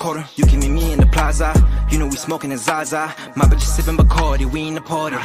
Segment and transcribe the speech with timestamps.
[0.00, 0.24] quarter.
[0.34, 1.52] You can meet me in the plaza.
[1.90, 3.14] You know we smoking a Zaza.
[3.36, 5.16] My bitch is sipping Bacardi, we in the party.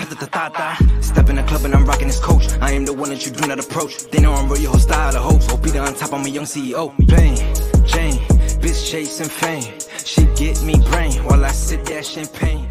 [1.01, 2.45] Step in the club and I'm rocking this coach.
[2.61, 3.93] I am the one that you do not approach.
[4.11, 5.49] They know I'm whole style of hopes.
[5.49, 6.93] Hope be on top, I'm a young CEO.
[7.07, 7.37] Bang,
[7.85, 8.19] Jane,
[8.61, 9.79] bitch chasing fame.
[10.03, 12.67] She get me brain while I sip that champagne.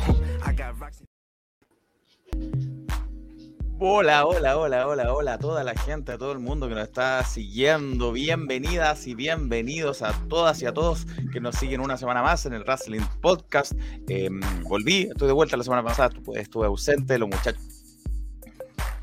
[3.81, 6.85] Hola, hola, hola, hola, hola a toda la gente, a todo el mundo que nos
[6.85, 8.13] está siguiendo.
[8.13, 12.53] Bienvenidas y bienvenidos a todas y a todos que nos siguen una semana más en
[12.53, 13.73] el Wrestling Podcast.
[14.09, 17.61] Em, volví, estoy de vuelta la semana pasada, estuve, ausente, los muchachos.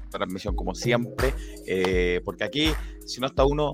[0.09, 1.33] Transmisión como siempre,
[1.67, 2.71] eh, porque aquí,
[3.05, 3.73] si no está uno,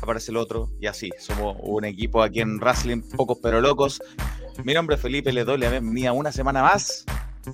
[0.00, 1.10] aparece el otro y así.
[1.18, 4.00] Somos un equipo aquí en Wrestling, pocos pero locos.
[4.62, 7.04] Mi nombre es Felipe, le doy la bienvenida una semana más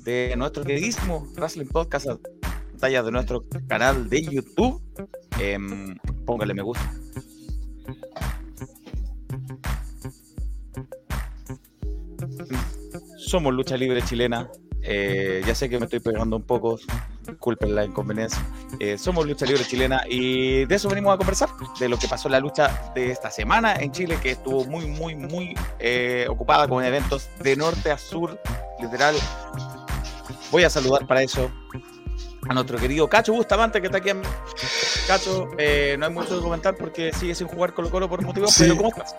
[0.04, 2.06] de nuestro queridísimo Wrestling Podcast
[2.83, 4.83] de nuestro canal de YouTube.
[5.38, 5.56] Eh,
[6.27, 6.92] póngale me gusta.
[13.19, 14.50] Somos lucha libre chilena.
[14.83, 16.77] Eh, ya sé que me estoy pegando un poco,
[17.24, 18.44] disculpen la inconveniencia.
[18.80, 22.27] Eh, somos lucha libre chilena y de eso venimos a conversar, de lo que pasó
[22.27, 26.67] en la lucha de esta semana en Chile, que estuvo muy, muy, muy eh, ocupada
[26.67, 28.40] con eventos de norte a sur,
[28.80, 29.14] literal.
[30.51, 31.48] Voy a saludar para eso
[32.48, 34.23] a nuestro querido Cacho Bustamante, que está aquí en...
[35.07, 38.55] Cacho, eh, no hay mucho que comentar porque sigue sin jugar Colo Colo por motivos,
[38.58, 39.14] pero ¿cómo estás?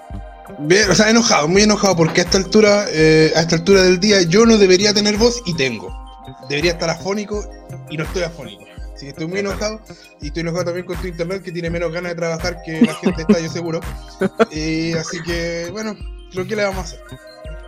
[0.60, 4.00] Bien, o sea, enojado, muy enojado porque a esta altura, eh, a esta altura del
[4.00, 5.94] día yo no debería tener voz y tengo.
[6.50, 7.44] Debería estar afónico
[7.90, 8.64] y no estoy afónico.
[8.94, 9.80] Así que estoy muy enojado
[10.22, 12.94] y estoy enojado también con tu internet que tiene menos ganas de trabajar que la
[12.96, 13.80] gente está, yo seguro.
[14.52, 15.96] Y así que, bueno,
[16.34, 17.00] lo que le vamos a hacer.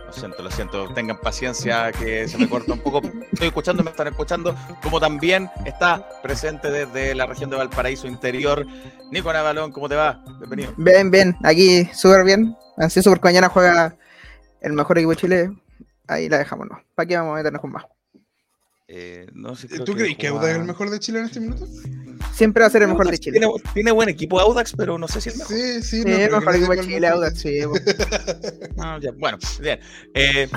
[0.06, 0.88] Lo siento, lo siento.
[0.94, 3.02] Tengan paciencia que se me corta un poco.
[3.32, 4.54] Estoy escuchando, me están escuchando.
[4.82, 8.64] Como también está presente desde la región de Valparaíso Interior.
[9.10, 10.22] Nico Navalón, ¿cómo te va?
[10.38, 10.72] Bienvenido.
[10.76, 11.36] Bien, bien.
[11.42, 12.56] Aquí súper bien.
[12.76, 13.96] Así súper mañana juega
[14.60, 15.50] el mejor equipo de Chile.
[16.06, 16.80] Ahí la dejamos, ¿no?
[16.94, 17.84] ¿Para qué vamos a meternos con más?
[18.88, 21.66] Eh, no sé, ¿Tú crees que Audax es el mejor de Chile en este minuto?
[22.32, 23.38] Siempre va a ser el mejor de Chile.
[23.38, 25.56] Tiene, tiene, buen equipo Audax, pero no sé si es mejor.
[25.56, 27.60] Sí, sí, no, el mejor equipo de Chile, Audax, sí.
[28.78, 29.12] ah, ya.
[29.12, 29.80] Bueno, bien.
[30.14, 30.48] Eh,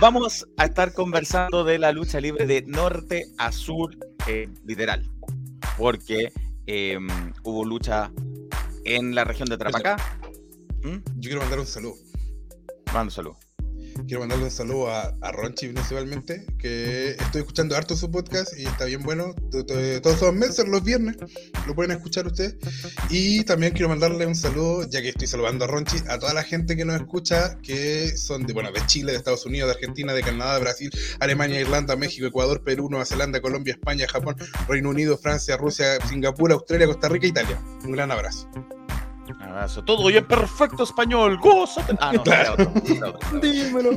[0.00, 3.96] vamos a estar conversando de la lucha libre de norte a sur,
[4.26, 5.10] eh, literal.
[5.76, 6.32] Porque
[6.66, 6.98] eh,
[7.42, 8.10] hubo lucha
[8.84, 9.96] en la región de Trapacá.
[10.82, 10.96] ¿Mm?
[11.16, 11.96] Yo quiero mandar un saludo.
[12.86, 13.43] Manda un saludo
[14.06, 18.84] quiero mandarle un saludo a, Ronchi principalmente, que estoy escuchando harto su podcast y está
[18.84, 19.34] bien bueno.
[19.50, 21.16] Todos los meses, los viernes,
[21.66, 22.56] lo pueden escuchar ustedes.
[23.10, 26.42] Y también quiero mandarle un saludo, ya que estoy saludando a Ronchi, a toda la
[26.42, 30.12] gente que nos escucha, que son de, bueno, de Chile, de Estados Unidos, de Argentina,
[30.12, 30.90] de Canadá, Brasil,
[31.20, 34.36] Alemania, Irlanda, México, Ecuador, Perú, Nueva Zelanda, Colombia, España, Japón,
[34.68, 37.60] Reino Unido, Francia, Rusia, Singapur, Australia, Costa Rica, Italia.
[37.84, 38.48] Un gran abrazo.
[39.40, 39.82] Abrazo.
[39.82, 41.38] Todo y en perfecto español.
[41.38, 41.96] Gózate.
[42.00, 42.56] Ah, no, claro.
[43.40, 43.90] Dímelo.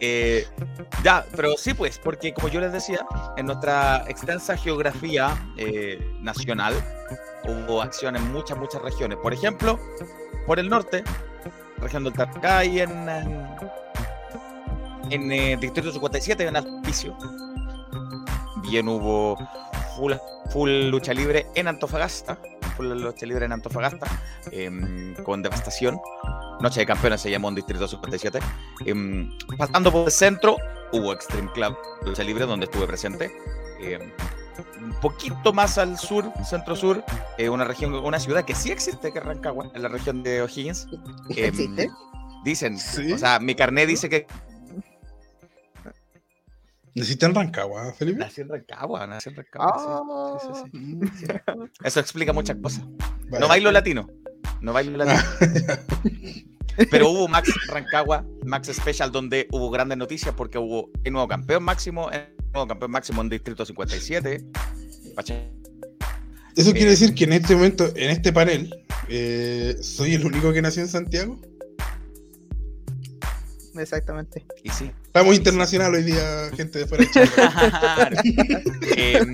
[0.00, 0.46] Eh,
[1.02, 3.06] ya, pero sí, pues, porque como yo les decía,
[3.36, 6.74] en nuestra extensa geografía eh, nacional
[7.44, 9.18] hubo acción en muchas, muchas regiones.
[9.22, 9.78] Por ejemplo,
[10.46, 11.02] por el norte,
[11.78, 13.46] región del Tarcay, en, en,
[15.10, 17.16] en eh, Distrito 57, en Alpicio.
[18.68, 19.38] Bien hubo
[19.96, 20.12] full,
[20.52, 22.38] full lucha libre en Antofagasta
[22.76, 24.06] por la lucha libre en Antofagasta,
[24.50, 25.98] eh, con devastación.
[26.60, 28.38] Noche de Campeones se llamó en Distrito 57.
[28.84, 29.28] Eh,
[29.58, 30.56] pasando por el centro,
[30.92, 33.30] hubo Extreme Club Lucha Libre, donde estuve presente.
[33.80, 34.12] Eh,
[34.80, 37.04] un poquito más al sur, centro-sur,
[37.36, 40.42] eh, una región, una ciudad que sí existe, que es Rancagua, en la región de
[40.42, 40.88] O'Higgins.
[41.28, 41.90] ¿Existe?
[42.44, 43.12] Dicen, ¿Sí?
[43.12, 44.26] o sea, mi carnet dice que
[46.96, 48.18] ¿Naciste en Rancagua, Felipe?
[48.18, 50.38] Nací en Rancagua, nací en Rancagua.
[50.72, 50.78] Sí,
[51.12, 51.26] sí, sí,
[51.84, 52.84] Eso explica muchas cosas.
[53.28, 53.40] Vale.
[53.40, 54.08] No bailo latino.
[54.62, 55.22] No bailo latino.
[56.90, 61.64] Pero hubo Max Rancagua, Max Special, donde hubo grandes noticias porque hubo el nuevo campeón
[61.64, 64.46] máximo, el nuevo campeón máximo en Distrito 57.
[66.56, 68.74] Eso quiere decir que en este momento, en este panel,
[69.10, 71.38] eh, soy el único que nació en Santiago.
[73.74, 74.46] Exactamente.
[74.62, 74.90] Y sí.
[75.16, 78.62] Estamos internacional hoy día, gente de fuera de Chile.
[78.98, 79.26] eh,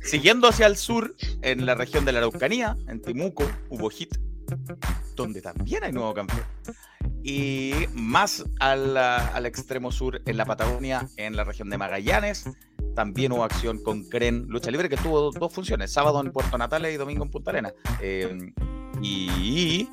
[0.00, 4.16] siguiendo hacia el sur, en la región de la Araucanía, en Temuco, hubo hit,
[5.16, 6.40] donde también hay nuevo campeón.
[7.22, 12.48] Y más al, al, extremo sur, en la Patagonia, en la región de Magallanes,
[12.94, 16.94] también hubo acción con Cren Lucha Libre, que tuvo dos funciones, sábado en Puerto Natales
[16.94, 17.74] y domingo en Punta Arenas.
[18.00, 18.54] Eh,
[19.02, 19.86] y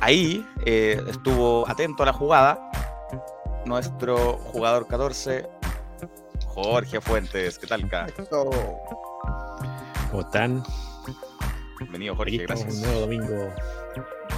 [0.00, 2.70] ahí eh, estuvo atento a la jugada
[3.66, 5.46] nuestro jugador 14,
[6.46, 7.58] Jorge Fuentes.
[7.58, 8.06] ¿Qué tal, K?
[8.18, 8.50] Eso.
[10.10, 10.62] ¿Cómo están?
[11.78, 12.74] Bienvenido, Aquí Jorge, estamos gracias.
[12.74, 13.54] un nuevo domingo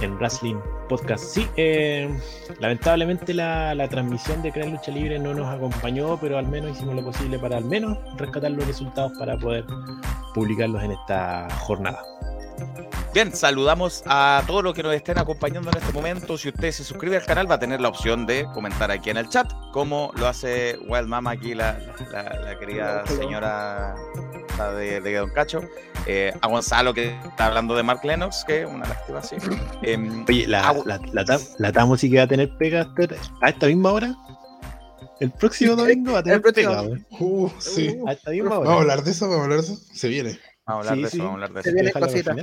[0.01, 0.55] en Wrestling
[0.87, 1.23] Podcast.
[1.25, 2.17] Sí, eh,
[2.59, 6.95] lamentablemente la, la transmisión de Crea Lucha Libre no nos acompañó, pero al menos hicimos
[6.95, 9.65] lo posible para al menos rescatar los resultados para poder
[10.33, 12.01] publicarlos en esta jornada.
[13.13, 16.35] Bien, saludamos a todos los que nos estén acompañando en este momento.
[16.35, 19.17] Si usted se suscribe al canal, va a tener la opción de comentar aquí en
[19.17, 21.77] el chat, como lo hace Wild Mama aquí, la,
[22.11, 23.93] la- la querida señora
[24.75, 25.61] de, de Don Cacho.
[26.07, 29.35] Eh, a Gonzalo, que está hablando de Mark Lennox, que una lástima, sí.
[29.83, 32.81] Em, Oye, la, Ah, la, la, ta- la Tamo sí que va a tener pega
[32.81, 34.15] hasta- a esta misma hora.
[35.19, 36.81] El próximo domingo va a tener pega.
[37.19, 37.95] Uh, sí.
[38.07, 38.75] A esta misma Vamos hora.
[38.77, 39.81] a hablar de eso, vamos a hablar de eso.
[39.93, 40.39] Se viene.
[40.65, 41.17] vamos a hablar Sí, de sí.
[41.17, 41.75] eso, vamos a hablar de Se eso.
[41.75, 42.35] viene para el cosita.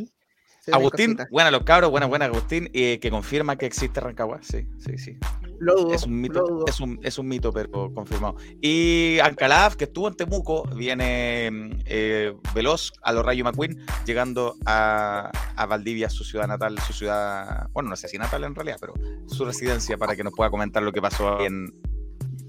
[0.72, 4.98] Agustín, buena los cabros, buena, buena Agustín, eh, que confirma que existe Rancagua, sí, sí,
[4.98, 5.16] sí.
[5.58, 6.64] Lo dudo, Es un lo mito, dudo.
[6.66, 8.36] es un, es un mito, pero confirmado.
[8.62, 14.56] Y Ancalaf, que estuvo en Temuco, viene mm, eh, veloz a los Rayo McQueen, llegando
[14.64, 18.78] a, a Valdivia, su ciudad natal, su ciudad, bueno, no sé si natal en realidad,
[18.80, 18.94] pero
[19.26, 21.74] su residencia para que nos pueda comentar lo que pasó ahí en,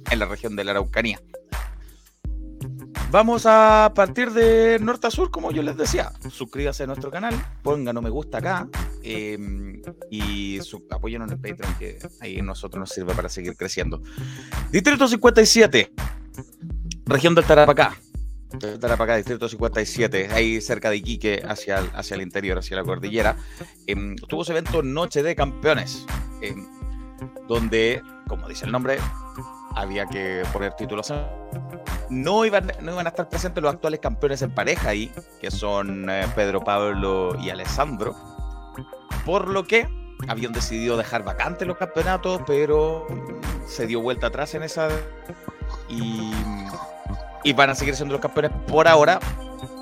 [0.10, 1.20] en la región de la Araucanía.
[3.12, 6.14] Vamos a partir de norte a sur, como yo les decía.
[6.30, 8.70] Suscríbase a nuestro canal, ponga no me gusta acá
[9.04, 9.38] eh,
[10.10, 14.02] y su, apóyenos en el Patreon, que ahí nosotros nos sirve para seguir creciendo.
[14.72, 15.92] Distrito 57,
[17.06, 17.98] región del Tarapacá.
[18.80, 23.36] Tarapacá, Distrito 57, ahí cerca de Iquique, hacia el, hacia el interior, hacia la cordillera.
[23.88, 26.06] Em, tuvo ese evento Noche de Campeones,
[26.42, 26.66] em,
[27.50, 29.00] donde, como dice el nombre,
[29.76, 31.14] había que poner títulos.
[32.10, 36.10] No iban, no iban a estar presentes los actuales campeones en pareja ahí, que son
[36.10, 38.16] eh, Pedro Pablo y Alessandro.
[39.26, 39.88] Por lo que
[40.28, 43.08] habían decidido dejar vacantes los campeonatos, pero
[43.66, 44.90] se dio vuelta atrás en esa.
[45.90, 46.32] Y,
[47.44, 49.20] y van a seguir siendo los campeones por ahora.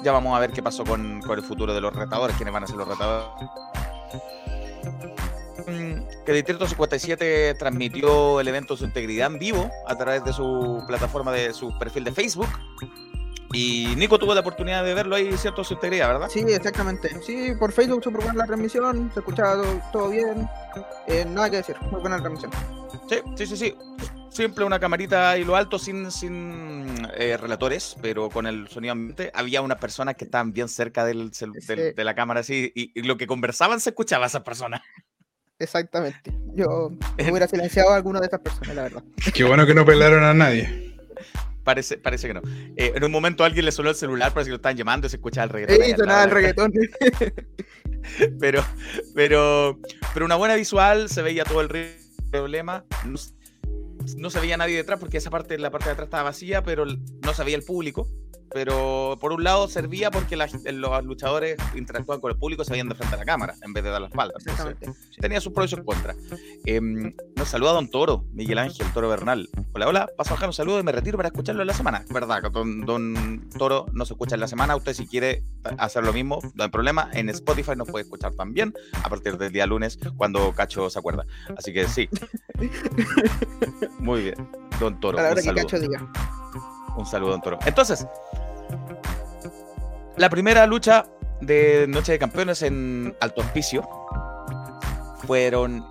[0.03, 2.63] Ya vamos a ver qué pasó con, con el futuro de los retadores, quiénes van
[2.63, 3.49] a ser los retadores.
[5.69, 10.83] Mm, Que Distrito 57 transmitió el evento Su Integridad en vivo a través de su
[10.87, 12.49] plataforma, de su perfil de Facebook.
[13.51, 15.63] Y Nico tuvo la oportunidad de verlo ahí, ¿cierto?
[15.63, 16.29] Su integridad, ¿verdad?
[16.29, 17.09] Sí, exactamente.
[17.23, 20.47] Sí, por Facebook se buena la transmisión, se escuchaba todo, todo bien.
[21.07, 22.51] Eh, nada que decir, muy buena la transmisión.
[23.09, 23.75] Sí, sí, sí, sí.
[24.29, 29.31] Siempre una camarita y lo alto sin, sin eh, relatores, pero con el sonido ambiente.
[29.33, 31.75] Había unas personas que estaban bien cerca del, del- Sí.
[31.95, 34.81] de la cámara así y, y lo que conversaban se escuchaba a esas personas.
[35.59, 36.33] Exactamente.
[36.55, 36.91] Yo
[37.29, 39.03] hubiera silenciado a alguna de estas personas, la verdad.
[39.33, 40.95] Qué bueno que no pelaron a nadie.
[41.63, 42.41] Parece, parece que no.
[42.77, 45.09] Eh, en un momento alguien le sonó el celular, parece que lo estaban llamando y
[45.09, 45.83] se escuchaba el reggaetón.
[45.83, 46.73] al sonaba el reggaetón.
[48.39, 48.65] pero,
[49.13, 49.79] pero,
[50.13, 51.69] pero una buena visual, se veía todo el
[52.31, 52.85] problema.
[53.05, 53.19] No,
[54.17, 56.85] no se veía nadie detrás porque esa parte, la parte de atrás estaba vacía, pero
[56.85, 58.07] no se veía el público.
[58.51, 62.71] Pero por un lado servía porque la g- los luchadores interactuaban con el público, se
[62.71, 64.33] veían de frente a la cámara en vez de dar la espalda.
[64.45, 64.75] Entonces,
[65.19, 66.15] tenía sus pros y sus contras.
[66.65, 69.47] Em, nos saluda Don Toro, Miguel Ángel Toro Bernal.
[69.73, 72.03] Hola, hola, paso a bajar un saludo y me retiro para escucharlo en la semana.
[72.09, 74.75] Verdad, don, don Toro no se escucha en la semana.
[74.75, 75.43] Usted si quiere
[75.77, 77.09] hacer lo mismo, no hay problema.
[77.13, 81.25] En Spotify nos puede escuchar también a partir del día lunes cuando Cacho se acuerda.
[81.57, 82.09] Así que sí.
[83.99, 84.49] Muy bien.
[84.79, 85.61] Don Toro, que saludo.
[85.63, 86.11] Cacho diga.
[86.97, 87.59] Un saludo, don Toro.
[87.65, 88.05] Entonces,
[90.17, 91.05] la primera lucha
[91.41, 93.87] de Noche de Campeones en Alto Hospicio
[95.25, 95.85] fueron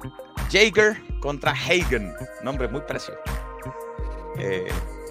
[0.51, 2.13] Jaeger contra Hagen.
[2.43, 3.17] Nombre muy parecido.
[4.39, 4.69] Eh,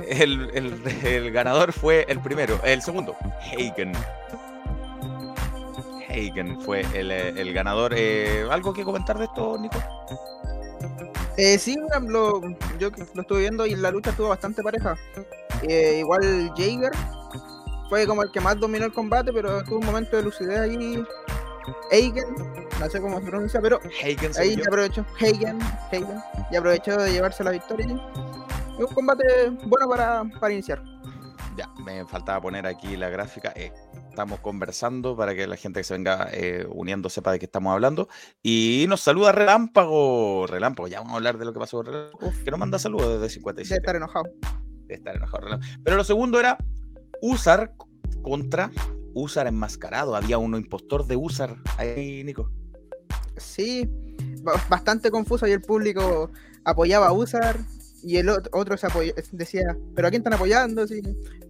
[0.08, 3.92] el, el- el ganador fue el primero, el segundo, Hagen.
[6.10, 7.94] Hagen fue el, eh, el ganador.
[7.96, 9.78] Eh, ¿Algo que comentar de esto, Nico?
[11.38, 11.78] Eh, sí,
[12.08, 12.42] lo,
[12.80, 14.96] yo lo estuve viendo y la lucha estuvo bastante pareja.
[15.62, 16.92] Eh, igual Jaeger
[17.90, 21.04] fue como el que más dominó el combate, pero tuvo un momento de lucidez ahí.
[21.92, 22.26] Eigen,
[22.80, 25.06] no sé cómo se pronuncia, pero Hagen se ahí ya aprovechó.
[25.20, 26.08] Hagen, Hagen,
[26.52, 27.86] y aprovechó de llevarse la victoria.
[28.74, 29.24] Es un combate
[29.66, 30.82] bueno para, para iniciar.
[31.58, 33.52] Ya, me faltaba poner aquí la gráfica.
[33.56, 33.72] eh,
[34.18, 37.72] estamos conversando para que la gente que se venga eh, uniendo sepa de qué estamos
[37.72, 38.10] hablando.
[38.42, 40.48] Y nos saluda Relámpago.
[40.48, 42.32] Relámpago, ya vamos a hablar de lo que pasó con Relámpago.
[42.44, 43.80] Que nos manda saludos desde de 57.
[43.80, 44.26] estar enojado.
[44.88, 45.44] de estar enojado.
[45.44, 45.72] Relámpago.
[45.84, 46.58] Pero lo segundo era
[47.22, 47.74] Usar
[48.24, 48.72] contra
[49.14, 50.16] Usar enmascarado.
[50.16, 52.50] Había uno impostor de Usar ahí, Nico.
[53.38, 53.88] Sí,
[54.42, 56.32] ba- bastante confuso y el público
[56.66, 57.60] apoyaba a Usar
[58.02, 60.88] y el ot- otro se apoya- decía, pero ¿a quién están apoyando?
[60.88, 61.02] Sí,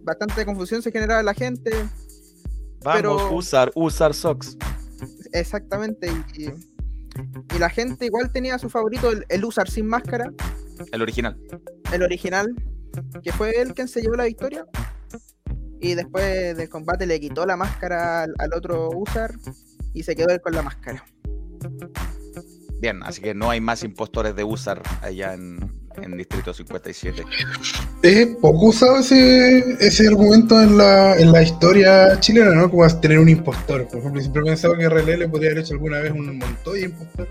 [0.02, 1.70] bastante confusión se generaba en la gente,
[2.84, 4.56] Vamos, Pero- Usar, Usar Sox.
[5.32, 6.10] exactamente.
[6.36, 6.52] Y, y
[7.54, 10.30] y la gente igual tenía su favorito, el, el Usar sin máscara,
[10.92, 11.36] El original.
[11.92, 12.54] el original,
[13.24, 14.64] que fue el quien se llevó la victoria.
[15.80, 19.34] Y después del combate le quitó la máscara al, al otro Usar
[19.94, 21.04] y se quedó él con la máscara.
[22.80, 25.58] Bien, así que no hay más impostores de Usar allá en,
[26.02, 27.24] en Distrito 57.
[28.02, 32.70] Es poco usado ese, ese argumento en la, en la historia chilena, ¿no?
[32.70, 33.86] Como es tener un impostor.
[33.88, 36.84] Por ejemplo, siempre he pensado que RL le podría haber hecho alguna vez un Montoya
[36.86, 37.28] impostor.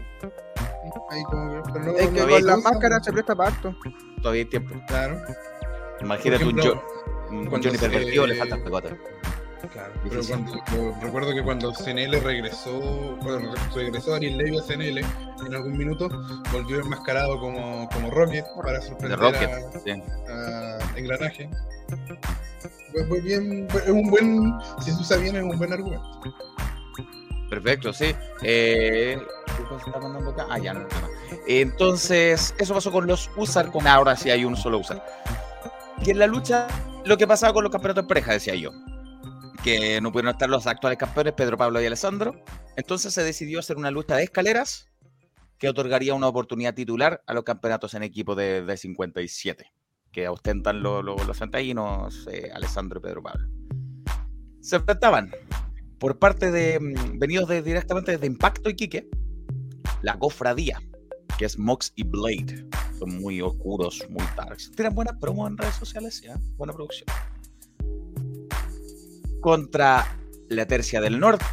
[1.10, 3.76] Ahí como que, pero no, Es que con la máscara se presta para harto.
[4.22, 4.76] Todavía hay tiempo.
[4.88, 5.22] Claro,
[6.02, 6.84] Imagínate Por un, ejemplo,
[7.30, 8.94] Jo- un Johnny se- pervertido, le faltan pegotes.
[9.72, 9.94] Claro.
[10.10, 12.80] Pero cuando, recuerdo que cuando CNL regresó,
[13.22, 16.10] bueno, regresó Ariel Levy a CNL en algún minuto,
[16.52, 19.50] volvió enmascarado como, como Rocket para De sorprender Rocket.
[19.50, 19.92] a, sí.
[20.30, 21.50] a Engranaje.
[23.08, 26.06] Fue bien, es un buen, si se usa bien, es un buen argumento.
[27.50, 28.14] Perfecto, sí.
[28.42, 29.18] Eh.
[30.50, 30.86] Ah, ya no.
[31.48, 35.04] Entonces, eso pasó con los Usar, con ahora sí hay un solo Usar.
[36.04, 36.68] Y en la lucha,
[37.06, 38.72] lo que pasaba con los campeonatos de pareja, decía yo.
[40.02, 42.42] No pudieron estar los actuales campeones, Pedro Pablo y Alessandro.
[42.76, 44.88] Entonces se decidió hacer una lucha de escaleras
[45.58, 49.74] que otorgaría una oportunidad titular a los campeonatos en equipo de, de 57,
[50.12, 53.48] que ostentan lo- lo- los santaínos, eh, Alessandro y Pedro Pablo.
[54.62, 55.32] Se enfrentaban
[56.00, 59.10] por parte de mm, venidos de, directamente desde Impacto y Quique,
[60.04, 60.80] la cofradía,
[61.40, 62.68] que es Mox y Blade.
[63.00, 64.72] Son muy oscuros, muy darks.
[64.76, 66.38] Tienen buenas promos en redes sociales, ¿ya?
[66.56, 67.08] Buena producción.
[69.42, 70.06] Contra
[70.50, 71.46] la Tercia del Norte.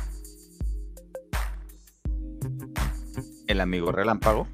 [3.47, 4.49] El amigo Relámpago.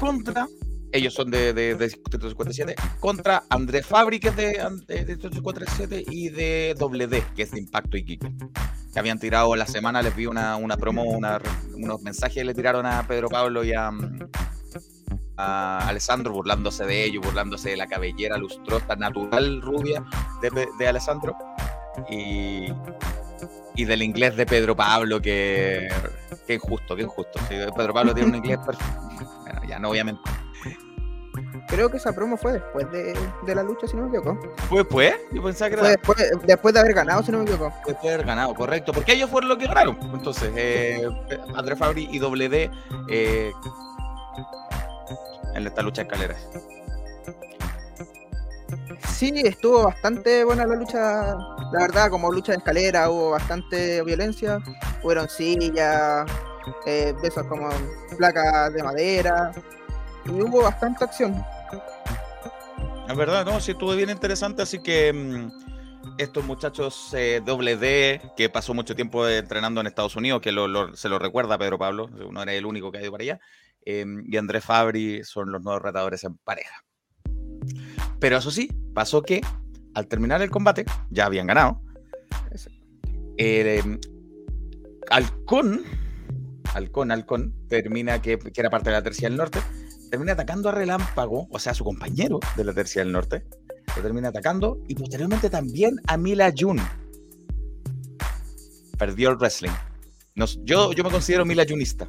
[0.00, 0.46] Contra
[0.92, 5.30] ellos son de, de, de Distrito 57, contra André Fabri, que es de, de Distrito
[5.34, 8.32] 57, y de Doble D, que es de Impacto y Quique.
[8.94, 11.42] Que habían tirado la semana, les vi una, una promo, una-
[11.74, 13.90] unos mensajes, le tiraron a Pedro Pablo y a,
[15.38, 20.04] a Alessandro, burlándose de ellos, burlándose de la cabellera lustrosa, natural, rubia
[20.42, 21.36] de, de Alessandro.
[22.10, 22.72] Y,
[23.74, 25.88] y del inglés de Pedro Pablo, que,
[26.46, 27.38] que injusto, que injusto.
[27.48, 29.00] Sí, Pedro Pablo tiene un inglés perfecto.
[29.42, 30.20] Bueno, ya no, obviamente.
[31.68, 33.16] Creo que esa promo fue después de,
[33.46, 34.40] de la lucha, si no me equivoco.
[34.68, 35.14] ¿Fue después?
[35.32, 37.74] Yo pensaba que era después, después de haber ganado, si no me equivoco.
[37.86, 38.92] después de haber ganado, correcto.
[38.92, 39.98] Porque ellos fueron los que ganaron.
[40.14, 41.08] Entonces, eh,
[41.54, 42.70] André Fabri y Doble D
[43.08, 43.52] eh,
[45.54, 46.48] en esta lucha de escaleras.
[49.08, 51.34] Sí, estuvo bastante buena la lucha.
[51.72, 54.58] La verdad, como lucha de escalera, hubo bastante violencia.
[55.02, 56.30] Fueron sillas,
[56.86, 57.68] eh, de como
[58.16, 59.52] placas de madera.
[60.26, 61.42] Y hubo bastante acción.
[63.08, 65.50] Es verdad, no, sí estuvo bien interesante, así que mm,
[66.18, 70.68] estos muchachos eh, doble D, que pasó mucho tiempo entrenando en Estados Unidos, que lo-
[70.68, 73.22] lo- se lo recuerda a Pedro Pablo, no era el único que ha ido para
[73.22, 73.40] allá,
[73.90, 76.84] eh, y Andrés Fabri son los nuevos retadores en pareja.
[78.20, 79.40] Pero eso sí, pasó que
[79.94, 81.80] al terminar el combate, ya habían ganado,
[83.38, 83.82] eh,
[85.10, 85.84] Halcón,
[86.74, 89.60] Halcón, Halcón, termina, que, que era parte de la Tercia del Norte,
[90.10, 93.46] termina atacando a Relámpago, o sea, a su compañero de la Tercia del Norte,
[93.96, 96.78] lo termina atacando, y posteriormente también a Mila Jun.
[98.98, 99.70] Perdió el wrestling.
[100.34, 102.06] Nos- yo, yo me considero Mila Junista.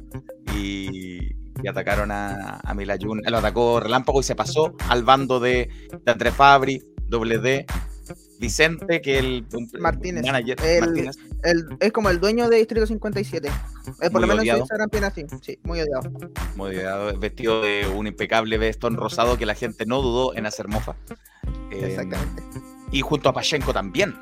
[0.54, 3.20] Y, y atacaron a, a Mila Jun.
[3.26, 5.68] Lo atacó Relámpago y se pasó al bando de,
[6.04, 7.66] de André Fabri, Doble D,
[8.38, 9.46] Vicente, que el
[9.78, 10.24] Martínez.
[10.24, 11.16] manager, El- Martínez.
[11.42, 13.48] El, es como el dueño de Distrito 57.
[13.48, 13.52] Eh,
[14.10, 14.58] por Muy lo menos en odiado.
[14.58, 15.26] su Instagram así.
[15.42, 16.10] Sí, muy odiado.
[16.56, 20.68] Muy odiado, vestido de un impecable vestón rosado que la gente no dudó en hacer
[20.68, 20.96] mofa.
[21.70, 22.42] Eh, Exactamente.
[22.92, 24.14] Y junto a Pachenko también.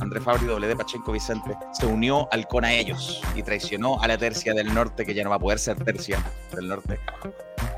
[0.00, 4.18] André Fabri, doble de Pachenko Vicente, se unió al a ellos y traicionó a la
[4.18, 6.18] tercia del norte, que ya no va a poder ser tercia
[6.54, 6.98] del norte.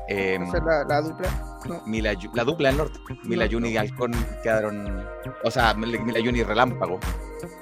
[0.07, 1.29] Eh, la, la dupla.
[1.65, 2.99] No, Mila la dupla del norte.
[3.23, 3.51] Mila No.
[3.51, 4.11] Juni y Halcón
[4.43, 5.05] quedaron.
[5.43, 6.99] O sea, Mila Mila Juni y Relámpago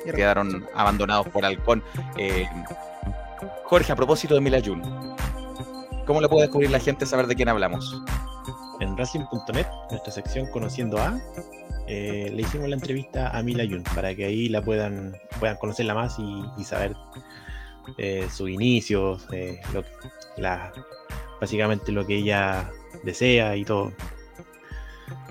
[0.05, 1.83] y- quedaron abandonados por Halcón.
[2.17, 2.47] Eh,
[3.65, 4.81] Jorge, a propósito de Mila Jun,
[6.05, 8.01] ¿cómo le puede descubrir la gente saber de quién hablamos?
[8.81, 11.19] En Wrestling.net, nuestra sección Conociendo a,
[11.87, 15.93] eh, le hicimos la entrevista a Mila Yun para que ahí la puedan, puedan conocerla
[15.93, 16.95] más y, saber
[17.97, 19.83] eh, sus inicios, eh, lo,
[20.37, 20.71] la,
[21.39, 22.69] básicamente lo que ella
[23.03, 23.93] desea y todo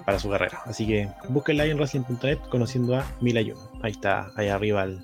[0.07, 0.62] para su carrera.
[0.64, 3.59] Así que búsquenla ahí en Wrestling.net Conociendo a Mila Yun.
[3.83, 5.00] Ahí está, ahí arriba el,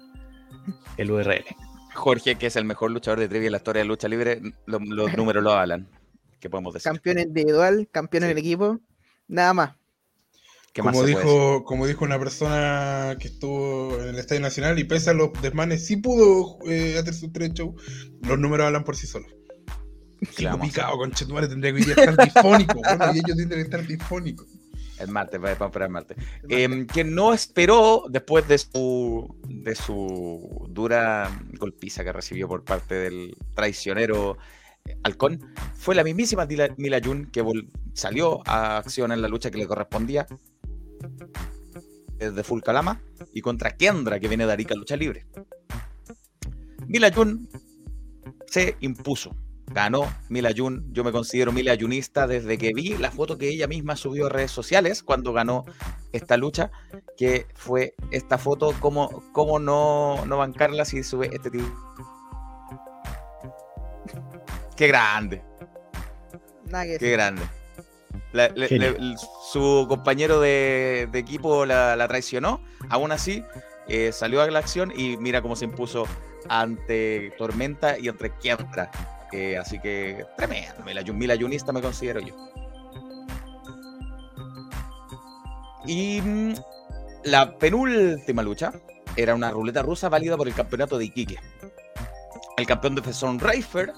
[0.96, 1.44] el URL.
[1.94, 4.78] Jorge, que es el mejor luchador de trivia en la historia de lucha libre, lo-
[4.78, 5.88] los números lo avalan.
[6.40, 6.84] ¿Qué podemos decir?
[6.90, 8.32] Campeón individual, campeón en Sí.
[8.32, 8.80] el equipo.
[9.28, 9.76] Nada más.
[10.72, 14.84] ¿Qué más Como dijo, como dijo una persona que estuvo en el Estadio Nacional y
[14.84, 17.74] pese a los desmanes, sí pudo eh, hacer su tren show,
[18.22, 19.32] los números hablan por sí solos.
[20.20, 22.74] ¿Qué Sigo vamos a picado, conchetumare, tendría que estar difónico.
[22.82, 24.46] bueno, y ellos tendrían que estar difónicos.
[24.98, 26.16] El martes, vamos a esperar el martes.
[26.48, 32.94] Em, que no esperó después de su, de su dura golpiza que recibió por parte
[32.94, 34.38] del traicionero
[35.02, 35.40] Halcón,
[35.74, 37.44] fue la mismísima Mila Jun que
[37.92, 40.26] salió a acción en la lucha que le correspondía
[42.18, 43.00] desde Full Calama
[43.32, 45.26] y contra Kendra que viene de Arica Lucha Libre.
[46.86, 47.48] Mila Jun
[48.46, 49.34] se impuso.
[49.66, 50.92] Ganó Mila Jun.
[50.92, 54.28] Yo me considero Mila Junista desde que vi la foto que ella misma subió a
[54.28, 55.64] redes sociales cuando ganó
[56.12, 56.70] esta lucha,
[57.16, 61.66] que fue esta foto, cómo, cómo no, no bancarla si sube este tipo.
[64.76, 65.42] Qué grande,
[66.98, 67.42] qué grande.
[68.32, 68.90] La- le- Genio.
[68.92, 69.16] le- el-
[69.50, 73.42] su compañero de, de equipo la, la traicionó, aún así
[73.88, 76.04] eh, salió a la acción y mira cómo se impuso
[76.48, 78.90] ante Tormenta y entre Kiembra.
[79.32, 82.34] Eh, así que tremendo, Mila, Jun- Mila Junista me considero yo.
[85.86, 86.54] Y mm,
[87.24, 88.72] la penúltima lucha
[89.16, 91.36] era una ruleta rusa válida por el campeonato de Iquique.
[92.56, 93.92] El campeón de Son Reifer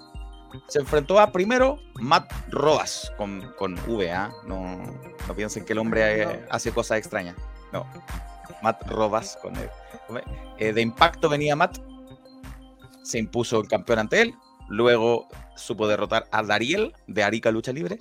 [0.68, 4.30] se enfrentó a primero Matt Roas con, con V, ¿ah?
[4.46, 4.78] no,
[5.26, 7.36] no piensen que el hombre hace cosas extrañas.
[7.72, 7.86] No,
[8.62, 9.68] Matt Roas con él.
[10.58, 11.78] Eh, de impacto venía Matt,
[13.02, 14.34] se impuso el campeón ante él,
[14.68, 17.98] luego supo derrotar a Dariel de Arica Lucha Libre.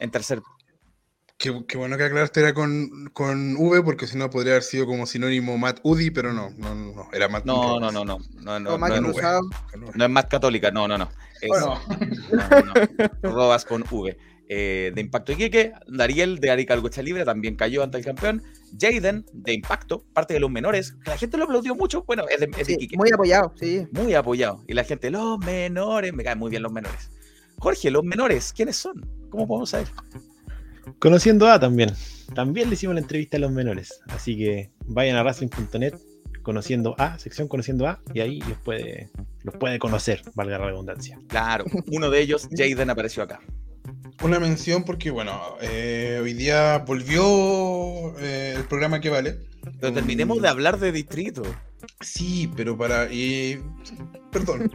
[0.00, 0.42] En tercer
[1.44, 4.86] Qué, qué bueno que aclaraste era con, con V, porque si no podría haber sido
[4.86, 8.18] como sinónimo Matt Udi, pero no, no, no, no, era Matt No, no, no, no.
[8.40, 9.42] No, no, no, no, cruzado.
[9.94, 11.10] no es más católica, no, no, no.
[11.42, 11.78] Es- Bueno,
[12.32, 12.62] no,
[13.22, 13.30] no.
[13.30, 14.16] Robas con V.
[14.48, 18.42] Eh, de Impacto Iquique, Dariel de Arica Lucha Libre también cayó ante el campeón.
[18.80, 22.04] Jaden de Impacto, parte de los menores, que la gente lo aplaudió mucho.
[22.04, 22.96] Bueno, es de, es de Sí, Iquique.
[22.96, 23.86] muy apoyado, sí.
[23.92, 24.64] muy apoyado.
[24.66, 27.10] Y la gente, los menores, me caen muy bien los menores.
[27.58, 29.06] Jorge, los menores, ¿quiénes son?
[29.28, 29.88] ¿Cómo podemos saber?
[30.98, 31.92] Conociendo A también.
[32.34, 34.00] También le hicimos la entrevista a los menores.
[34.08, 35.94] Así que vayan a wrestling.net,
[36.42, 39.10] conociendo A, sección conociendo A, y ahí los puede,
[39.42, 41.18] los puede conocer, valga la redundancia.
[41.28, 43.40] Claro, uno de ellos, Jaden, apareció acá.
[44.22, 49.38] una mención porque, bueno, eh, hoy día volvió eh, el programa que vale.
[49.80, 51.42] Pero terminemos de hablar de distrito.
[52.00, 53.10] Sí, pero para.
[53.10, 53.62] Y,
[54.30, 54.70] perdón.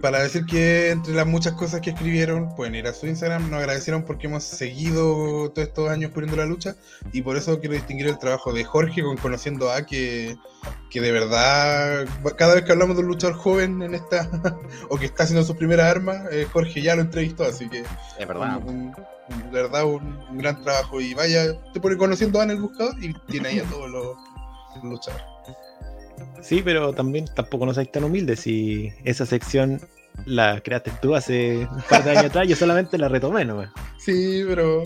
[0.00, 3.50] para decir que entre las muchas cosas que escribieron, pueden ir a su Instagram.
[3.50, 6.76] Nos agradecieron porque hemos seguido todos estos años cubriendo la lucha.
[7.12, 10.36] Y por eso quiero distinguir el trabajo de Jorge con Conociendo a que,
[10.90, 14.30] que de verdad, cada vez que hablamos de un luchador joven en esta.
[14.90, 17.44] o que está haciendo sus primeras armas, eh, Jorge ya lo entrevistó.
[17.44, 17.82] Así que
[18.18, 18.58] Es verdad.
[18.64, 18.94] un- un-
[19.30, 21.00] un- de verdad un, un gran trabajo.
[21.00, 24.16] Y vaya, te pone Conociendo a en el buscador y tiene ahí a todos los
[24.76, 25.24] los luchadores.
[26.42, 28.40] Sí, pero también tampoco no seáis tan humildes.
[28.40, 29.80] Si esa sección
[30.26, 33.62] la creaste tú hace un par de años atrás, yo solamente la retomé, ¿no?
[33.98, 34.84] Sí, pero,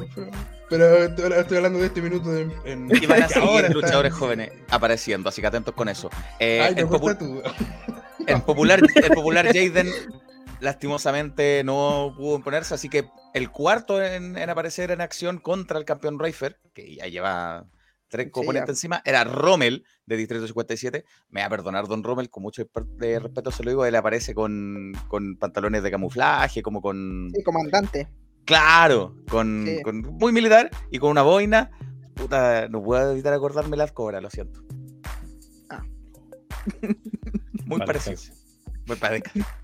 [0.68, 4.12] pero, pero estoy, hablando de este minuto de, en, Y van a seguir está- luchadores
[4.12, 6.10] jóvenes apareciendo, así que atentos con eso.
[6.38, 7.42] Eh, Ay, el, popu- tu-
[8.26, 9.88] el popular, el popular Jaden
[10.60, 15.84] lastimosamente no pudo imponerse, así que el cuarto en, en aparecer en acción contra el
[15.84, 17.64] campeón Reifer, que ya lleva
[18.12, 21.04] tres componentes encima, era Rommel de Distrito 57.
[21.30, 22.62] Me va a perdonar Don Rommel, con mucho
[22.98, 27.30] de respeto se lo digo, él aparece con, con pantalones de camuflaje, como con...
[27.34, 28.08] Sí, comandante.
[28.44, 29.82] Claro, con, Sí.
[29.82, 31.70] con- muy militar y con una boina.
[32.14, 34.62] Puta, no puedo evitar acordarme las cobras, lo siento.
[35.70, 35.82] Ah.
[37.64, 38.20] Muy Vale, parecido.
[38.86, 39.46] Muy parecido.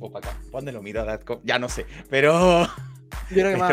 [0.00, 0.40] O para acá.
[0.50, 1.04] ¿Dónde lo miro?
[1.44, 1.84] Ya no sé.
[2.08, 2.62] Pero.
[2.64, 2.68] Yo
[3.30, 3.72] creo que más.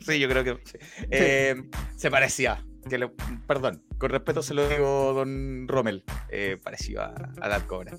[0.00, 0.58] sí, yo creo que.
[0.64, 0.78] sí.
[1.10, 2.62] Eh, se parecía.
[2.88, 3.12] Que lo-
[3.46, 6.04] perdón, con respeto se lo digo, don Rommel.
[6.28, 7.96] Eh, parecido a, a That Cobra.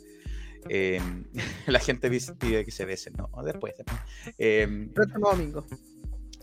[0.69, 0.99] Eh,
[1.67, 3.29] la gente pide que se besen, ¿no?
[3.43, 3.73] Después.
[3.77, 3.99] después.
[4.37, 5.65] Eh, Próximo domingo.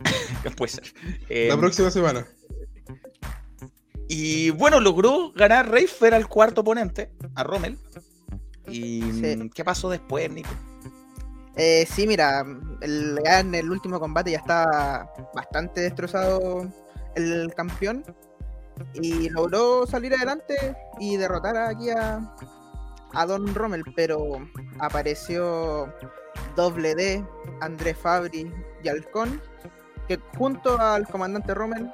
[0.56, 0.84] puede ser.
[1.28, 2.26] Eh, La próxima semana.
[4.08, 7.78] Y bueno, logró ganar Reifer al cuarto oponente, a Rommel.
[8.68, 9.36] ¿Y Sí.
[9.36, 10.50] mm, qué pasó después, Nico?
[11.56, 12.44] Eh, sí, mira,
[12.80, 16.70] el, en el último combate ya está bastante destrozado
[17.14, 18.04] el campeón
[18.94, 22.34] y logró salir adelante y derrotar aquí a,
[23.14, 24.46] a Don Rommel, pero
[24.78, 25.92] apareció
[26.56, 27.24] Doble D,
[27.60, 29.40] Andrés Fabri y Halcón,
[30.08, 31.90] que junto al comandante Rommel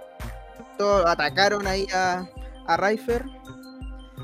[0.77, 2.29] todos atacaron ahí a,
[2.67, 3.25] a Reifer.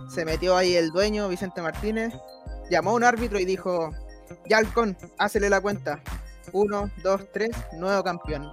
[0.09, 2.13] Se metió ahí el dueño, Vicente Martínez,
[2.71, 3.91] llamó a un árbitro y dijo,
[4.49, 6.01] ya Halcón, hácele la cuenta.
[6.53, 8.47] Uno, dos, tres, nuevo campeón.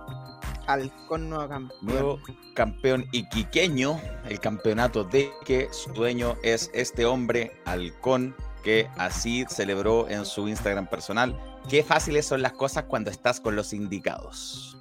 [0.73, 1.79] Halcón nuevo campeón.
[1.81, 2.19] Nuevo
[2.53, 10.07] campeón iquiqueño, el campeonato de que su dueño es este hombre, Halcón, que así celebró
[10.09, 11.37] en su Instagram personal.
[11.69, 14.77] Qué fáciles son las cosas cuando estás con los indicados.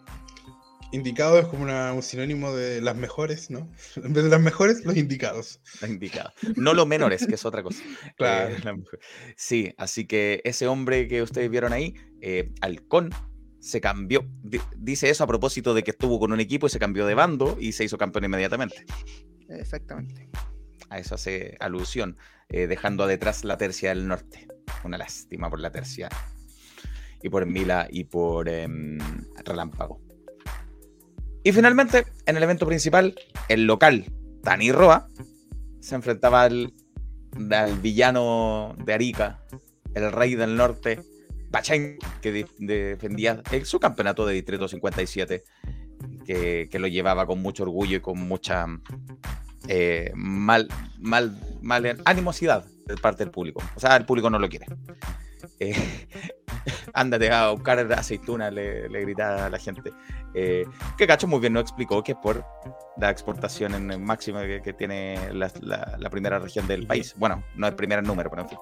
[0.93, 3.71] Indicado es como una- un sinónimo de las mejores, ¿no?
[3.97, 5.61] En vez de las mejores, los indicados.
[5.81, 6.33] Los indicados.
[6.57, 7.81] No los menores, que es otra cosa.
[8.17, 8.57] Claro.
[8.57, 8.75] Eh,
[9.37, 13.11] sí, así que ese hombre que ustedes vieron ahí, eh, Halcón,
[13.61, 14.27] se cambió.
[14.43, 17.15] Di- dice eso a propósito de que estuvo con un equipo y se cambió de
[17.15, 18.85] bando y se hizo campeón inmediatamente.
[19.49, 20.29] Exactamente.
[20.89, 22.17] A eso hace alusión,
[22.49, 24.49] eh, dejando detrás la tercia del norte.
[24.85, 26.09] Una lástima por la tercia.
[27.23, 28.99] Y por Mila y por em,
[29.45, 30.01] Relámpago.
[31.43, 33.15] Y finalmente, en el evento principal,
[33.49, 34.07] el local,
[34.43, 35.09] Tani Roa,
[35.81, 36.75] se enfrentaba al,
[37.51, 39.43] al villano de Arica,
[39.95, 41.01] el rey del norte,
[41.51, 45.45] Pachén, que de- defendía su campeonato de Distrito 57,
[46.25, 48.67] que, que lo llevaba con mucho orgullo y con mucha
[49.69, 53.63] eh, mal, mal, mal animosidad de parte del público.
[53.77, 54.67] O sea, el público no lo quiere.
[55.59, 55.75] Eh,
[56.95, 59.93] ándate a buscar aceituna, le, le gritaba a la gente.
[60.35, 60.65] Eh,
[60.97, 62.45] que Cacho muy bien nos explicó que es por
[62.97, 67.15] la exportación en el máximo que, que tiene la, la- la primera región del país.
[67.19, 68.59] Bueno, no es primera en número, pero en fin.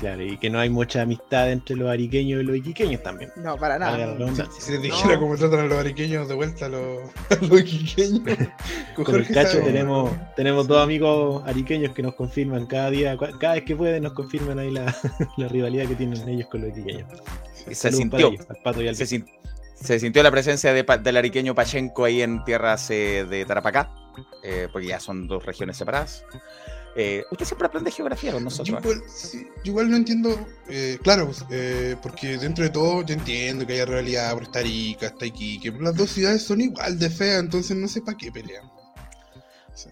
[0.00, 3.30] Claro, y que no hay mucha amistad entre los ariqueños y los iquiqueños también.
[3.36, 3.96] No, para nada.
[3.96, 4.60] redundancia.
[4.60, 5.20] Si les dijera No.
[5.20, 6.98] cómo tratan a los ariqueños de vuelta a los,
[7.30, 8.20] a los iquiqueños.
[8.96, 9.62] Con Con el cacho sabe.
[9.64, 14.12] tenemos, tenemos dos amigos ariqueños que nos confirman cada día, cada vez que pueden nos
[14.14, 14.94] confirman ahí la,
[15.36, 17.08] la rivalidad que tienen ellos con los iquiqueños.
[17.70, 19.26] Se sintió, ellos, al pato y al se, sin-
[19.74, 23.90] se sintió la presencia de, del ariqueño Pachenko ahí en tierras eh, de Tarapacá,
[24.42, 26.24] eh, porque ya son dos regiones separadas.
[26.96, 28.78] Eh, usted siempre aprende geografía con nosotros.
[28.80, 33.14] igual, sí, yo igual no entiendo, eh, claro, pues, eh, porque dentro de todo yo
[33.14, 36.98] entiendo que haya rivalidad por esta Arica, esta Iquique, pero las dos ciudades son igual
[36.98, 38.70] de feas, entonces no sé para qué pelean.
[39.74, 39.88] Sí.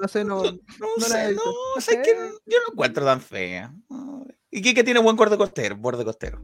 [0.00, 0.42] No sé, no.
[0.44, 1.42] No, no he sé, no,
[1.74, 2.02] No sé sé.
[2.02, 2.14] que
[2.46, 3.74] yo no encuentro tan fea.
[3.90, 4.26] No.
[4.50, 5.76] ¿Y qué, tiene buen borde costero?
[5.76, 6.42] Borde costero.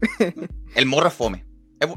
[0.74, 1.46] el morro es fome.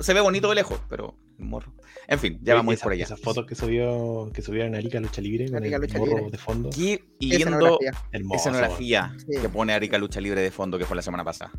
[0.01, 1.73] Se ve bonito de lejos, pero el morro.
[2.07, 3.03] En fin, ya vamos a ir por allá.
[3.05, 6.31] Esas fotos que subió que subieron Arica Lucha Libre con Arica el Lucha morro Libre.
[6.31, 6.69] de fondo.
[6.75, 7.91] Lindo Escenografía.
[8.11, 8.35] Hermoso.
[8.37, 9.41] escenografía Sí.
[9.41, 11.51] que pone Arica Lucha Libre de fondo, que fue la semana pasada.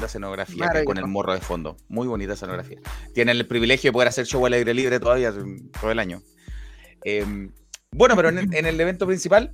[0.00, 1.76] La escenografía que con el morro de fondo.
[1.88, 2.78] Muy bonita escenografía.
[3.14, 6.22] Tienen el privilegio de poder hacer show al aire libre todavía mm, todo el año.
[7.04, 7.52] Em,
[7.92, 9.52] bueno, pero en, el- en el evento principal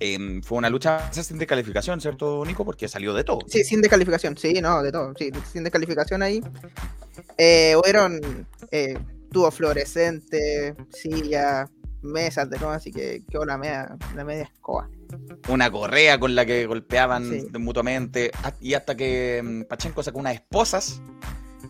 [0.00, 2.64] em, fue una lucha sin descalificación, ¿cierto, Nico?
[2.64, 3.40] Porque salió de todo.
[3.46, 6.42] Sí, sin descalificación, sí, no, de todo, sí, sin descalificación ahí.
[7.38, 8.98] Eh, hubieron eh,
[9.30, 11.68] tubo fluorescente, silla,
[12.02, 14.88] mesas de nuevo, así que quedó la media, la media escoba.
[15.48, 17.46] Una correa con la que golpeaban Sí.
[17.58, 18.30] mutuamente.
[18.60, 21.00] Y hasta que mm, Pachenko sacó unas esposas,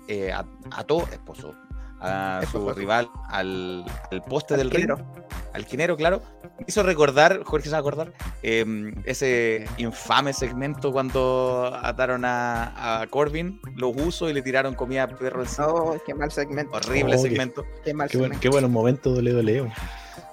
[0.09, 1.55] eh, a- ató, esposo,
[2.03, 4.91] a su rival al, al poste del ring.
[4.91, 5.13] Arquero.
[5.55, 6.23] al quinero, claro,
[6.59, 8.13] me hizo recordar, Jorge se va a acordar,
[8.43, 8.65] eh,
[9.05, 15.09] ese infame segmento cuando ataron a, a Corbin, los usos y le tiraron comida a
[15.09, 15.67] perro encima.
[15.69, 16.77] Oh, qué mal segmento.
[16.77, 17.65] Horrible Oh, qué- segmento.
[17.85, 19.23] Qué mal Qué, buen- qué buenos momentos.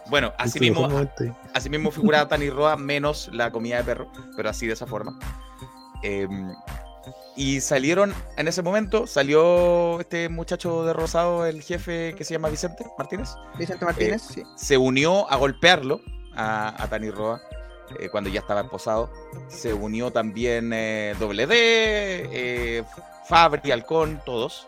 [0.10, 0.90] Bueno, así mismo,
[1.54, 5.20] así mismo figuraba Tani Roa menos la comida de perro, pero así de esa forma.
[6.02, 6.28] Eh,
[7.36, 12.50] y salieron, en ese momento, salió este muchacho de rosado, el jefe que se llama
[12.50, 13.30] Vicente Martínez.
[13.58, 14.44] Vicente Martínez, sí.
[14.56, 16.02] se unió a golpearlo
[16.36, 17.42] a, a Tani Roa
[17.98, 19.10] eh, cuando ya estaba esposado.
[19.48, 22.84] Se unió también eh, WD, eh,
[23.28, 24.68] Fabri, Halcón, todos.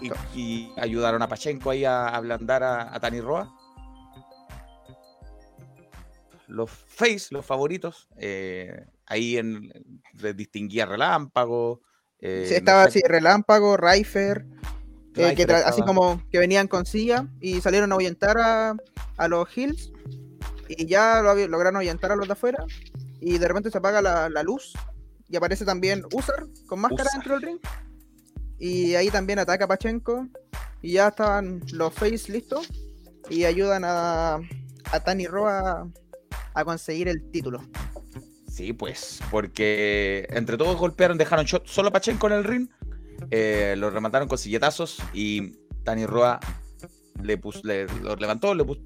[0.00, 0.20] Y, Todos.
[0.34, 3.52] y ayudaron a Pachenko ahí a ablandar a, a Tani Roa.
[6.48, 9.70] Los face, los favoritos, eh, ahí en,
[10.14, 11.80] les distinguía Relámpago.
[12.20, 14.44] eh, Sí, estaba no sé, así, Relámpago, Raifer,
[15.14, 18.76] eh, que así como que venían con silla y salieron a ahuyentar a,
[19.16, 19.92] a los Hills
[20.68, 22.64] y ya lo lograron ahuyentar a los de afuera
[23.20, 24.72] y de repente se apaga la, la luz
[25.28, 27.14] y aparece también Usar con máscara Usar.
[27.20, 27.58] dentro del ring
[28.58, 30.26] y ahí también ataca a Pachenko
[30.82, 32.68] y ya estaban los Face listos
[33.28, 34.34] y ayudan a,
[34.92, 35.88] a Tani Roa
[36.60, 37.60] a conseguir el título.
[38.48, 42.68] Sí, pues, porque entre todos golpearon, dejaron shot solo Pachenko en el ring,
[43.30, 45.52] eh, lo remataron con silletazos y
[45.84, 46.40] Tani Roa
[47.22, 48.80] le, pus- le- lo levantó, le puso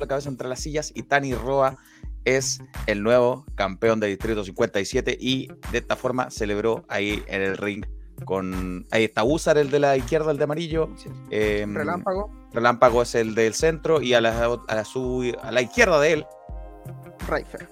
[0.00, 1.76] la cabeza entre las sillas y Tani Roa
[2.24, 7.56] es el nuevo campeón de Distrito 57 y de esta forma celebró ahí en el
[7.56, 7.84] ring
[8.24, 8.86] con...
[8.92, 10.88] Ahí está Usar, el de la izquierda, el de amarillo.
[10.96, 11.08] Sí.
[11.30, 15.60] em, Relámpago, Relámpago es el del centro y a la, a la, su- a la
[15.62, 16.26] izquierda de él
[17.26, 17.68] Raifer.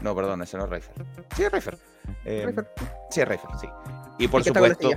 [0.00, 0.94] No, perdón, ese no es Raifer.
[1.34, 1.78] Sí, es Raifer.
[2.24, 2.54] Eh.
[3.10, 3.68] Sí, es Raifer, sí.
[4.18, 4.90] Y por supuesto,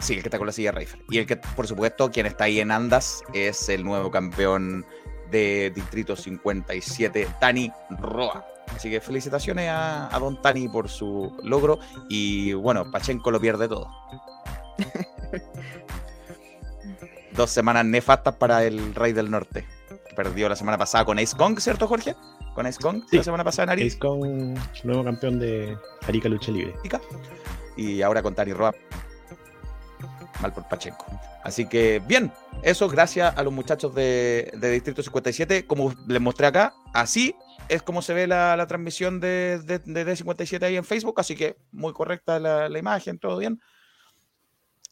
[0.00, 1.00] Sí, el que está con la silla Raifer.
[1.10, 4.86] Y el que, por supuesto, quien está ahí en andas es el nuevo campeón
[5.30, 8.46] de Distrito 57, Tani Roa.
[8.74, 11.80] Así que felicitaciones a, a Don Tani por su logro.
[12.08, 13.90] Y bueno, Pachenko lo pierde todo.
[17.32, 19.66] Dos semanas nefastas para el Rey del Norte.
[20.14, 22.14] Perdió la semana pasada con Ace Kong, ¿cierto, Jorge?
[22.58, 23.18] Con Ace Kong Sí.
[23.18, 23.86] la semana pasada en Arica.
[23.86, 26.74] Es con nuevo campeón de Arica Lucha Libre.
[27.76, 28.74] Y ahora con Tani Roa.
[30.42, 31.06] Mal por Pachenko.
[31.44, 32.32] Así que, bien,
[32.64, 35.66] eso gracias a los muchachos de, de Distrito 57.
[35.68, 37.32] Como les mostré acá, así
[37.68, 41.20] es como se ve la, la transmisión de, de, de D57 ahí en Facebook.
[41.20, 43.60] Así que muy correcta la, la imagen, todo bien.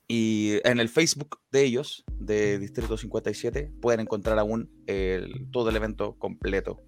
[0.07, 5.75] Y en el Facebook de ellos, de Distrito 57, pueden encontrar aún el- todo el
[5.77, 6.81] evento completo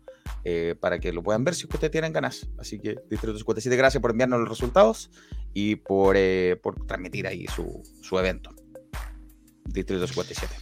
[0.45, 2.49] eh, para que lo puedan ver si ustedes tienen ganas.
[2.59, 5.11] Así que Distrito 57, gracias por enviarnos los resultados
[5.55, 8.55] y por, eh, por transmitir ahí su, su evento.
[9.64, 10.55] Distrito 57.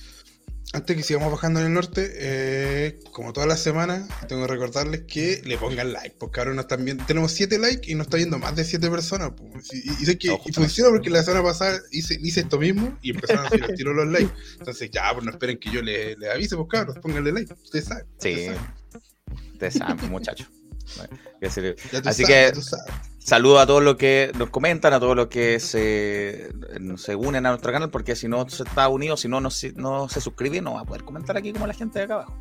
[0.72, 5.02] Antes que sigamos bajando en el norte, eh, como todas las semanas, tengo que recordarles
[5.06, 8.16] que le pongan like, porque ahora nos están viendo, tenemos 7 likes y nos está
[8.18, 9.30] viendo más de 7 personas.
[9.36, 9.72] pues.
[9.72, 10.60] Y, y sé que No, y justamente.
[10.60, 14.32] funciona porque la semana pasada hice, hice esto mismo y empezaron a tiro los likes.
[14.58, 17.54] Entonces, ya, pues no esperen que yo les le avise, pues cabros, pónganle like.
[17.54, 18.04] Ustedes saben.
[18.18, 18.70] Sí, ustedes saben.
[19.56, 20.48] Ustedes saben, muchachos.
[22.04, 22.52] Así que-.
[23.18, 26.48] Saludo a todos los que nos comentan, a todos los que se,
[26.96, 30.20] se unen a nuestro canal, porque si no se está unido, si no, no se
[30.20, 32.38] suscribe, no va a poder comentar aquí como la gente de acá abajo.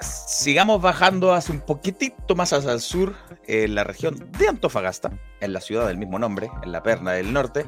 [0.00, 3.14] Sigamos bajando hacia un poquitito más hacia el sur,
[3.46, 7.32] en la región de Antofagasta, en la ciudad del mismo nombre, en la Perna del
[7.32, 7.66] Norte,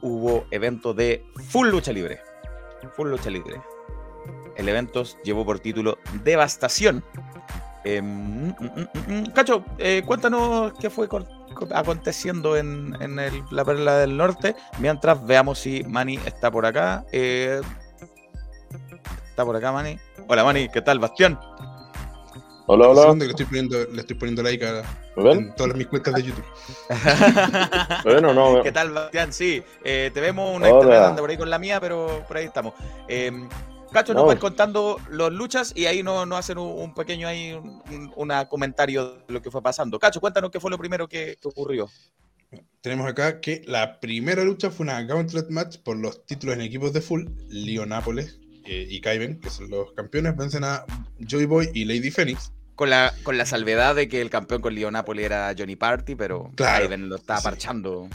[0.00, 2.20] hubo evento de Full Lucha Libre.
[2.96, 3.60] Full Lucha Libre.
[4.56, 7.04] El evento llevó por título Devastación.
[7.84, 9.24] Eh, mm, mm, mm, mm.
[9.32, 14.56] Cacho, eh, cuéntanos qué fue con- con- aconteciendo en, en el- la Perla del Norte,
[14.78, 17.04] mientras veamos si Manny está por acá.
[17.12, 17.60] Eh,
[19.28, 19.98] está por acá, Manny.
[20.26, 21.38] Hola, Manny, ¿qué tal, Bastión?
[22.68, 23.14] Hola, hola.
[23.14, 24.82] le estoy poniendo, le estoy poniendo like a,
[25.16, 26.44] en todas mis cuentas de YouTube.
[28.04, 28.62] ¿Me ven o no?
[28.64, 29.32] ¿Qué tal, Bastián?
[29.32, 32.74] Sí, eh, te vemos una internet por ahí con la mía, pero por ahí estamos.
[33.92, 34.26] Cacho nos No.
[34.26, 37.52] va a ir contando los luchas y ahí nos, nos hacen un, un pequeño ahí,
[37.52, 39.98] un, un- una comentario de lo que fue pasando.
[39.98, 41.88] Cacho, cuéntanos qué fue lo primero que, que ocurrió.
[42.80, 46.92] Tenemos acá que la primera lucha fue una Gauntlet Match por los títulos en equipos
[46.92, 47.26] de full.
[47.48, 50.84] Leo Nápoles eh, y Kaiben, que son los campeones, vencen a
[51.18, 52.52] Joy Boy y Lady Phoenix.
[52.76, 56.14] Con la, con la salvedad de que el campeón con Leo Napoli era Johnny Party,
[56.14, 57.44] pero Claro, lo estaba sí.
[57.44, 58.08] parchando.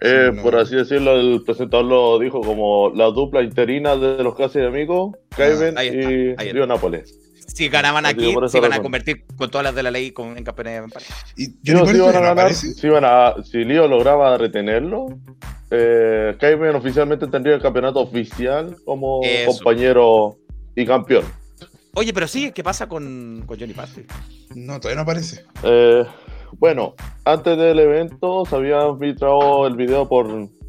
[0.00, 0.42] Eh, no.
[0.42, 5.16] Por así decirlo, el presentador lo dijo como la dupla interina de los casi amigos,
[5.36, 6.34] Kaiben Ah, y.
[6.52, 7.18] Río Nápoles.
[7.48, 10.36] Si ganaban Así aquí, se iban a convertir con todas las de la ley con-
[10.36, 11.14] en campeones en pareja.
[11.36, 15.06] Y Si no, iban a ganar, si, iban a, si Lío lograba retenerlo,
[15.70, 19.50] eh, Kaiben oficialmente tendría el campeonato oficial como Eso.
[19.52, 20.36] compañero
[20.76, 21.24] y campeón.
[21.94, 24.02] Oye, pero sí, ¿qué pasa con, con Johnny Party?
[24.54, 25.44] No, todavía no aparece.
[25.64, 26.04] Eh,
[26.58, 30.26] bueno, antes del evento se había filtrado el video por,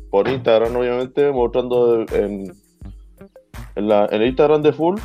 [0.09, 2.53] por Instagram, obviamente, mostrando en,
[3.75, 4.99] en, la, en el Instagram de Full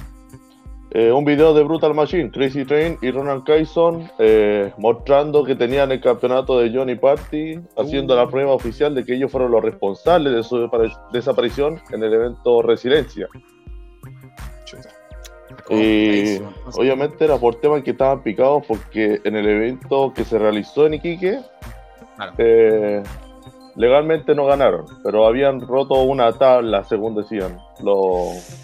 [0.97, 5.91] eh, un video de Brutal Machine, Crazy Train y Ronald Kyson eh, mostrando que tenían
[5.91, 10.33] el campeonato de Johnny Party, haciendo la prueba oficial de que ellos fueron los responsables
[10.33, 10.71] de su
[11.13, 13.27] desaparición en el evento Residencia.
[15.71, 16.41] Y
[16.77, 20.95] obviamente era por temas que estaban picados porque en el evento que se realizó en
[20.95, 21.39] Iquique,
[22.17, 22.33] Claro.
[22.39, 23.03] eh,
[23.77, 27.59] legalmente no ganaron, pero habían roto una tabla, según decían.
[27.83, 28.61] Los...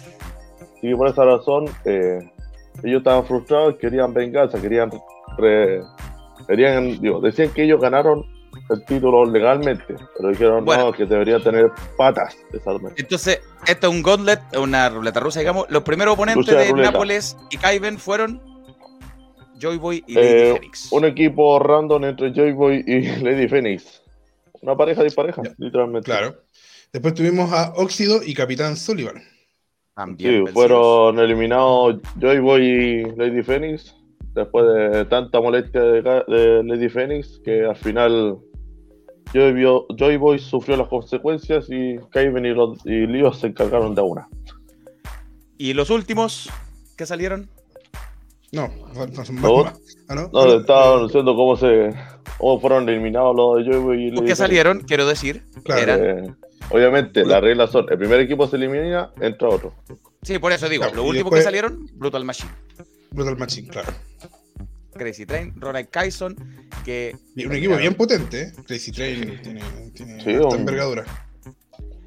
[0.81, 2.19] Y por esa razón, eh,
[2.83, 4.89] ellos estaban frustrados, querían venganza, querían...
[5.37, 5.81] re-
[6.47, 8.23] querían digo, decían que ellos ganaron
[8.69, 10.85] el título legalmente, pero dijeron Bueno.
[10.85, 15.65] no, que deberían tener patas esa Entonces, esto es un gauntlet, una ruleta rusa, digamos.
[15.69, 16.73] Los primeros oponentes Lucha de.
[16.73, 18.41] Nápoles y Kaiben fueron
[19.59, 20.91] Joy Boy y Lady Eh, Phoenix.
[20.91, 24.01] un equipo random entre Joy Boy y Lady Phoenix.
[24.61, 26.05] Una pareja dispareja, Ya, literalmente.
[26.05, 26.35] Claro.
[26.93, 29.23] Después tuvimos a Óxido y Capitán Sullivan.
[29.95, 33.95] También Sí, fueron eliminados Joy Boy y Lady Phoenix
[34.33, 38.37] después de tanta molestia de, ca- de Lady Phoenix que al final
[39.33, 43.95] Joy, Bo- Joy Boy sufrió las consecuencias y Kaiben y, los, y Leo se encargaron
[43.95, 44.27] de una.
[45.57, 46.49] Y los últimos
[46.97, 47.49] que salieron.
[48.51, 49.63] No, no, no son No.
[49.63, 49.79] más.
[50.09, 50.29] Ah, no.
[50.33, 51.91] No, estaba anunciando cómo se
[52.37, 54.37] cómo fueron eliminados los de Joy Boy y Lady Los que Phoenix.
[54.37, 55.81] salieron, quiero decir, Claro.
[55.81, 56.25] eran.
[56.25, 56.33] Eh,
[56.71, 59.73] obviamente, las reglas son: el primer equipo se elimina, entra otro.
[60.23, 62.51] Sí, por eso digo, Claro, los últimos después- que salieron, Brutal Machine.
[63.13, 63.91] Brutal Machine, claro.
[64.93, 66.35] Crazy Train, Ronald Kyson,
[66.85, 67.15] que...
[67.35, 68.51] Y un equipo bien potente, ¿eh?
[68.67, 69.61] Crazy Train tiene,
[69.93, 71.05] tiene Sí, envergadura.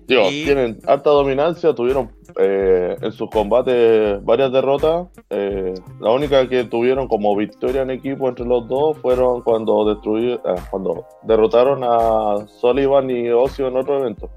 [0.07, 5.09] Digo, Y- tienen alta dominancia, tuvieron eh, en sus combates varias derrotas.
[5.31, 10.41] eh, la única que tuvieron como victoria en equipo entre los dos fueron cuando destruyeron,
[10.71, 14.31] cuando derrotaron a Sullivan y Ocio en otro evento.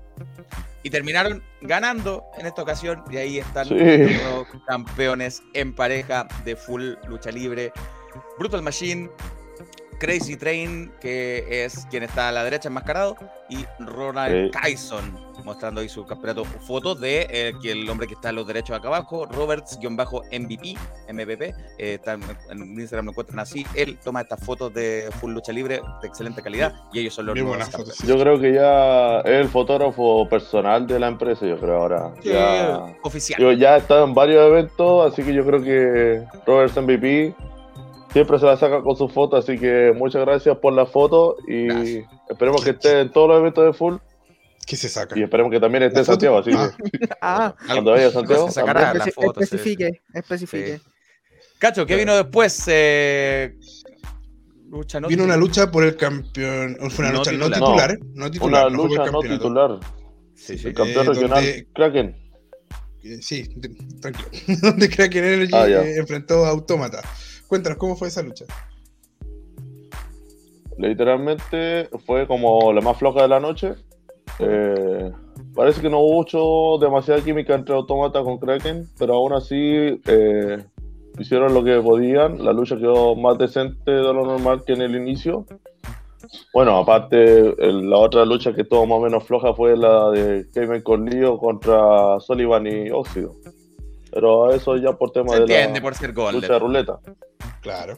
[0.87, 3.75] Y terminaron ganando en esta ocasión y ahí están Sí.
[3.75, 7.73] los campeones en pareja de full lucha libre.
[8.39, 9.09] Brutal Machine,
[9.99, 13.15] Crazy Train, que es quien está a la derecha enmascarado,
[13.49, 14.59] y Ronald Sí.
[14.61, 16.43] Kyson, mostrando ahí su campeonato.
[16.45, 20.75] Fotos de eh, que el hombre que está a los derechos acá abajo, Roberts-MVP,
[21.13, 21.45] MVP,
[21.77, 23.65] eh, está en en Instagram lo encuentran así.
[23.73, 27.35] Él toma estas fotos de full lucha libre de excelente calidad y ellos son los
[27.37, 27.69] nuevos.
[28.05, 32.13] Yo creo que ya es el fotógrafo personal de la empresa, yo creo ahora.
[32.21, 33.39] Sí, Ya, oficial.
[33.39, 37.33] digo, ya está en varios eventos, así que yo creo que Roberts MVP
[38.13, 41.65] siempre se la saca con sus fotos, así que muchas gracias por la foto y
[41.67, 42.05] Gracias.
[42.29, 43.95] esperemos que esté en todos los eventos de full
[44.65, 45.17] ¿Qué se saca?
[45.17, 46.75] y esperemos que también esté ¿La en Santiago, así foto?
[46.77, 49.43] que Ah, cuando vaya Santiago Se sacará la foto, sí.
[49.43, 50.79] especifique, especifique.
[51.59, 52.63] Cacho, ¿qué vino después?
[52.67, 53.55] Eh,
[54.69, 56.77] lucha no Vino una lucha por el campeón.
[56.91, 57.49] Fue una No lucha titular.
[57.49, 57.97] no titular, ¿eh?
[58.13, 58.67] No titular.
[58.67, 59.79] una lucha el no titular,
[60.35, 60.67] Sí, sí.
[60.67, 62.15] el campeón Eh, regional donde- Kraken.
[63.03, 63.47] Eh, Sí,
[64.01, 64.27] tranquilo.
[64.61, 67.01] Donde Kraken Energy Ah, eh, enfrentó a Autómata.
[67.47, 68.45] Cuéntanos, ¿cómo fue esa lucha?
[70.77, 73.73] Literalmente fue como la más floja de la noche.
[74.39, 75.11] Eh,
[75.55, 80.63] parece que no hubo mucho, demasiada química entre Automata con Kraken, pero aún así eh,
[81.17, 82.43] hicieron lo que podían.
[82.43, 85.45] La lucha quedó más decente de lo normal que en el inicio.
[86.53, 90.45] Bueno, aparte, el- la otra lucha que estuvo más o menos floja fue la de
[90.53, 93.33] Kevin Cornillo contra Sullivan y Óxido.
[94.11, 96.99] Pero eso ya por tema Se de la por ser lucha de ruleta.
[97.61, 97.97] Claro.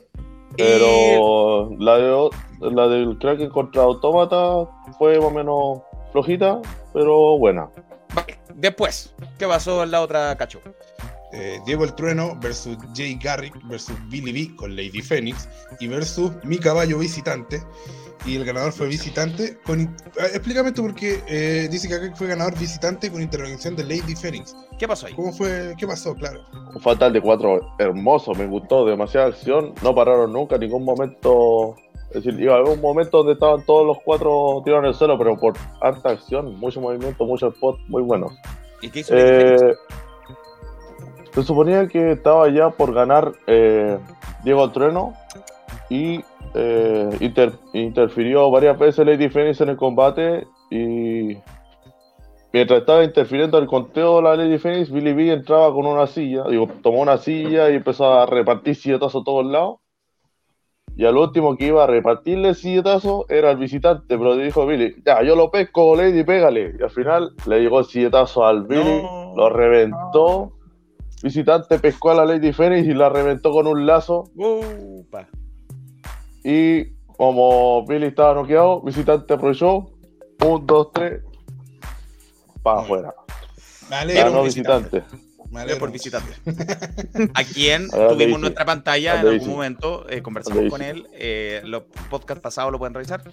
[0.57, 2.29] Pero la, de,
[2.71, 5.79] la del Kraken contra Automata fue más o menos
[6.11, 6.59] flojita,
[6.93, 7.69] pero buena.
[8.13, 10.59] Vale, Después, ¿qué pasó en la otra, Cacho?
[11.31, 15.47] Eh, Diego el Trueno versus Jay Garrick versus Billy B con Lady Phoenix
[15.79, 17.61] y versus mi caballo visitante.
[18.25, 19.57] Y el ganador fue visitante.
[19.65, 23.83] Con, Ah, explícame tú porque eh, dice que acá fue ganador visitante con intervención de
[23.83, 24.55] Lady Phoenix.
[24.77, 25.13] ¿Qué pasó ahí?
[25.13, 25.73] ¿Cómo fue?
[25.77, 26.13] ¿Qué pasó?
[26.13, 26.41] Claro.
[26.75, 31.75] Un fatal de cuatro hermoso, me gustó, demasiada acción, no pararon nunca, en ningún momento.
[32.09, 34.95] Es decir, iba a haber un momento donde estaban todos los cuatro tirados en el
[34.95, 38.33] suelo, pero por alta acción, mucho movimiento, mucho spot, muy buenos.
[38.81, 39.13] ¿Y qué hizo?
[39.15, 39.75] Eh,
[41.33, 43.97] se suponía que estaba ya por ganar eh,
[44.43, 45.13] Diego el Trueno
[45.89, 46.23] y
[46.55, 51.37] eh, inter- interfirió varias veces Lady Phoenix en el combate y
[52.51, 56.43] mientras estaba interfiriendo el conteo de la Lady Phoenix, Billy B entraba con una silla,
[56.49, 59.77] digo, tomó una silla y empezó a repartir silletazos a todos lados.
[60.95, 65.23] Y al último que iba a repartirle silletazo era el visitante, pero dijo Billy, ya,
[65.23, 66.73] yo lo pesco, Lady, pégale.
[66.77, 69.33] Y al final le llegó el silletazo al Billy, No.
[69.35, 70.51] lo reventó.
[71.23, 74.25] Visitante pescó a la Lady Phoenix y la reventó con un lazo.
[74.35, 75.27] Upa.
[76.43, 76.85] Y
[77.17, 79.89] como Billy estaba noqueado, visitante aprovechó.
[80.45, 81.21] Un, dos, tres.
[82.63, 83.13] Para afuera.
[83.89, 85.03] Alegro Ganó por visitante.
[85.53, 86.33] Alegro por visitante.
[87.33, 88.37] A quien tuvimos en Daisy.
[88.37, 91.07] nuestra pantalla en algún momento, eh, conversamos con él.
[91.13, 93.23] eh, los podcasts pasados lo pueden revisar.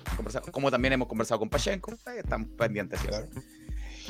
[0.50, 1.92] como también hemos conversado con Pachenko.
[1.92, 3.00] eh, están pendientes.
[3.00, 3.28] siempre.
[3.28, 3.42] Claro.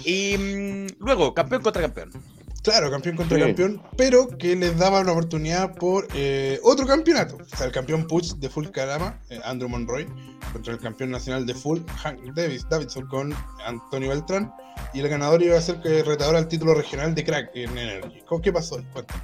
[0.04, 2.10] Y mm, luego, campeón contra campeón.
[2.66, 3.44] Claro, campeón contra Sí.
[3.44, 7.36] campeón, pero que les daba una oportunidad por eh, otro campeonato.
[7.36, 10.04] O sea, el campeón Push de Full Calama, eh, Andrew Monroy,
[10.52, 13.32] contra el campeón nacional de Full, Hank Davis, Davidson, con
[13.64, 14.52] Antonio Beltrán.
[14.92, 18.20] Y el ganador iba a ser que retador al título regional de Crack en Energy.
[18.26, 18.78] ¿Cómo- ¿Qué pasó?
[18.92, 19.20] Cuéntame.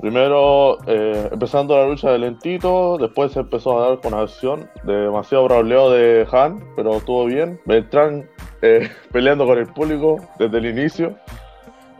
[0.00, 5.44] Primero, eh, empezando la lucha de lentito, después se empezó a dar con acción, demasiado
[5.44, 7.60] brauleo de Han, pero estuvo bien.
[7.66, 8.28] Beltrán
[8.62, 11.16] eh, peleando con el público desde el inicio.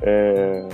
[0.05, 0.69] Eh,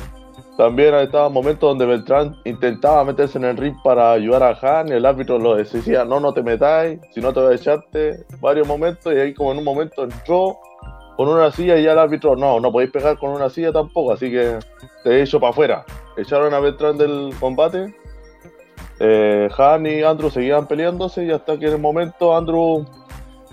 [0.57, 4.93] también estaba momentos donde Beltrán intentaba meterse en el ring para ayudar a Han y
[4.93, 8.66] el árbitro lo decía, no, no te metáis, si no te voy a echarte, varios
[8.66, 10.59] momentos, y ahí como en un momento entró
[11.16, 14.12] con una silla y ya el árbitro, no, no podéis pegar con una silla tampoco,
[14.12, 14.59] así que
[15.05, 15.85] te he hecho para afuera.
[16.16, 17.95] Echaron a Beltrán del combate.
[18.99, 22.85] Eh, Han y Andrew seguían peleándose y hasta que en el momento Andrew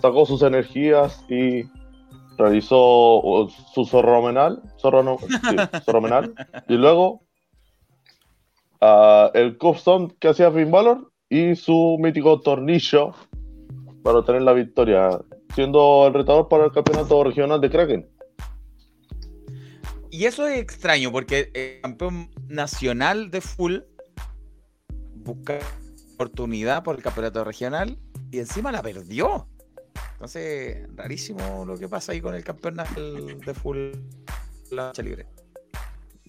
[0.01, 1.65] sacó sus energías y
[2.37, 6.33] realizó su zorromenal, zorrono- sí, zorromenal,
[6.67, 7.23] y luego
[8.81, 13.13] ah, el custom que hacía Finn Balor y su mítico tornillo
[14.03, 15.19] para obtener la victoria,
[15.55, 18.09] siendo el retador para el campeonato regional de Kraken.
[20.11, 23.79] Y eso es extraño porque el campeón nacional de full
[25.15, 25.59] busca
[26.13, 27.97] oportunidad por el campeonato regional
[28.31, 29.47] y encima la perdió.
[30.13, 33.77] Entonces, rarísimo lo que pasa ahí con el campeón nacional de full
[34.71, 35.27] la lucha libre.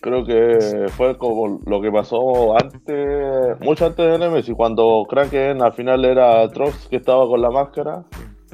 [0.01, 5.73] Creo que fue como lo que pasó antes, mucho antes de Nemesis, cuando Kraken al
[5.73, 8.05] final era Trox que estaba con la máscara.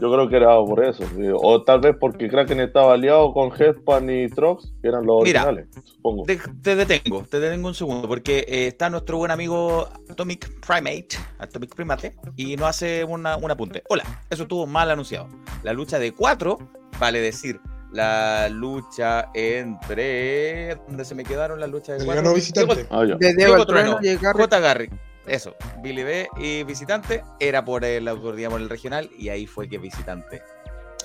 [0.03, 1.05] Yo creo que era por eso.
[1.37, 5.45] O tal vez porque Kraken estaba aliado con Headpan y Trox, que eran los Mira,
[5.45, 6.25] originales, supongo.
[6.25, 11.11] Te, te detengo, te detengo un segundo, porque eh, está nuestro buen amigo Atomic Primate,
[11.39, 13.85] Atomic Primate, y nos hace una, un apunte.
[13.89, 15.29] Hola, eso estuvo mal anunciado.
[15.63, 16.59] La lucha de cuatro,
[16.99, 17.61] vale decir,
[17.93, 20.75] la lucha entre.
[20.89, 22.25] ¿Dónde se me quedaron las luchas de cuatro?
[22.25, 22.87] ganó visitante.
[22.91, 23.15] Ah, ya.
[23.15, 24.51] De Diego Diego Trueno, Trueno y Garrett.
[24.51, 24.59] J.
[24.59, 25.12] Garrick.
[25.27, 29.69] Eso, Billy B y visitante era por el, por, digamos, el regional y ahí fue
[29.69, 30.43] que visitante.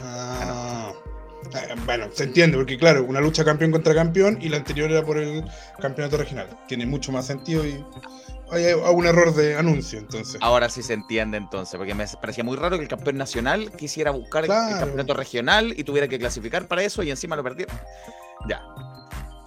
[0.01, 0.91] Ah.
[1.53, 5.03] Ah, Bueno, se entiende, porque claro, una lucha campeón contra campeón y la anterior era
[5.03, 5.45] por el
[5.79, 6.49] campeonato regional.
[6.67, 7.85] Tiene mucho más sentido y
[8.49, 10.37] hay un error de anuncio, entonces.
[10.41, 14.09] Ahora sí se entiende entonces, porque me parecía muy raro que el campeón nacional quisiera
[14.11, 17.71] buscar el- campeonato regional y tuviera que clasificar para eso y encima lo perdiera.
[18.49, 18.61] Ya.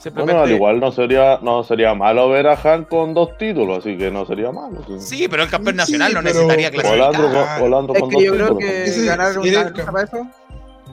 [0.02, 0.42] Bueno, Simplemente.
[0.44, 4.10] al igual no sería, no sería malo ver a Han con dos títulos, así que
[4.10, 4.82] no sería malo.
[4.86, 4.94] sí.
[4.98, 7.12] Sí, pero el campeón Sí, nacional no pero- necesitaría pero clasificar.
[7.12, 7.60] Volando Claro.
[7.62, 8.64] volando Es con que dos yo creo títulos.
[8.64, 10.26] que Ese- ganar cam- para eso.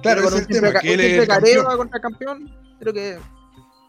[0.02, 1.78] Claro, con es un tema, ca- que un él es simple el campeón.
[1.78, 3.18] contra campeón, creo que.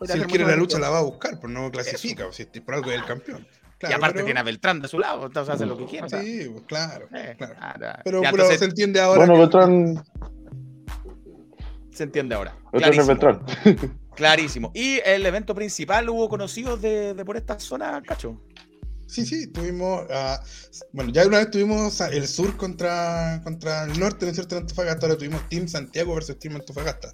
[0.07, 2.75] Si él quiere la lucha, la va a buscar, pero no clasifica, o si por
[2.77, 3.45] algo es el campeón.
[3.45, 6.09] y Claro, aparte pero- tiene a Beltrán de su lado, entonces hace lo que quiera.
[6.09, 7.55] Sí, pues, claro, eh, claro.
[7.61, 8.01] ah, ya.
[8.05, 9.19] Pero, Ya, pero entonces se entiende ahora.
[9.19, 10.05] Bueno, que- Beltrán,
[11.91, 12.55] se entiende ahora.
[12.73, 13.07] Beltrán es.
[13.07, 13.41] Beltrán.
[14.19, 14.71] Clarísimo.
[14.75, 18.39] Y el evento principal hubo conocidos de, de por esta zona, cacho.
[19.07, 20.03] Sí, sí, tuvimos.
[20.11, 20.39] ah,
[20.93, 24.57] bueno, ya una vez tuvimos el sur contra, contra el norte, ¿no es cierto?
[24.57, 25.07] En Antofagasta.
[25.07, 27.11] Ahora tuvimos Team Santiago versus Team Antofagasta.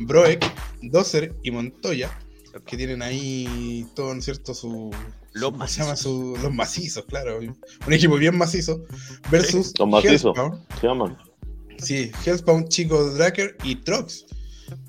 [0.00, 0.42] Broek,
[0.80, 2.18] Dozer y Montoya,
[2.64, 4.54] que tienen ahí todo, ¿no es cierto?
[4.54, 4.90] Su.
[5.34, 5.90] Los ¿cómo se llama?
[5.90, 6.00] macizos.
[6.02, 7.38] Su- los macizos, claro.
[7.40, 8.82] Un equipo bien macizo.
[9.30, 10.24] Versus Los macizos.
[10.36, 10.64] Hellspawn.
[10.80, 11.18] Se llaman.
[11.78, 14.24] Sí, Hellspawn, Chico Draker y Trox.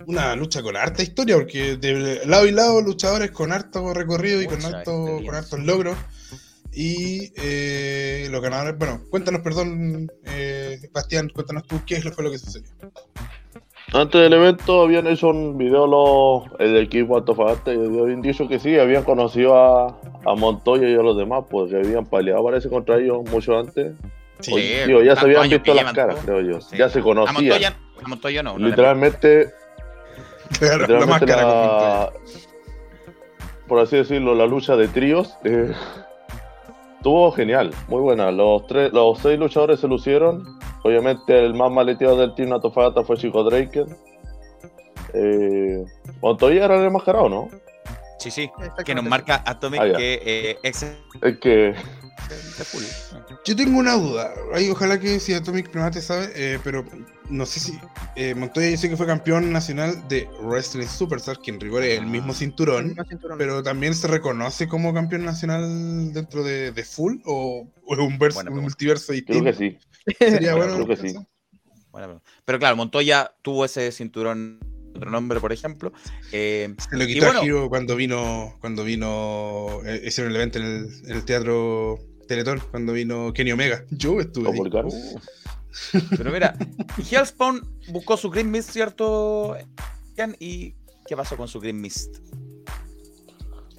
[0.07, 4.45] Una lucha con harta historia, porque de lado y lado luchadores con harto recorrido y
[4.47, 5.97] con, harto, con hartos logros.
[6.71, 12.38] Y eh, los ganadores, bueno, cuéntanos, perdón, eh, Bastián, cuéntanos tú qué fue lo que
[12.38, 12.67] sucedió.
[13.93, 18.59] Antes del evento habían hecho un video los, el equipo Antofagasta y habían dicho que
[18.59, 22.67] sí, habían conocido a, a Montoya y a los demás, pues que habían peleado parece
[22.67, 23.93] contra ellos mucho antes.
[24.41, 26.59] Sí, O- digo, ya se habían visto las caras, creo yo.
[26.59, 26.76] Sí.
[26.78, 27.36] Ya se A conocían.
[27.45, 28.57] Montoya, a Montoya no.
[28.57, 29.53] Literalmente,
[30.60, 32.12] claro, la máscara
[33.68, 35.72] por así decirlo, la lucha de tríos eh,
[36.98, 38.32] estuvo genial, muy buena.
[38.32, 40.60] Los tres, los seis luchadores se lucieron.
[40.84, 43.88] Obviamente el más maleteado del team Antofagasta fue Chico Draker.
[45.14, 45.84] Eh,
[46.22, 47.50] Montoya era el enmascarado, ¿no?
[48.20, 48.50] Sí, sí.
[48.86, 50.84] Que nos marca Atomic Ah, que eh, ex
[51.22, 51.76] Es que.
[53.45, 54.34] Yo tengo una duda.
[54.53, 56.84] Ay, ojalá que si Atomic Primate sabe, eh, pero
[57.30, 57.80] no sé si.
[58.16, 62.05] eh, Montoya dice que fue campeón nacional de Wrestling Superstar, que en rigor es el
[62.07, 62.95] mismo cinturón.
[63.38, 68.18] Pero también se reconoce como campeón nacional dentro de, de Full o, o es un,
[68.18, 69.78] verso, multiverso creo que sí.
[70.20, 70.86] Sería Bueno, bueno.
[70.86, 71.16] creo que sí.
[71.91, 74.59] Bueno, pero- pero claro, Montoya tuvo ese cinturón,
[74.96, 75.91] otro nombre, por ejemplo.
[76.32, 77.41] Eh, Se lo Y quitó bueno.
[77.41, 82.00] a Hiro cuando vino, cuando vino, eh, hicieron el evento en el, en el teatro
[82.28, 83.84] Teletón, cuando vino Kenny Omega.
[83.91, 84.60] Yo estuve ahí.
[84.60, 85.20] uh.
[86.18, 86.56] Pero mira,
[87.12, 89.58] Hellspawn buscó su Green Mist, ¿cierto?
[90.39, 90.74] ¿Y
[91.06, 92.18] qué pasó con su Green Mist?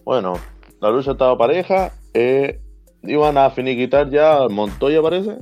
[0.05, 0.35] Bueno,
[0.81, 1.93] la lucha estaba pareja.
[2.15, 2.61] eh,
[3.03, 5.39] iban a finiquitar ya Montoya, parece.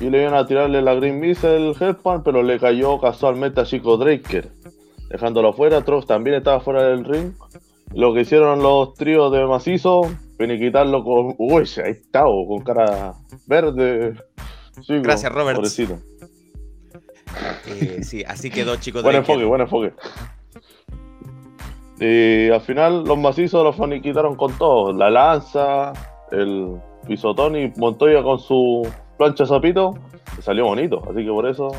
[0.00, 3.96] Y le iban a tirarle la Green Missile Headpan, pero le cayó casualmente a Chico
[3.96, 4.50] Draker.
[5.08, 7.32] Dejándolo fuera, Trox también estaba fuera del ring.
[7.94, 10.02] Lo que hicieron los tríos de macizo,
[10.36, 11.34] finiquitarlo con.
[11.38, 13.14] Uy, ahí está, con cara
[13.46, 14.14] verde.
[14.80, 15.98] Chico, Gracias, pobrecito.
[17.66, 19.02] Eh, sí, así quedó, chicos.
[19.02, 19.92] Buen enfoque, buen enfoque.
[21.98, 24.92] Y al final los macizos los finiquitaron con todo.
[24.92, 25.92] La lanza,
[26.30, 26.76] el
[27.06, 28.86] pisotón y Montoya con su
[29.16, 29.94] plancha zapito.
[30.42, 31.70] Salió bonito, así que por eso.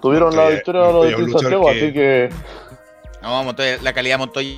[0.00, 2.28] Tuvieron la Montoya- victoria de los de que- así que
[3.22, 4.48] No, Montoya, la calidad de Montoya,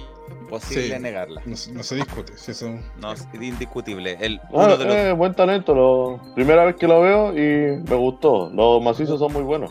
[0.40, 1.02] imposible Sí.
[1.02, 1.42] negarla.
[1.44, 2.36] No, se- no se discute.
[2.36, 2.68] si eso...
[3.00, 4.16] No, es indiscutible.
[4.20, 5.74] El, ah, uno de los, eh, buen talento.
[5.74, 8.50] Lo, primera vez que lo veo y me gustó.
[8.50, 9.70] Los macizos son muy buenos.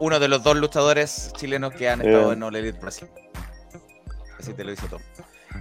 [0.00, 2.34] uno de los dos luchadores chilenos que han estado Eh.
[2.34, 3.08] en All Elite Brasil.
[4.38, 5.00] Así te lo dice todo.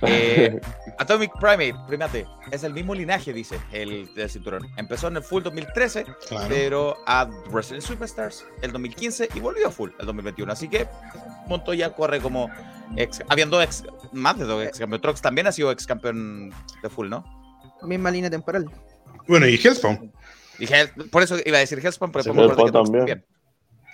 [0.01, 0.59] Eh,
[0.97, 4.67] Atomic Primate, primate, es el mismo linaje, dice el del cinturón.
[4.77, 6.45] Empezó en el Full 2013, Claro.
[6.49, 10.51] pero a Wrestling Superstars el 2015 y volvió a Full el 2021.
[10.51, 10.87] Así que
[11.47, 12.49] Montoya corre como
[12.95, 15.01] ex, habiendo ex, más de dos ex campeón.
[15.01, 17.23] Trox también ha sido ex campeón de Full, ¿no?
[17.83, 18.69] Misma línea temporal.
[19.27, 20.11] Bueno, y Hellspawn.
[20.59, 23.25] Y Hell- por eso iba a decir Hellspawn, pero Sí, Hellspawn que también.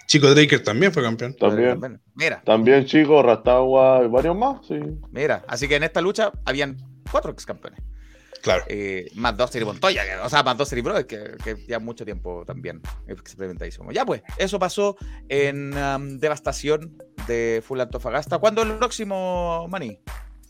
[0.09, 1.35] Chico Draker también fue campeón.
[1.35, 2.01] También.
[2.15, 4.79] Mira, También Chico, Rastagua y varios más, sí.
[5.11, 5.43] mira.
[5.47, 6.77] Así que en esta lucha habían
[7.11, 7.79] cuatro ex campeones.
[8.41, 8.63] Claro.
[8.69, 11.77] Eh, más dos Siri Montoya, que- o sea, más dos Siri Brothers, que, que ya
[11.77, 13.91] mucho tiempo también experimentadísimo.
[13.91, 14.97] Ya pues, eso pasó
[15.27, 16.97] en um, Devastación
[17.27, 18.39] de Full Antofagasta.
[18.39, 19.99] ¿Cuándo el próximo, Mani?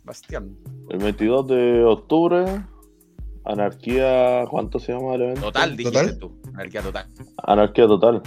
[0.05, 0.55] Bastián.
[0.89, 2.45] El 22 de octubre,
[3.51, 5.41] Anarquía, ¿cuánto se llama el evento?
[5.41, 6.19] Total, dijiste ¿Total?
[6.19, 6.39] tú.
[6.53, 7.07] Anarquía total.
[7.43, 8.21] Anarquía Total.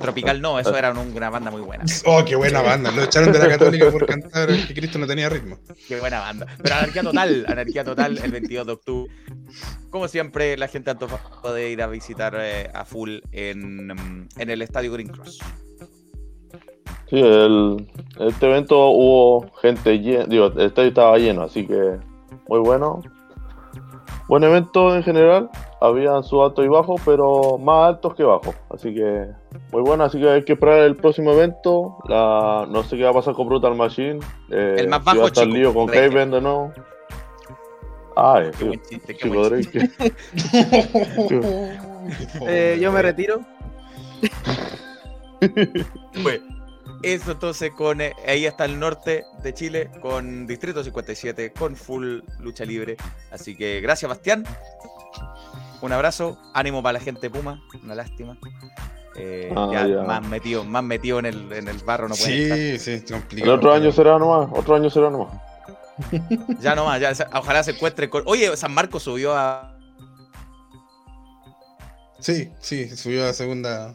[0.00, 1.84] Tropical no, eso era un- una banda muy buena.
[2.04, 2.90] Oh, qué buena banda.
[2.90, 5.56] Lo echaron de la Católica por cantar que Cristo no tenía ritmo.
[5.88, 6.46] Qué buena banda.
[6.62, 9.12] Pero Anarquía Total, Anarquía Total el 22 de octubre.
[9.90, 14.28] Como siempre, la gente de Antofagasta puede ir a visitar eh, a full en, mm,
[14.36, 15.38] en el estadio Green Cross.
[17.08, 17.86] Sí, el,
[18.18, 21.98] este evento hubo gente llena, digo, el estadio estaba lleno, así que
[22.48, 23.00] muy bueno.
[24.28, 25.50] Buen evento en general,
[25.80, 29.26] había su alto y bajo, pero más altos que bajos, así que
[29.72, 31.96] muy bueno, así que hay que esperar el próximo evento.
[32.08, 34.18] La, no sé qué va a pasar con Brutal Machine.
[34.50, 35.90] eh, El más si bajo, va a estar Chico lío con.
[35.90, 36.72] Haven de nuevo.
[38.16, 39.90] Ay, Qué sí, buen chiste, qué Chico buen chiste.
[39.98, 40.14] Drake.
[42.46, 43.40] Eh, yo me retiro.
[47.02, 52.20] Eso entonces con eh, ahí está el norte de Chile, con Distrito 57, con full
[52.40, 52.96] lucha libre.
[53.30, 54.44] Así que gracias, Bastián.
[55.82, 58.36] Un abrazo, ánimo para la gente Puma, una lástima.
[59.14, 60.02] Eh, Ah, ya, ya.
[60.02, 62.58] más metido, más metido en el, en el barro no puede estar.
[62.58, 63.54] Sí, sí, es El complicado.
[63.54, 65.28] otro año será nomás, otro año será nomás.
[66.60, 68.22] Ya nomás, ya, ojalá se encuentre con.
[68.26, 69.74] Oye, San Marcos subió a.
[72.20, 73.94] Sí, sí, subió a segunda.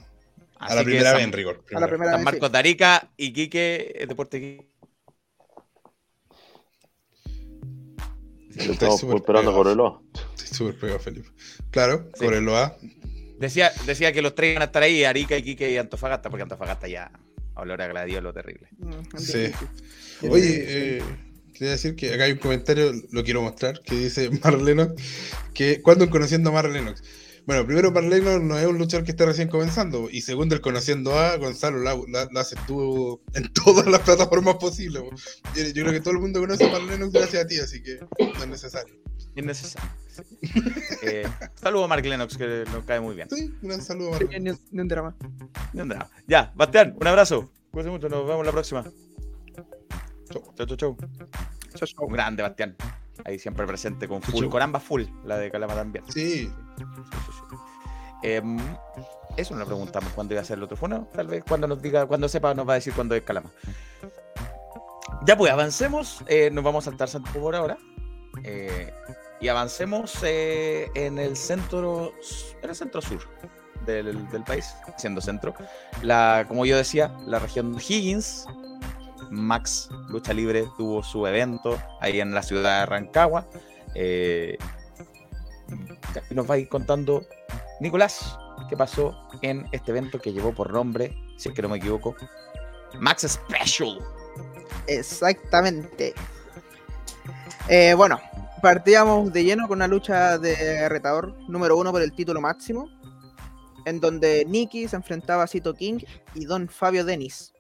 [0.62, 1.64] A la primera San- vez en rigor.
[1.74, 2.26] A la primera San vez.
[2.26, 4.72] Marcos de Arica, Iquique, Deporte Iquique.
[8.50, 9.56] Estoy Estamos esperando pegado.
[9.56, 10.04] por el O.
[10.36, 11.30] Estoy súper pegado, Felipe.
[11.72, 12.26] Claro, Sí.
[12.26, 12.76] por el OA.
[13.40, 16.88] Decía, decía que los tres iban a estar ahí, Arica, Iquique y Antofagasta, porque Antofagasta
[16.88, 17.12] ya
[17.56, 18.68] olor a gladiolo terrible.
[18.78, 19.52] Mm, Sí.
[20.30, 21.04] Oye, eh,
[21.54, 24.94] quería decir que acá hay un comentario, lo quiero mostrar, que dice Marleno,
[25.54, 27.04] que cuando conociendo a Mar Lennox.
[27.46, 31.18] Bueno, primero Marleno no es un luchador que está recién comenzando, y segundo, el conociendo
[31.18, 35.02] a Gonzalo la, la, la hace tú en todas las plataformas posibles.
[35.04, 35.10] po.
[35.56, 37.82] Yo, yo creo que todo el mundo conoce a Mar Lennox gracias a ti, así
[37.82, 38.96] que no es necesario.
[39.36, 39.90] Innecesario.
[40.08, 40.22] sí.
[41.04, 41.26] Eh,
[41.56, 43.28] saludo a Mark Lennox, que nos cae muy bien.
[43.30, 44.42] Sí, un gran saludo a Mar Sí, Lennox.
[44.44, 45.16] Ni, un- ni un drama.
[45.74, 46.10] Ni un drama.
[46.28, 47.52] Ya, Bastián, un abrazo.
[47.72, 48.84] Cuídense mucho, nos vemos la próxima.
[50.30, 50.78] Chau, chau, chau.
[50.78, 50.98] chau.
[52.08, 52.76] Un grande, Bastián.
[53.26, 56.04] Ahí siempre presente con full, con ambas full, la de Calama también.
[56.12, 56.52] Sí,
[58.24, 58.60] Em,
[59.36, 61.08] eso no le preguntamos cuándo iba a ser el otro fono.
[61.14, 63.52] Tal vez cuando nos diga, cuando sepa, nos va a decir cuándo es Calama.
[65.26, 66.24] Ya pues, avancemos.
[66.28, 67.78] eh, nos vamos a saltar Santo por ahora.
[68.44, 68.94] eh,
[69.40, 72.14] y avancemos eh, en el centro,
[72.62, 73.22] en el centro sur
[73.88, 75.56] del, del país, siendo centro.
[76.04, 78.46] La, como yo decía, la región de Higgins,
[79.32, 83.48] Max Lucha Libre tuvo su evento ahí en la ciudad de Rancagua.
[83.96, 84.58] eh,
[86.30, 87.26] nos va a ir contando
[87.80, 88.38] Nicolás
[88.70, 92.16] qué pasó en este evento que llevó por nombre, si es que no me equivoco,
[93.00, 93.98] Max Special.
[94.88, 96.14] Exactamente.
[97.68, 98.20] Eh, bueno,
[98.62, 102.90] partíamos de lleno con una lucha de retador número uno por el título máximo,
[103.86, 106.00] en donde Nicky se enfrentaba a Cito King
[106.36, 107.54] y Don Fabio Denis.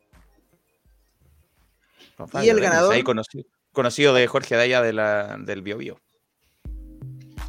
[2.17, 5.99] Don Y el ganador- Ahí conocido, conocido de Jorge Daya de la, del Bio Bio.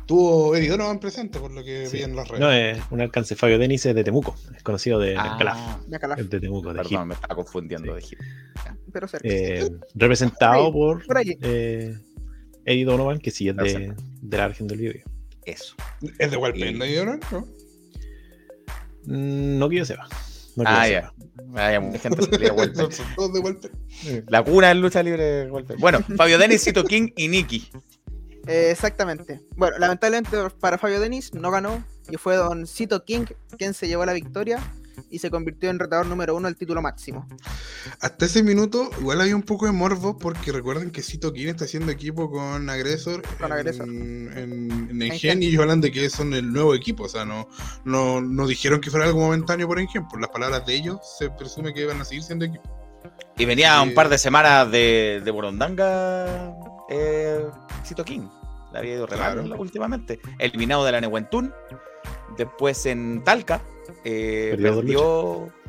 [0.06, 1.98] tuvo Eddie Donovan presente, por lo que Sí.
[1.98, 2.40] vi en las redes.
[2.40, 5.98] No, es un alcance Fabio Denis es de Temuco, es conocido de Ah, Calaf, Ya
[5.98, 8.18] calaf, es de Temuco, de perdón, me estaba confundiendo de hit.
[8.92, 9.26] pero cerca.
[9.28, 11.36] Eh, representado por Por ahí.
[11.40, 11.96] eh,
[12.64, 15.04] Eddie Donovan, que sí es de, de la región del Biobío.
[15.46, 15.74] Eso.
[16.18, 17.20] Es de Walpen, Y- ¿no, Eddie Donovan?
[17.30, 17.40] ¿No?
[19.06, 20.08] Mm, No que yo sepa.
[20.57, 21.12] No Ah, ya.
[21.46, 22.46] Vaya, mucha gente se
[22.96, 23.70] son todos de Walpen.
[24.28, 25.78] La cuna del lucha libre Walpen.
[25.78, 27.70] Bueno, Fabio Denis, Cito King y Nicky.
[28.46, 29.40] Eh, exactamente.
[29.57, 33.24] Bueno, lamentablemente para Fabio Denis no ganó y fue Don Cito King
[33.57, 34.59] quien se llevó la victoria
[35.11, 37.26] y se convirtió en retador número uno del título máximo.
[38.01, 41.64] Hasta ese minuto, igual había un poco de morbo, porque recuerden que Cito King está
[41.64, 43.88] haciendo equipo con Agresor Con en, Agresor.
[43.88, 45.43] en, en En Engen, Gen.
[45.43, 47.49] y ellos hablan de que son el nuevo equipo, o sea, no,
[47.84, 51.30] no, no dijeron que fuera algo momentáneo por Engen, por las palabras de ellos se
[51.30, 52.62] presume que van a seguir siendo equipo.
[53.36, 56.55] Y venía un par de semanas de, de Borondanga
[56.90, 57.45] eh,
[57.84, 58.28] Cito King.
[58.72, 59.43] Le había ido Claro.
[59.59, 60.20] últimamente.
[60.38, 61.53] Eliminado de la Nehuentún.
[62.36, 63.61] Después en Talca.
[64.05, 65.00] Eh, Perdió dos perdió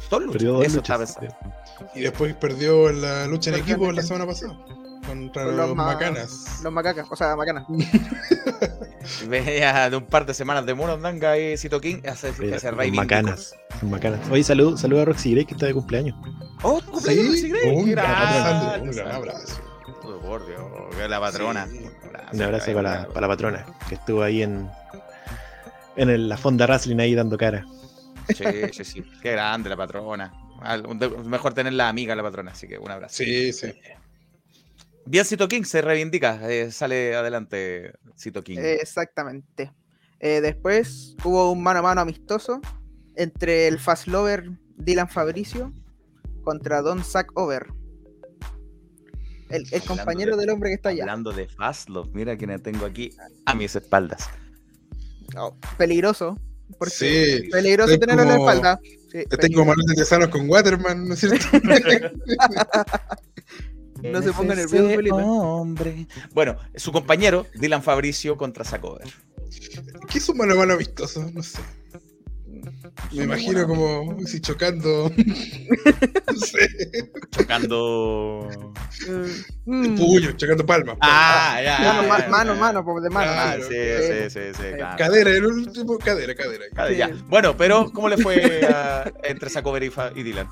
[0.09, 0.31] dos luchas.
[0.31, 1.35] Perdió dos Eso luchas, pensando.
[1.95, 4.57] Y después perdió en la lucha en equipo la semana pasada,
[5.05, 6.59] contra Con los, los ma- Macanas.
[6.63, 7.65] Los macacas, o sea, macanas.
[9.27, 13.53] Venía de un par de semanas de Murandanga y Cito King hace, hace bacanas.
[13.79, 14.19] Son bacanas.
[14.31, 16.15] Oye, salud, salud a Roxy Gray que está de cumpleaños.
[16.61, 17.69] ¡Oh, tu cumpleaños, Roxy Gray!
[17.75, 19.61] un, gran, un gran abrazo.
[20.03, 20.61] Oh, por Dios,
[20.97, 21.67] que la patrona.
[21.67, 21.85] Sí.
[22.33, 24.69] Un abrazo para, la patrona, que estuvo ahí en,
[25.97, 27.65] en el- la fonda wrestling ahí dando cara.
[28.29, 29.03] Sí, sí, sí.
[29.21, 30.33] Qué grande la patrona.
[31.25, 33.15] Mejor tener la amiga la patrona, así que un abrazo.
[33.15, 33.73] Sí, sí.
[35.05, 38.57] Bien, Cito King se reivindica, eh, sale adelante Cito King.
[38.57, 39.73] Eh, Exactamente.
[40.19, 42.61] Eh, después hubo un mano a mano amistoso
[43.15, 45.73] entre el Fast Lover Dylan Fabricio
[46.43, 47.67] contra Don Zack Over.
[49.49, 51.03] El, compañero de- del hombre que está allá.
[51.03, 53.11] Hablando de Fastlove, mira quién tengo aquí
[53.45, 54.29] a mis espaldas.
[55.37, 56.39] Oh, peligroso.
[56.77, 57.49] Porque Sí.
[57.49, 58.79] peligroso Es tenerlo en la espalda.
[58.83, 59.53] Sí, peligroso.
[59.53, 61.45] como Manuel de Tesanos con Waterman, ¿no es cierto?
[64.01, 65.15] No se ponga Ese nervioso, Felipe.
[65.15, 66.07] hombre.
[66.33, 69.07] Bueno, su compañero, Dylan Fabricio contra Sacover.
[70.09, 71.29] ¿Qué es un mano a mano amistoso?
[71.33, 71.59] No sé.
[73.11, 75.11] Me imagino como si chocando.
[76.27, 76.67] no sé.
[77.31, 78.49] Chocando.
[79.65, 79.95] Mm.
[79.97, 80.97] Puño, chocando palmas.
[81.01, 81.79] Ah, ya.
[81.79, 82.59] Mano, ya, ma- ya, mano, ya.
[82.59, 83.31] mano, pues, de mano.
[83.31, 84.29] Ah, Claro, sí, claro.
[84.29, 84.97] sí, sí, sí, claro.
[84.97, 86.65] Cadera, el último, cadera, cadera.
[86.75, 87.09] Ah, ya.
[87.27, 90.47] Bueno, pero ¿cómo le fue a- entre Sacover y, Fa- y Dylan?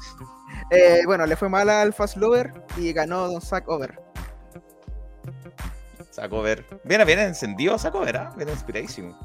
[0.69, 3.99] Eh, bueno, le fue mal al Fast Lover y ganó Don Zack Over.
[6.11, 6.65] Sacover.
[6.83, 8.33] Viene, viene encendido Sacover, ¿ah?
[8.35, 9.17] Viene inspiradísimo.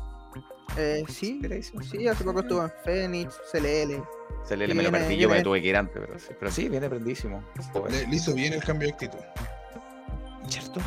[0.77, 1.83] Eh, sí, Inspiradísimo.
[1.83, 4.03] sí, hace poco estuvo en Phoenix, CLL.
[4.47, 6.69] Sí, me lo viene- perdí, yo me tuve que ir antes, pero sí, pero sí
[6.69, 7.43] viene prendísimo.
[7.91, 9.19] Le, le hizo bien el cambio de actitud.
[10.49, 10.81] ¿Cierto?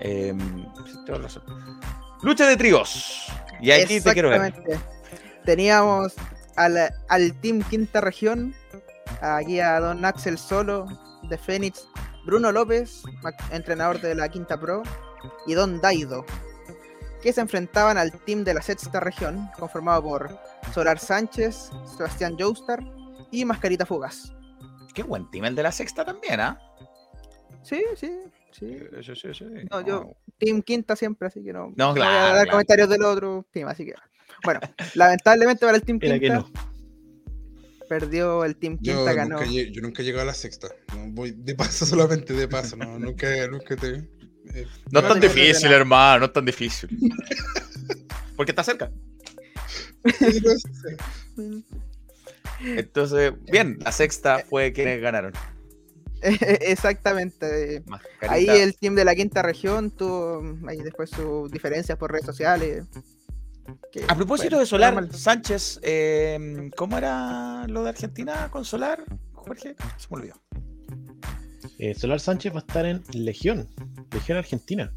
[0.00, 0.66] Em,
[1.06, 1.42] razón.
[2.22, 3.26] Lucha de tríos.
[3.60, 4.42] Y aquí te quiero ver.
[4.46, 4.80] Exactamente.
[5.44, 6.14] Teníamos
[6.56, 6.76] al,
[7.08, 8.54] al Team Quinta Región,
[9.20, 10.86] aquí a Don Axel Solo
[11.28, 11.86] de Phoenix,
[12.26, 13.02] Bruno López,
[13.50, 14.82] entrenador de la Quinta Pro,
[15.46, 16.24] y Don Daido,
[17.22, 20.38] que se enfrentaban al Team de la Sexta Región, conformado por
[20.72, 22.82] Solar Sánchez, Sebastián Joustar
[23.30, 24.32] y Mascarita Fugas.
[24.94, 26.60] Qué buen team el de la sexta también, ¿ah?
[27.62, 28.10] Sí, sí,
[28.52, 28.76] sí.
[29.02, 29.44] Sí, sí, sí.
[29.70, 32.50] No, yo- Team Quinta siempre, así que no, No, voy a claro, dar claro.
[32.52, 33.94] comentarios del otro team, así que.
[34.42, 34.60] Bueno,
[34.94, 36.50] lamentablemente para el Team Era que Quinta no.
[37.88, 39.38] perdió el Team Yo Quinta, ganó.
[39.38, 40.68] nunca, yo nunca he llegado a la sexta.
[40.96, 42.76] No, voy de paso solamente, de paso.
[42.76, 44.08] No, nunca, nunca te.
[44.54, 46.90] Eh, No es tan difícil, hermano, no es tan difícil.
[48.36, 48.90] Porque está cerca.
[52.60, 55.32] Entonces, bien, la sexta fue quienes ganaron.
[56.22, 57.82] Exactamente.
[57.86, 58.32] Mascarita.
[58.32, 62.84] Ahí el team de la quinta región tuvo ahí después sus diferencias por redes sociales.
[63.90, 65.14] que, A propósito bueno, de Solar, normal.
[65.14, 69.74] Sánchez, eh, ¿cómo era lo de Argentina con Solar, Jorge?
[69.96, 70.34] Se me olvidó.
[71.82, 73.66] Eh, Solar Sánchez va a estar en Legión,
[74.12, 74.92] Legión Argentina.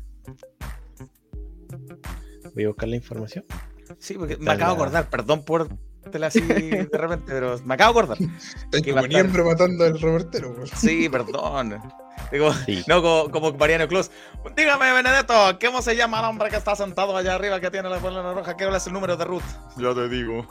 [2.53, 3.45] Voy a buscar la información.
[3.99, 5.69] Sí, porque me acabo de la- acordar, perdón por
[6.11, 8.17] tela así de repente, pero me acabo de acordar.
[8.83, 10.55] Que como estar- matando al reportero.
[10.75, 11.79] Sí, perdón.
[12.31, 12.83] Digo, Sí.
[12.87, 14.11] no como, como Mariano Claus.
[14.55, 17.99] Dígame, Benedetto, ¿cómo se llama el hombre que está sentado allá arriba que tiene la
[17.99, 18.57] bola roja?
[18.57, 19.43] ¿Qué es el número de Ruth?
[19.77, 20.45] Ya te digo.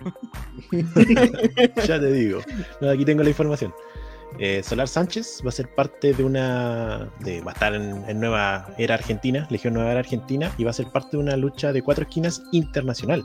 [1.87, 2.41] ya te digo.
[2.81, 3.75] No, aquí tengo la información.
[4.39, 7.09] Eh, Solar Sánchez va a ser parte de una.
[7.21, 10.71] De, va a estar en, en Nueva Era Argentina, Legión Nueva Era Argentina, y va
[10.71, 13.25] a ser parte de una lucha de cuatro esquinas internacional.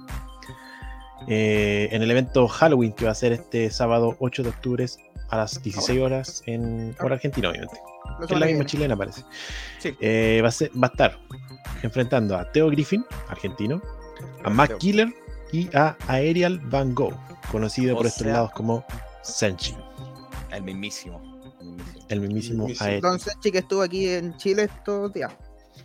[1.27, 4.85] Eh, en el evento Halloween que va a ser este sábado 8 de octubre
[5.29, 7.75] a las 16 horas en hora argentina, obviamente.
[8.27, 9.23] Que es la misma chilena, parece.
[9.79, 9.95] Sí.
[9.99, 11.17] Eh, va, a ser- va a estar
[11.83, 13.81] enfrentando a Theo Griffin, argentino,
[14.43, 14.77] a Theo.
[14.77, 15.13] Killer
[15.51, 17.15] y a Aerial Van Gogh,
[17.51, 18.85] conocido O por estos lados como
[19.23, 19.75] Senchi,
[20.51, 21.21] El mismísimo.
[22.09, 22.67] el mismísimo.
[22.67, 25.33] el mismísimo que estuvo aquí en Chile estos días.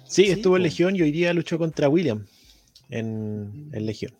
[0.04, 0.62] Sí, Sí, estuvo en.
[0.62, 2.26] Legión y hoy día luchó contra William
[2.88, 4.18] en, en Legión.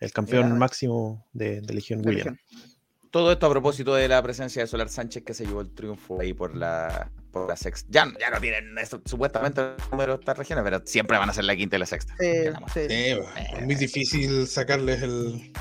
[0.00, 2.36] El campeón máximo de, de Legión, de William.
[2.50, 2.70] Legión.
[3.10, 6.20] Todo esto a propósito de la presencia de Solar Sánchez que se llevó el triunfo
[6.20, 7.88] ahí por la, por la sexta.
[7.90, 11.32] Ya, ya no tienen eso, supuestamente el número de estas regiones, pero siempre van a
[11.32, 12.14] ser la quinta y la sexta.
[12.20, 12.80] Eh, sí.
[12.80, 13.20] Eh,
[13.56, 15.52] es muy difícil sacarles el.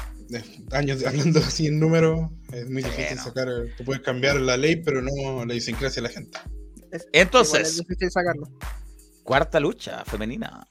[0.72, 3.48] Años hablando así en números, es muy difícil sacar.
[3.78, 6.38] Tú puedes cambiar la ley, pero no la idiosincrasia de la gente.
[6.92, 8.50] Es- Entonces- es sacarlo.
[9.24, 10.68] Cuarta lucha femenina.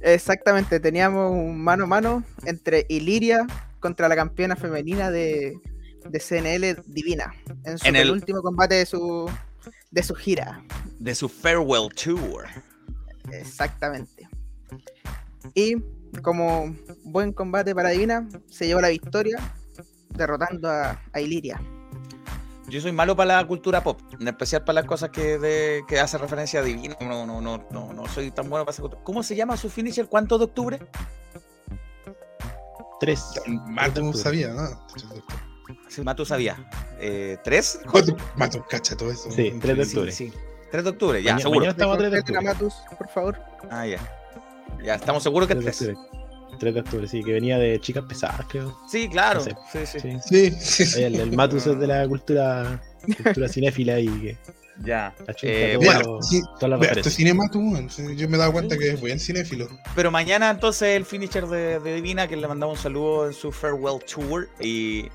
[0.00, 3.46] Exactamente, teníamos un mano a mano entre Iliria
[3.80, 5.54] contra la campeona femenina de,
[6.08, 7.32] de CNL Divina
[7.64, 9.30] en su En el- último combate de su
[9.90, 10.62] de su gira.
[10.98, 12.46] De su Farewell Tour.
[13.32, 14.28] Exactamente.
[15.54, 15.76] Y
[16.22, 19.38] como buen combate para Divina, se llevó la victoria
[20.10, 21.60] derrotando a, a Iliria.
[22.68, 25.98] Yo soy malo para la cultura pop, en especial para las cosas que, de, que
[26.00, 26.96] hace referencia a Divino.
[27.00, 29.02] No, no, no, no, no soy tan bueno para esa cultura.
[29.04, 30.06] ¿Cómo se llama su finisher?
[30.06, 30.78] ¿Cuánto de octubre?
[33.00, 33.24] Tres.
[33.46, 34.18] Matu octubre.
[34.18, 34.68] sabía, ¿no?
[35.88, 36.56] Sí, Matu sabía.
[37.00, 37.80] Eh, ¿Tres?
[37.92, 39.30] Matu, Matu, cacha todo eso.
[39.30, 40.12] Sí, 3 de octubre.
[40.12, 40.32] Sí,
[40.70, 41.60] 3 de octubre, ya, Mañana- seguro.
[41.60, 42.40] mañana estamos a 3 de octubre.
[42.42, 43.38] Matus, por favor.
[43.70, 43.98] Ah, ya.
[44.84, 45.96] Ya, estamos seguros que 3 de 3.
[45.96, 46.18] octubre.
[46.58, 48.76] 3 de octubre, sí, que venía de chicas pesadas, creo.
[48.90, 49.40] Sí, claro.
[49.40, 49.56] No sé.
[49.86, 50.00] Sí, sí.
[50.00, 50.18] Sí.
[50.22, 51.02] Sí, sí, sí.
[51.02, 52.82] El, el Matus es de la cultura,
[53.22, 54.36] cultura cinéfila y que
[54.84, 55.14] Ya.
[55.42, 57.90] Eh, bueno, sí, esto es weón.
[57.90, 59.68] Sí, Yo me he dado cuenta que es buen cinéfilo.
[59.94, 63.52] pero mañana entonces el finisher de, de Divina, que le mandamos un saludo en su
[63.52, 64.48] Farewell Tour.
[64.60, 65.08] Y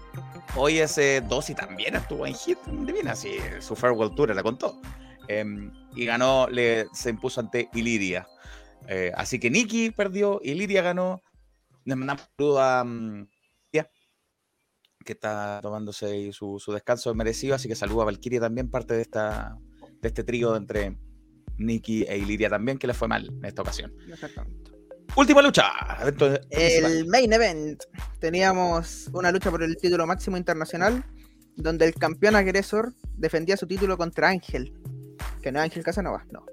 [0.56, 4.44] hoy ese 2 y también estuvo en hit en Divina, sí, su Farewell Tour la
[4.44, 4.80] contó.
[5.28, 8.28] Em, y ganó, le, se impuso ante Iliria.
[8.88, 11.22] Eh, así que Nikki perdió, Iliria ganó.
[11.86, 12.86] Le mandamos un saludo a
[13.70, 13.90] Tía,
[15.06, 17.56] que está tomándose su, su descanso merecido.
[17.56, 19.58] Así que saludo a Valkyria también, parte de, esta,
[20.02, 20.98] de este trío entre
[21.58, 23.94] Nikki e Iliria también, que le fue mal en esta ocasión.
[24.10, 24.72] Exactamente.
[25.16, 25.72] Última lucha.
[26.50, 27.84] El main event.
[28.20, 31.06] Teníamos una lucha por el título máximo internacional,
[31.56, 34.74] donde el campeón agresor defendía su título contra Ángel.
[35.42, 36.46] Que no es Ángel Casanova, no.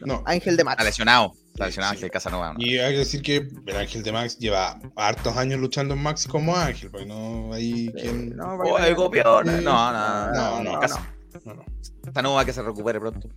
[0.00, 0.22] No.
[0.26, 0.74] Ángel de Max.
[0.74, 1.32] Está lesionado.
[1.56, 1.96] Está Sí, lesionado sí.
[1.96, 2.52] Ángel Casanova.
[2.52, 2.60] ¿no?
[2.60, 6.26] Y hay que decir que el Ángel de Max lleva hartos años luchando en Max
[6.26, 8.36] como Ángel, porque no hay Sí, quien.
[8.36, 9.46] no, Oye, vaya- copión.
[9.64, 10.98] No, no, No, no, Cas-
[11.46, 11.64] no, no.
[12.04, 13.28] Casanova que se recupere pronto.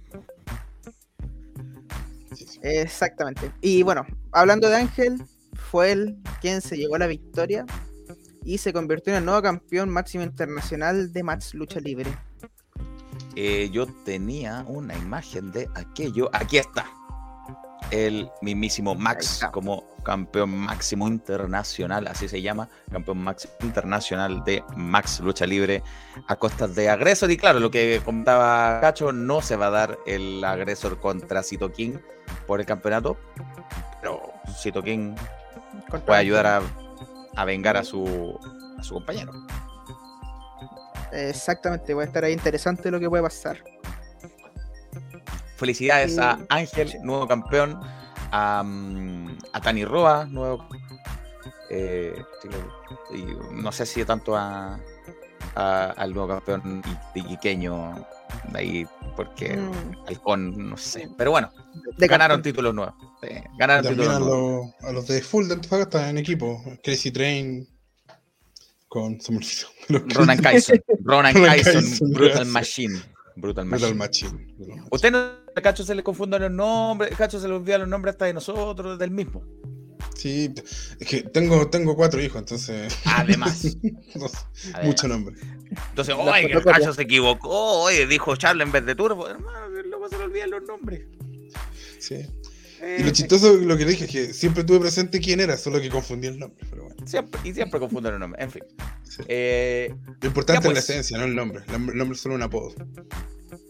[2.36, 2.59] Sí, sí.
[2.61, 3.51] Exactamente.
[3.61, 5.24] Y bueno, hablando de Ángel,
[5.72, 7.65] fue él quien se llevó la victoria
[8.43, 12.11] y se convirtió en el nuevo campeón máximo internacional de Max Lucha Libre.
[13.36, 16.30] Eh, yo tenía una imagen de aquello.
[16.34, 16.86] Aquí está.
[17.92, 25.20] El mismísimo Max como campeón máximo internacional, así se llama, campeón máximo internacional de Max
[25.20, 25.84] Lucha Libre
[26.28, 27.32] a costas de Agresor.
[27.32, 31.72] Y claro, lo que comentaba Cacho, no se va a dar el Agresor contra Cito
[31.72, 31.98] King
[32.46, 33.18] por el campeonato,
[34.02, 35.16] pero Cito King
[36.06, 36.62] puede ayudar a,
[37.36, 38.40] a vengar a su,
[38.78, 39.32] a su compañero.
[41.12, 43.64] Exactamente, va a estar ahí interesante lo que puede pasar.
[45.60, 46.39] Felicidades a.
[46.49, 47.80] Ángel, nuevo campeón.
[48.32, 50.68] A, mm, a Tani Roa, nuevo.
[51.72, 52.14] eh,
[53.14, 54.80] y no sé si tanto a,
[55.55, 56.82] a- al nuevo campeón
[57.16, 58.05] iquiqueño
[58.51, 59.72] de ahí, porque Mm,
[60.07, 61.10] Halcón, no sé.
[61.18, 61.51] Pero bueno,
[61.97, 62.93] de ganaron títulos nuevos.
[63.22, 64.74] sí, ganaron También títulos a, nuevos.
[64.80, 66.64] los- a los de Full de Antofagasta en equipo.
[66.84, 67.68] Crazy Train
[68.88, 69.20] con.
[69.22, 69.68] Se me olvidó.
[69.89, 70.82] Los Ronan Kyson.
[71.03, 72.45] Ronan Ronan Kyson, Kyson, Brutal.
[72.45, 73.01] Machine.
[73.36, 73.66] Brutal.
[73.66, 73.89] Machine.
[73.89, 74.86] Brutal Machine.
[74.91, 78.14] Usted no, a Cacho se le confunden los nombres, Cacho se le olvidan los nombres
[78.14, 79.43] hasta de nosotros, del mismo.
[80.16, 80.53] Sí,
[80.99, 82.93] es que tengo, tengo cuatro hijos, entonces.
[83.05, 83.78] Además.
[84.14, 84.47] Además.
[84.84, 85.36] mucho nombre.
[85.89, 86.64] Entonces, oye, el.
[86.64, 89.30] Cacho se equivocó, oye, dijo Charles en vez de Turbo.
[89.30, 91.05] Hermano, luego se le olvidan los nombres.
[91.99, 92.26] Sí.
[93.00, 95.82] Y lo chistoso, lo que le dije, es que siempre tuve presente quién era, solo
[95.82, 96.66] que confundí el nombre.
[96.70, 97.08] Pero bueno.
[97.08, 98.44] siempre, y siempre confunden los nombres.
[98.44, 98.64] En fin.
[99.04, 99.22] Sí.
[99.28, 101.62] Eh, Lo importante es la esencia, no el nombre.
[101.68, 102.74] El nombre, el nombre es solo un apodo.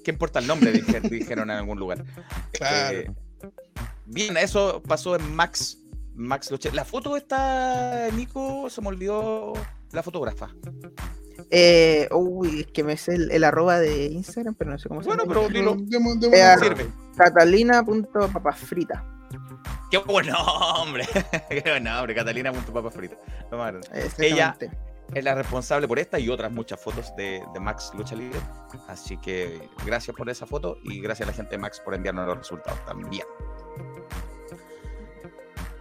[0.03, 0.71] ¿Qué importa el nombre?
[0.73, 2.03] Dije- dijeron en algún lugar.
[2.51, 2.97] Claro.
[2.99, 3.11] Eh,
[4.05, 5.77] bien, eso pasó en Max.
[6.15, 6.51] Max.
[6.73, 9.53] La foto está, Nico, se me olvidó
[9.91, 10.53] la fotógrafa.
[11.51, 15.01] Eh, uy, es que me sé el, el arroba de Instagram, pero no sé cómo
[15.01, 15.33] se Bueno, llama.
[15.33, 15.75] pero dilo.
[15.79, 16.87] Demo- demo- Eh, Sirve.
[17.19, 19.03] Catalina.papasfrita.
[19.91, 21.05] Qué buen nombre.
[21.49, 22.15] Qué buen nombre.
[22.15, 23.17] Catalina Papa Frita.
[23.51, 23.89] Lo más grande.
[23.93, 24.71] Exactamente.
[25.13, 28.39] es la responsable por esta y otras muchas fotos de, de Max Lucha Libre.
[28.87, 32.25] Así que gracias por esa foto y gracias a la gente de Max por enviarnos
[32.27, 33.25] los resultados también.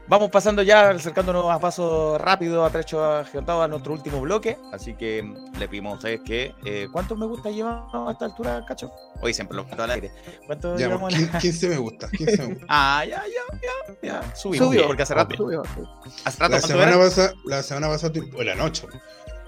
[0.08, 4.56] Vamos pasando ya, acercándonos a paso rápido, a trecho agigantado a nuestro último bloque.
[4.72, 6.54] Así que mm, le pedimos a ustedes que.
[6.64, 8.90] Eh, ¿Cuántos me gusta llevamos a esta altura, cacho?
[9.20, 10.10] Hoy siempre lo meto al aire.
[10.46, 11.12] ¿Cuántos Ya, llevamos?
[11.12, 12.08] pues, a la- 15, 15 me gusta.
[12.10, 12.66] 15 me gusta.
[12.70, 14.34] Ah, ya, ya, ya, ya.
[14.34, 14.68] Subimos.
[14.68, 14.86] Subió.
[14.86, 18.54] Porque hace rato, Subió, hace rato La ¿cuánto semana, pasada, la semana pasada, o la
[18.54, 18.86] noche,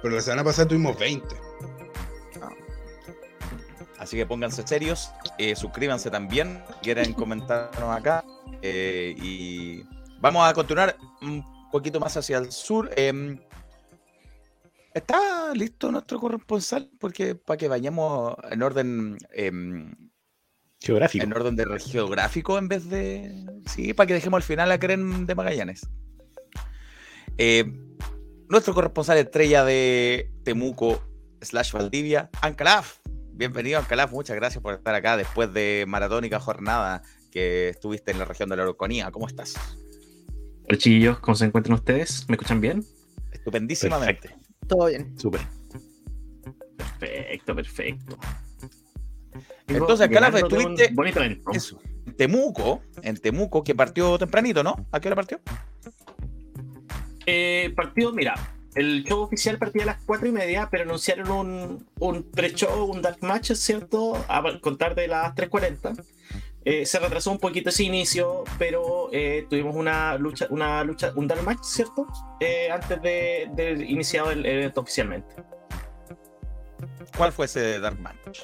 [0.02, 1.26] pero la semana pasada tuvimos 20.
[3.98, 8.24] Así que pónganse serios, eh, suscríbanse también, quieren comentarnos acá.
[8.62, 9.84] eh, y
[10.20, 12.90] vamos a continuar un poquito más hacia el sur.
[12.96, 13.38] em,
[14.92, 16.90] ¿Está listo nuestro corresponsal?
[16.98, 19.94] Porque para que vayamos en orden em,
[20.80, 21.24] Geográfico.
[21.24, 23.46] en orden de geográfico en vez de.
[23.66, 25.86] Sí, para que dejemos al final a Keren de Magallanes.
[27.38, 27.64] Eh,
[28.48, 31.02] nuestro corresponsal estrella de Temuco
[31.40, 32.98] slash Valdivia, Ancalaf.
[33.32, 34.10] Bienvenido, Ancalaf.
[34.10, 38.56] Muchas gracias por estar acá después de maratónica jornada que estuviste en la región de
[38.56, 39.10] la Araucanía.
[39.12, 39.54] ¿Cómo estás?
[40.70, 42.26] Hola chiquillos, ¿cómo se encuentran ustedes?
[42.28, 42.84] ¿Me escuchan bien?
[43.32, 44.36] Estupendísimamente.
[44.68, 45.18] Todo bien.
[45.18, 45.40] Súper.
[46.76, 48.16] Perfecto, perfecto.
[49.66, 51.50] Entonces, un estuviste- Bonito evento.
[51.52, 51.80] Eso.
[52.06, 54.86] En Temuco, en Temuco, que partió tempranito, ¿no?
[54.92, 55.40] ¿A qué hora partió?
[57.26, 58.36] Eh, partido, mira,
[58.76, 63.02] el show oficial partía a las 4 y media, pero anunciaron un, un pre-show, un
[63.02, 64.24] dark match, ¿cierto?
[64.28, 66.00] A contar de las 3.40.
[66.64, 71.26] Eh, se retrasó un poquito ese inicio, pero eh, tuvimos una lucha, una lucha, un
[71.26, 72.06] dark match, ¿cierto?
[72.38, 75.36] Eh, antes de, de iniciado el evento oficialmente.
[77.16, 78.40] ¿Cuál fue ese Dark Match?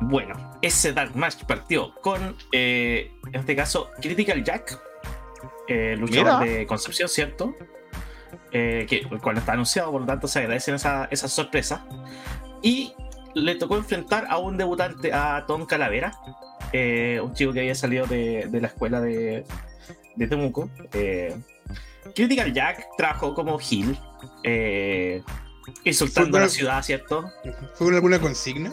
[0.00, 4.80] Bueno, ese Dark Match partió con, eh, en este caso, Critical Jack,
[5.68, 6.40] luchador Mira.
[6.40, 7.54] de Concepción, ¿cierto?
[8.50, 11.86] Que, el cual está anunciado, por lo tanto se agradecen esa, esa sorpresa.
[12.62, 12.94] Y
[13.34, 16.12] le tocó enfrentar a un debutante, a Tom Calavera,
[16.72, 19.44] eh, un chico que había salido de, de la escuela de,
[20.16, 20.70] de Temuco.
[20.92, 21.36] Eh,
[22.14, 23.98] Critical Jack trabajó como Heel,
[24.42, 25.22] eh,
[25.84, 27.30] insultando a la ciudad, ¿cierto?
[27.74, 28.72] ¿Fue con alguna consigna?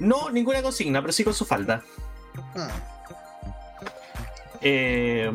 [0.00, 1.82] No, ninguna consigna, pero sí con su falda.
[2.54, 2.68] Ah,
[4.62, 5.30] Eh,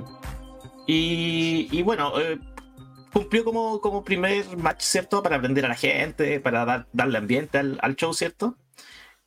[0.87, 2.39] y, y bueno, eh,
[3.13, 5.23] cumplió como, como primer match, ¿cierto?
[5.23, 8.57] Para aprender a la gente, para dar, darle ambiente al, al show, ¿cierto?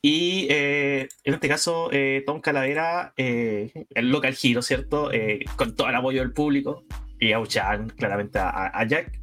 [0.01, 5.09] Y eh, en este caso, eh, Tom Calavera, eh, el local giro, ¿cierto?
[5.55, 6.83] Con todo el apoyo del público
[7.19, 9.19] y auchan claramente a, a- Jack.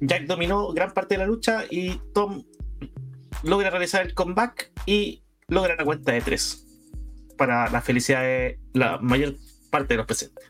[0.00, 2.44] Jack dominó gran parte de la lucha y Tom
[3.42, 6.66] logra realizar el comeback y logra la cuenta de tres
[7.38, 9.34] para la felicidad de la mayor
[9.70, 10.44] parte de los presentes.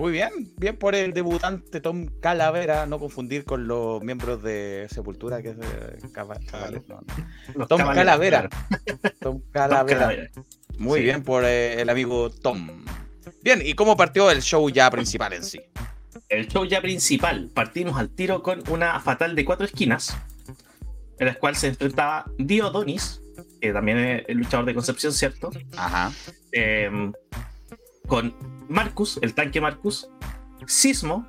[0.00, 5.42] Muy bien, bien por el debutante Tom Calavera, no confundir con los miembros de Sepultura,
[5.42, 5.66] que es de
[6.10, 7.24] Cava- Caballet, no, no.
[7.54, 8.48] Los Tom Calavera.
[8.48, 8.62] Tom
[9.20, 10.30] Tom Calavera.
[10.78, 11.04] Muy Sí.
[11.04, 12.82] bien por eh, el amigo Tom.
[13.42, 15.60] Bien, ¿y cómo partió el show ya principal en sí?
[16.30, 20.16] El show ya principal, partimos al tiro con una fatal de cuatro esquinas,
[21.18, 23.20] en la cual se enfrentaba Dio Donis,
[23.60, 25.50] que también es el luchador de Concepción, ¿cierto?
[25.76, 26.10] Ajá.
[26.52, 26.90] Eh,
[28.10, 28.34] con
[28.68, 30.10] Marcus, el tanque Marcus,
[30.66, 31.26] Sismo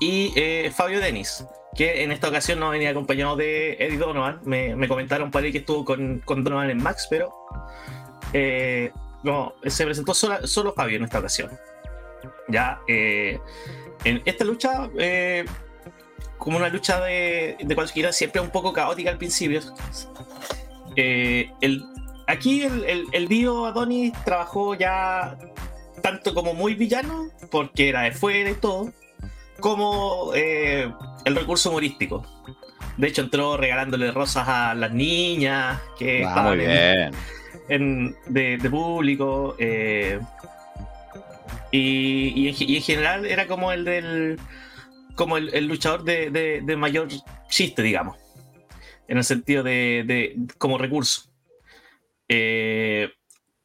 [0.00, 1.44] y eh, Fabio Denis,
[1.76, 4.40] que en esta ocasión no venía acompañado de Eddie Donovan.
[4.44, 7.32] Me, me comentaron por ahí que estuvo con, Donovan en Max, pero
[8.32, 8.90] eh,
[9.22, 11.50] no, se presentó sola- solo Fabio en esta ocasión.
[12.48, 13.38] Ya, eh,
[14.04, 14.88] en esta lucha,
[16.38, 19.60] como una lucha de, de esquinas, siempre un poco caótica al principio.
[20.96, 21.84] El,
[22.26, 25.36] aquí el, el, el Dio Adonis trabajó ya
[26.02, 28.92] tanto como muy villano, porque era de fuera y todo,
[29.60, 30.90] como eh,
[31.24, 32.24] el recurso humorístico.
[32.96, 37.10] De hecho, entró regalándole rosas a las niñas que Ah, estaban muy en- bien.
[37.68, 39.54] en- de, de público.
[39.58, 40.20] eh,
[41.72, 44.40] y, y en, ge- y en general era como el del.
[45.14, 47.08] como el, el luchador de, de- de mayor
[47.48, 48.16] chiste, digamos.
[49.08, 51.22] En el sentido de, de- como recurso.
[52.28, 53.10] Eh,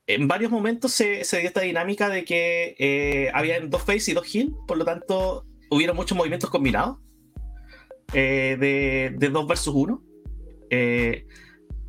[0.07, 4.13] en varios momentos se, se dio esta dinámica de que eh, había dos face y
[4.13, 6.97] dos heel, por lo tanto, hubieron muchos movimientos combinados
[8.13, 10.03] eh, de, de dos versus uno.
[10.69, 11.25] Eh,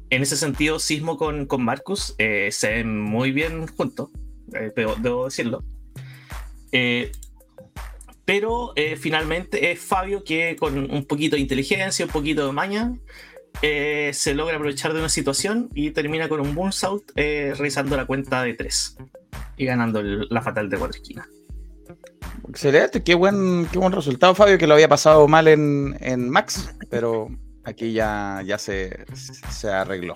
[0.08, 4.10] en ese sentido, Sismo con, con Marcus eh, se ven muy bien juntos,
[4.54, 5.64] eh, debo, debo decirlo.
[6.72, 7.12] Eh,
[8.24, 12.92] pero finalmente es Fabio que con un poquito de inteligencia, un poquito de maña,
[13.62, 18.06] eh, se logra aprovechar de una situación y termina con un moonsault eh, realizando la
[18.06, 18.96] cuenta de tres
[19.56, 21.26] y ganando el- la fatal de cuatro esquinas.
[22.48, 26.74] Excelente, qué buen, qué buen resultado, Fabio, que lo había pasado mal en, en Max,
[26.90, 27.28] pero
[27.64, 29.04] aquí ya, ya se,
[29.50, 30.14] se arregló.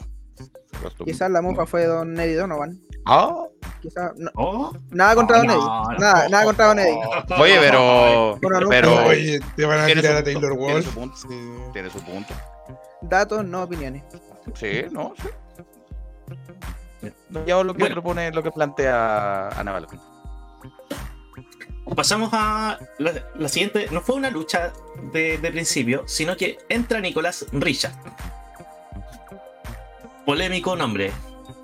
[1.04, 2.80] Quizás la mofa fue Don Eddie Donovan.
[3.04, 3.34] Ah,
[3.82, 4.12] Quizás.
[4.16, 5.58] no- Oh, nada contra Don Eddie.
[5.58, 5.84] no.
[5.98, 6.98] Nada, nada contra Don Eddie.
[7.38, 8.38] Oye, pero.
[8.68, 10.86] Pero Oye, te van a tiene tirar a su Taylor punto, tiene Wolf.
[10.86, 11.16] su punto.
[11.16, 11.72] Sí.
[11.72, 12.34] Tiene su punto.
[13.02, 14.02] Datos, no opiniones.
[14.54, 15.28] Sí, no, sí.
[17.46, 17.94] Ya lo que Bueno.
[17.94, 19.86] propone, lo que plantea Ana.
[21.96, 23.88] Pasamos a la, la siguiente.
[23.90, 24.72] No fue una lucha
[25.12, 27.92] de, de principio, sino que entra Nicolás Richard.
[30.26, 31.10] Polémico nombre.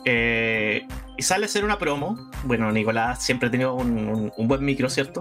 [0.04, 0.86] Eh,
[1.16, 2.30] y sale a hacer una promo.
[2.44, 5.20] Bueno, Nicolás siempre ha tenido un, un- un buen micro, ¿cierto?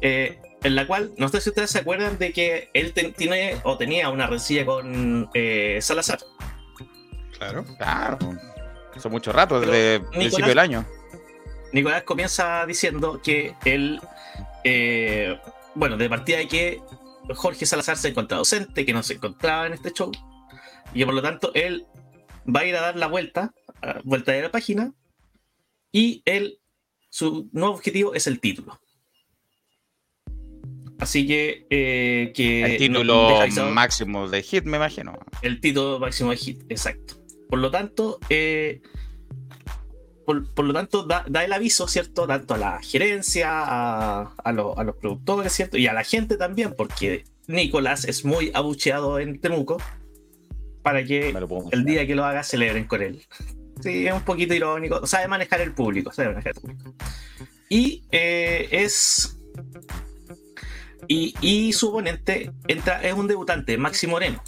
[0.00, 3.56] Eh, en la cual, no sé si ustedes se acuerdan de que él ten- tiene
[3.64, 6.18] o tenía una rencilla con eh, Salazar.
[7.38, 7.64] Claro.
[7.78, 8.18] Claro.
[8.94, 10.86] Hace mucho rato, Pero, desde el Nicolás- principio del año.
[11.72, 14.00] Nicolás comienza diciendo que él,
[14.64, 15.38] eh,
[15.74, 16.82] bueno, de partida de que
[17.34, 20.10] Jorge Salazar se encontraba ausente, que no se encontraba en este show,
[20.92, 21.86] y que por lo tanto él
[22.44, 24.92] va a ir a dar la vuelta, a- vuelta de la página,
[25.92, 26.58] y él,
[27.08, 28.80] su nuevo objetivo es el título.
[31.00, 31.66] Así que.
[31.70, 33.30] eh, que El título
[33.72, 35.18] máximo de hit, me imagino.
[35.42, 37.14] el título máximo de hit, exacto.
[37.48, 38.80] Por lo tanto, eh,
[40.26, 42.26] por, por lo tanto, da, da el aviso, ¿cierto?
[42.26, 45.76] Tanto a la gerencia, a, a lo- a los productores, ¿cierto?
[45.78, 49.78] Y a la gente también, porque Nicolás es muy abucheado en Temuco
[50.82, 51.30] para que
[51.72, 53.22] el día que lo haga celebren con él.
[53.82, 55.04] Sí, es un poquito irónico.
[55.06, 56.12] Sabe manejar el público.
[56.12, 56.94] Sabe manejar el público.
[57.68, 59.36] Y eh, es.
[61.12, 64.40] Y, y su oponente entra, es un debutante, Maxi Moreno.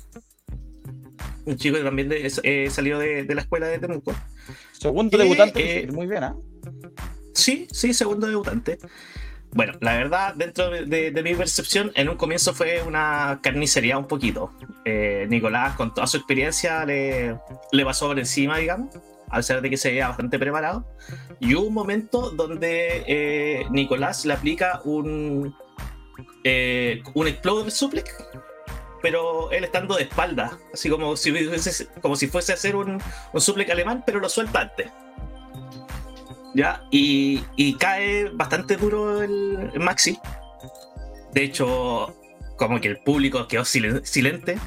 [1.45, 4.15] Un chico que también de- eh, salió de, de la escuela de Temuco.
[4.71, 6.37] Segundo debutante, eh, muy bien, ¿ah?
[7.35, 8.79] Sí, sí, segundo debutante.
[9.55, 13.99] Bueno, la verdad, dentro de, de- de mi percepción, en un comienzo fue una carnicería
[13.99, 14.53] un poquito.
[14.85, 17.39] Eh, Nicolás, con toda su experiencia, le,
[17.73, 18.95] le pasó por encima, digamos,
[19.29, 20.87] a pesar de que se veía bastante preparado.
[21.41, 25.57] Y hubo un momento donde eh, Nicolás le aplica un,
[26.45, 28.14] eh, un Exploder Suplex,
[29.03, 33.01] pero él estando de espalda, así como si, fuese- como si fuese a hacer un,
[33.37, 34.91] suplex alemán, pero lo suelta antes.
[36.55, 36.85] ¿ya?
[36.91, 40.18] Y, y cae bastante duro el, Maxi.
[41.33, 42.14] De hecho,
[42.57, 44.59] como que el público quedó silen- silente.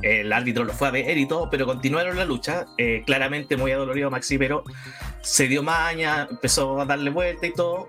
[0.00, 2.66] El árbitro lo fue a ver y todo, pero continuaron la lucha.
[2.78, 4.62] Eh, claramente muy adolorido Maxi, pero
[5.22, 7.88] se dio maña, empezó a darle vuelta y todo.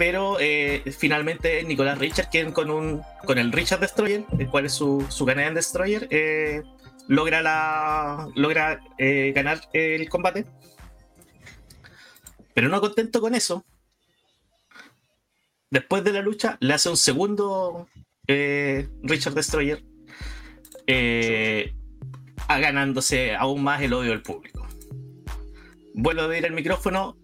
[0.00, 4.72] Pero eh, finalmente Nicolás Richard, quien con, un, con el Richard Destroyer, el cual es
[4.72, 6.62] su, su Canadian Destroyer, eh,
[7.06, 10.46] logra, logra eh, ganar el combate.
[12.54, 13.66] Pero no contento con eso,
[15.68, 17.86] después de la lucha le hace un segundo
[18.26, 19.84] eh, Richard Destroyer,
[22.48, 24.66] ganándose aún más el odio del público.
[25.92, 27.18] Vuelve a abrir el micrófono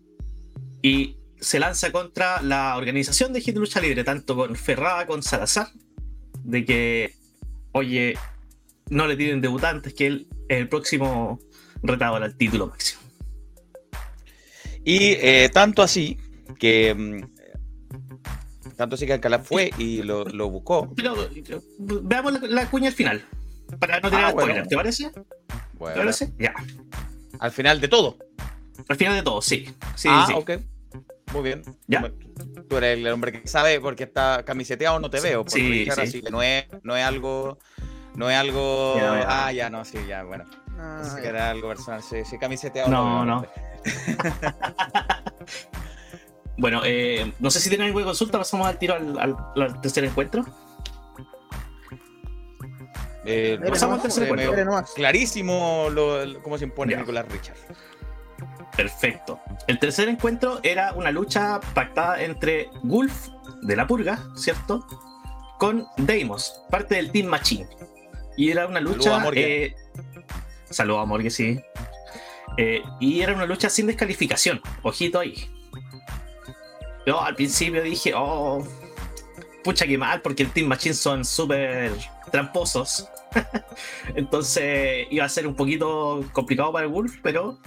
[0.83, 5.69] y se lanza contra la organización de Hit Lucha Libre, tanto con Ferrada, con Salazar,
[6.45, 7.15] de que,
[7.73, 8.17] oye,
[8.89, 11.41] no le tienen debutantes, que él es el próximo
[11.83, 13.03] retador al título máximo.
[14.85, 16.17] Y eh, tanto así
[16.59, 16.95] que.
[16.95, 17.37] mm,
[18.77, 20.93] Tanto así que Alcalá fue y lo, lo buscó.
[20.95, 21.17] Pero
[21.79, 23.25] veamos la, la cuña al final.
[23.81, 24.47] Para no tener Ah, bueno.
[24.49, 25.11] spoiler, ¿te parece?
[25.11, 25.21] ¿Te
[25.79, 26.33] Bueno, parece?
[26.39, 26.55] Ya.
[27.41, 28.19] al final de todo.
[28.89, 29.67] Al final de todo, sí.
[29.95, 30.35] Sí, ah, sí.
[30.37, 30.51] ok.
[31.37, 31.63] Muy bien.
[31.87, 32.11] Ya.
[32.69, 35.45] Tú eres el hombre que sabe porque está camiseteado, no te veo.
[35.45, 36.01] Por Sí, Richard, sí.
[36.03, 37.59] Así que no es, no es algo.
[38.15, 38.95] No es algo.
[38.97, 39.27] Ya, ya.
[39.47, 40.45] Ah, ya, no, sí, ya, bueno.
[40.79, 42.03] Ah, que era algo personal.
[42.03, 42.89] Sí, sí, camiseteado.
[42.91, 43.47] No, lo veo, no.
[46.59, 49.81] Bueno, eh, no sé si tienen algo de consulta, pasamos al tiro al, al- al
[49.83, 50.43] tercer encuentro.
[53.27, 54.85] Eh, Pasamos al tercer encuentro.
[54.95, 57.01] clarísimo lo- el- cómo se impone Ya.
[57.01, 57.57] Nicolás Richard.
[58.75, 59.41] Perfecto.
[59.67, 63.29] El tercer encuentro era una lucha pactada entre Gulf
[63.63, 64.87] de la Purga, ¿cierto?
[65.59, 67.67] Con Deimos, parte del Team Machine.
[68.37, 69.17] Y era una Saludos lucha.
[69.17, 69.65] a Morgue.
[69.67, 69.77] eh,
[70.71, 71.59] Saludos a Morgue, sí.
[72.59, 74.61] Eh, y era una lucha sin descalificación.
[74.83, 75.35] Ojito ahí.
[77.07, 78.67] Yo al principio dije, oh,
[79.65, 81.93] pucha que mal, porque el Team Machine son súper
[82.31, 83.09] tramposos.
[84.15, 87.59] Entonces iba a ser un poquito complicado para el Wolf, pero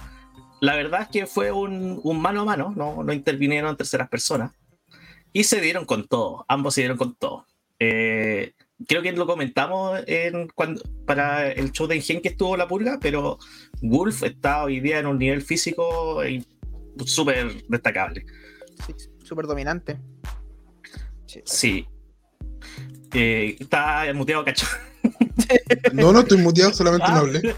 [0.61, 4.51] la verdad es que fue un, un mano a mano, no, no intervinieron terceras personas.
[5.31, 7.45] Y se dieron con todo, ambos se dieron con todo.
[7.79, 8.53] Eh,
[8.87, 12.97] creo que lo comentamos en, cuando, para el show de Ingen que estuvo la purga,
[13.01, 13.37] pero
[13.81, 16.43] Wolf está hoy día en un nivel físico eh,
[17.05, 18.25] súper destacable.
[18.85, 19.97] Sí, súper dominante.
[21.25, 21.41] Sí.
[21.45, 21.87] Sí.
[23.13, 24.65] Eh, está muteado, cacho.
[25.93, 27.13] No, no estoy muteado, solamente Ah.
[27.13, 27.55] no hablé.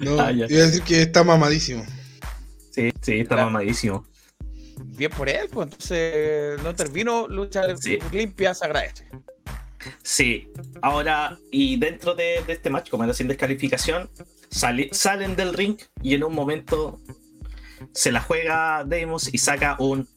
[0.00, 1.84] No, Ah, iba a decir que está mamadísimo.
[2.70, 3.50] Sí, sí, está Claro.
[3.50, 4.06] mamadísimo.
[4.84, 7.98] Bien por él, pues entonces no intervino, lucha Sí.
[8.10, 9.06] limpia, se agradece.
[10.02, 10.48] Sí,
[10.80, 14.08] ahora, y dentro de, de este match, como era sin descalificación,
[14.50, 17.00] sali- salen del ring y en un momento
[17.92, 20.08] se la juega Deimos y saca un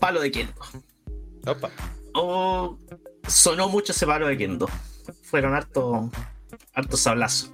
[0.00, 0.54] palo de Kendo.
[1.46, 1.70] Opa.
[2.14, 2.76] Oh,
[3.28, 4.68] sonó mucho ese palo de Kendo.
[5.22, 6.10] Fueron harto,
[6.74, 7.52] hartos sablazos.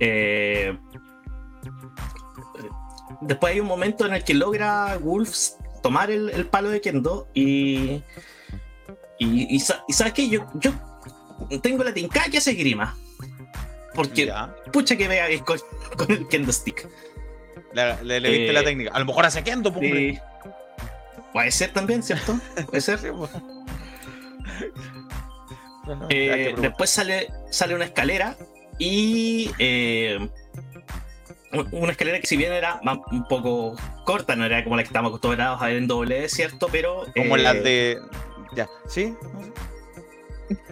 [0.00, 0.76] Eh,
[3.20, 7.28] después hay un momento en el que logra Wolves tomar el, el palo de Kendo
[7.34, 8.02] y.
[9.18, 10.72] Y, y, sa- y sabes qué, yo, yo
[11.62, 12.94] tengo la tincada que hace grima.
[13.94, 14.54] Porque Ya.
[14.72, 15.58] pucha que vea con,
[15.96, 16.86] con el Kendo Stick.
[17.72, 18.90] Le, le- le viste Eh, la técnica.
[18.92, 20.18] A lo mejor hace Kendo, pues.
[21.32, 22.38] Puede ser también, ¿cierto?
[22.66, 23.00] Puede ser.
[25.86, 28.36] Sí, Eh, después sale, sale una escalera
[28.78, 30.18] y eh,
[31.52, 34.82] un- una escalera que si bien era más- un poco corta, no era como la
[34.82, 36.68] que estamos acostumbrados a ver en doble, ¿cierto?
[36.70, 37.98] Pero Como eh, las de.
[38.54, 39.14] Ya, ¿sí?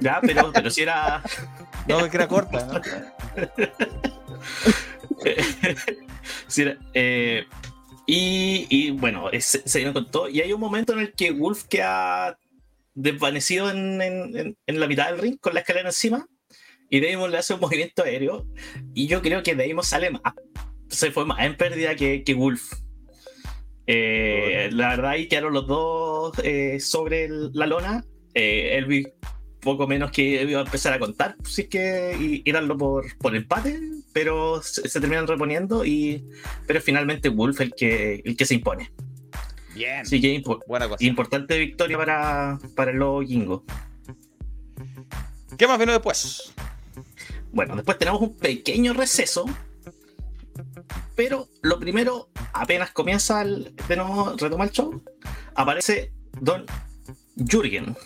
[0.01, 1.23] Ya, pero, pero si era.
[1.87, 2.65] No, que era corta.
[2.67, 2.81] ¿no?
[6.47, 7.45] Sí, era, eh,
[8.07, 10.29] y, y, bueno, es- se, se dieron con todo.
[10.29, 12.39] Y hay un momento en el que Wolf queda
[12.95, 16.27] desvanecido en, en- en- la mitad del ring con la escalera encima.
[16.91, 18.47] Y Damon le hace un movimiento aéreo.
[18.95, 20.23] Y yo creo que Damon sale más.
[20.89, 22.73] Se fue más en pérdida que, que Wolf.
[23.87, 28.05] Eh, la verdad, ahí quedaron los dos eh, sobre el- la lona.
[28.35, 29.05] Eh, él vi
[29.61, 33.17] poco menos que iba a empezar a contar, si es que y, y darlo por,
[33.17, 33.81] por empate,
[34.13, 36.23] pero se, se terminan reponiendo y
[36.67, 38.91] pero finalmente Wolf el que el que se impone.
[39.75, 40.01] Bien.
[40.01, 41.05] Así que impo- Buena cosa.
[41.05, 43.65] importante victoria para, para el lobo Jingo.
[45.59, 46.53] ¿Qué más vino después?
[47.53, 49.45] Bueno, después tenemos un pequeño receso.
[51.17, 55.01] Pero lo primero, apenas comienza el, de nuevo, retoma el show,
[55.55, 56.67] aparece Don
[57.37, 57.97] Jürgen.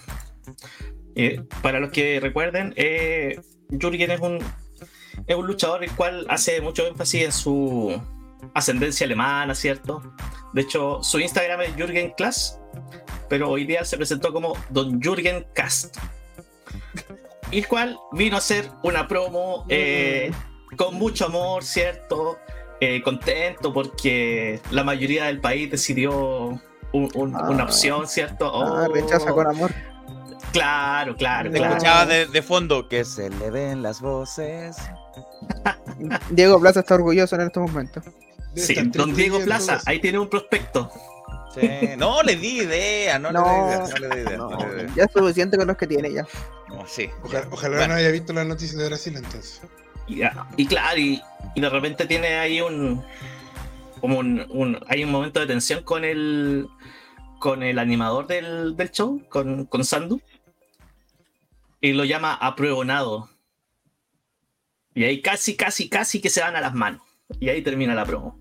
[1.15, 3.41] Eh, para los que recuerden, eh,
[3.71, 4.39] Jürgen es un,
[5.27, 8.01] es un luchador el cual hace mucho énfasis en su
[8.55, 10.03] ascendencia alemana, ¿cierto?
[10.55, 12.59] De hecho, su Instagram es Jürgen Klaas,
[13.29, 15.97] pero hoy día se presentó como Don Jürgen Cast.
[17.51, 20.31] Y el cual vino a hacer una promo eh,
[20.77, 22.39] con mucho amor, ¿cierto?
[22.81, 26.13] Eh, contento porque la mayoría del país decidió
[26.93, 27.49] un- un- Ah.
[27.51, 28.47] una opción, ¿cierto?
[28.47, 29.73] Ah, Oh, rechaza con amor.
[30.53, 31.75] Claro, claro, claro.
[31.75, 34.77] Escuchaba de, de fondo que se le ven las voces.
[36.31, 38.05] Diego Plaza está orgulloso en estos momentos.
[38.55, 40.91] Sí, don Diego Plaza, ahí tiene un prospecto.
[41.55, 41.69] Sí.
[41.97, 43.43] No le di idea, no, No.
[43.45, 43.87] le di idea.
[43.89, 44.37] No le di idea.
[44.37, 44.95] No, no le di idea.
[44.97, 46.27] ya es suficiente con los que tiene ya.
[46.69, 47.09] No, sí.
[47.23, 47.95] Ojalá, ojalá Bueno.
[47.95, 49.61] no haya visto las noticias de Brasil entonces.
[50.07, 51.21] Y, ah, y claro, y,
[51.55, 53.05] y de repente tiene ahí un.
[54.01, 56.67] Como un, un- Hay un momento de tensión con el.
[57.41, 60.21] Con el animador del, del show, con, con Sandu.
[61.81, 63.29] Y lo llama apruebonado.
[64.95, 67.03] Y ahí casi, casi, casi que se van a las manos.
[67.41, 68.39] Y ahí termina la promo.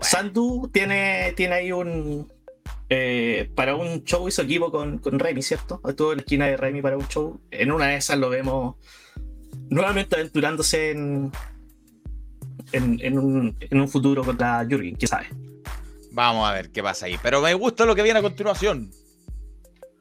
[0.00, 2.30] Sandu tiene, tiene ahí un.
[2.88, 5.80] eh, para un show hizo equipo con, con Remy, ¿cierto?
[5.88, 7.40] Estuvo en la esquina de Remy para un show.
[7.50, 8.76] En una de esas lo vemos
[9.70, 11.32] nuevamente aventurándose en,
[12.72, 15.26] en, en un, en un futuro contra Jürgen, quién sabe.
[16.12, 17.18] Vamos a ver qué pasa ahí.
[17.22, 18.90] Pero me gusta lo que viene a continuación.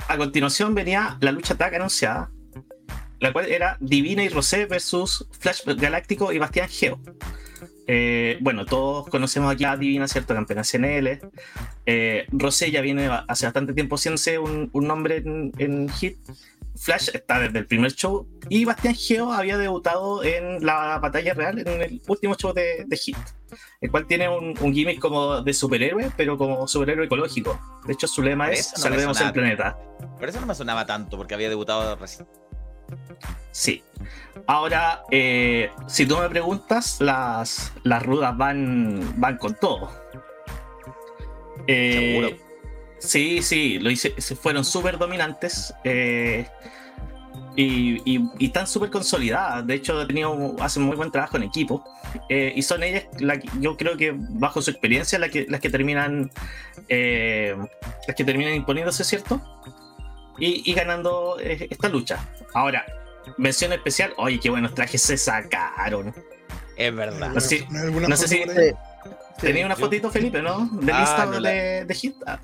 [0.08, 2.30] A continuación venía la lucha tag anunciada,
[3.20, 7.00] la cual era Divina y Rosé versus Flash Galáctico y Bastián Geo.
[7.88, 10.34] Eh, bueno, todos conocemos aquí a Divina, ¿cierto?
[10.34, 11.20] Campeona CNL.
[11.86, 16.18] Eh, Rosé ya viene hace bastante tiempo haciéndose un, un nombre en, en Hit.
[16.78, 18.28] Flash está desde el primer show.
[18.50, 22.98] Y Bastián Geo había debutado en la batalla real, en el último show de, de
[22.98, 23.18] Hit.
[23.80, 27.60] El cual tiene un, un gimmick como de superhéroe, pero como superhéroe ecológico.
[27.86, 29.78] De hecho, su lema es no Salvemos el planeta.
[30.20, 32.28] Pero eso no me sonaba tanto porque había debutado recién.
[33.52, 33.84] Sí.
[34.48, 39.90] Ahora, eh, si tú me preguntas, las, las rudas van, van con todo.
[41.68, 42.46] Eh, Seguro.
[43.00, 46.48] Sí, sí, lo hice, fueron súper dominantes eh,
[47.56, 49.66] y, y- y están súper consolidadas.
[49.66, 51.84] De hecho, he tenido, hacen muy buen trabajo en equipo.
[52.30, 55.60] eh, y son ellas, la que- yo creo que bajo su experiencia, la que, las
[55.62, 56.32] que terminan
[56.90, 57.56] eh,
[58.08, 59.42] las que terminan imponiéndose, ¿cierto?
[60.38, 62.20] Y, y ganando eh, esta lucha.
[62.56, 62.86] Ahora,
[63.38, 66.14] mención especial, oye, qué buenos trajes se sacaron.
[66.78, 67.30] Es verdad.
[67.30, 67.60] ¿No sé
[68.28, 68.44] si-?
[68.44, 68.72] Sí.
[69.40, 70.70] Tenía una yo- fotito, Felipe, ¿no?
[70.82, 72.16] De Ah, lista no la- de, de hit.
[72.26, 72.40] Ah,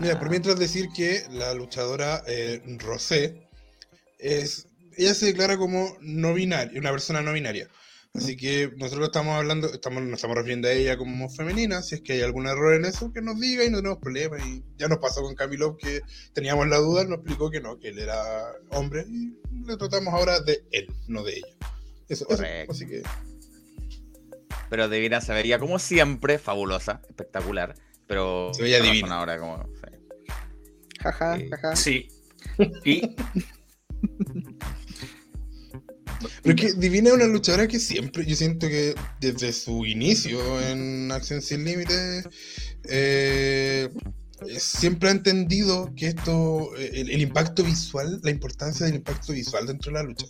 [0.00, 3.46] Mira, por mientras decir que la luchadora eh, Rosé
[4.18, 4.66] es.
[4.96, 7.68] Ella se declara como no binaria, una persona no binaria.
[8.14, 11.82] Así que nosotros estamos hablando, estamos, nos estamos refiriendo a ella como femenina.
[11.82, 14.36] Si es que hay algún error en eso, que nos diga y no tenemos problema.
[14.46, 16.00] Y ya nos pasó con Camilo que
[16.32, 18.22] teníamos la duda, nos explicó que no, que él era
[18.70, 19.04] hombre.
[19.10, 19.34] Y
[19.66, 21.56] le tratamos ahora de él, no de ella.
[22.08, 22.36] Eso, eso.
[22.36, 22.70] Correcto.
[22.72, 23.02] Así que
[24.70, 27.74] Pero Divina se veía como siempre, fabulosa, espectacular.
[28.06, 29.18] Pero Se veía divina.
[29.18, 29.68] ahora como.
[31.00, 31.48] Jaja, Sí.
[31.50, 31.76] jaja.
[31.76, 32.08] Sí.
[32.84, 33.16] Y
[36.42, 40.60] Pero es que Divina es una luchadora que siempre, yo siento que desde su inicio
[40.60, 42.28] en Acción Sin Límites,
[42.84, 43.90] eh,
[44.46, 49.32] eh, siempre ha entendido que esto, eh, el, el impacto visual, la importancia del impacto
[49.32, 50.26] visual dentro de la lucha.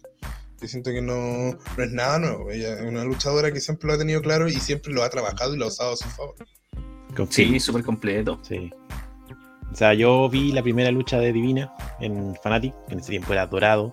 [0.60, 2.50] Yo siento que no, no es nada nuevo.
[2.50, 5.54] Ella es una luchadora que siempre lo ha tenido claro y siempre lo ha trabajado
[5.54, 6.36] y lo ha usado a su favor.
[7.28, 8.40] sí, súper completo.
[8.42, 8.70] Sí.
[9.72, 13.32] O sea, yo vi la primera lucha de Divina en Fanatic, que en ese tiempo
[13.32, 13.92] era dorado.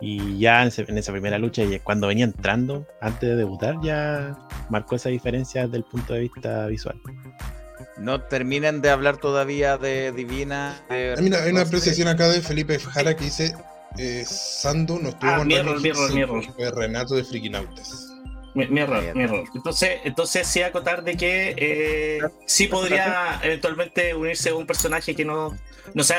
[0.00, 4.36] Y ya en, esa primera lucha, y cuando venía entrando, antes de debutar, ya
[4.70, 7.00] marcó esa diferencia desde el punto de vista visual.
[7.98, 10.80] No terminen de hablar todavía de Divina.
[10.88, 13.54] de Ah, mira, hay una apreciación acá de Felipe Jara que dice:
[13.98, 16.44] eh, Sandu no estuvo Ah, con mi Remy error, mi error, Hicks, mi error.
[16.54, 18.10] fue Renato de Frikinautas.
[18.54, 19.18] Mi, mi error, Ahí está.
[19.18, 19.44] mi error.
[19.54, 25.24] Entonces, entonces sí acotar de que eh, sí podría eventualmente unirse a un personaje que
[25.24, 25.56] no,
[25.94, 26.18] no sea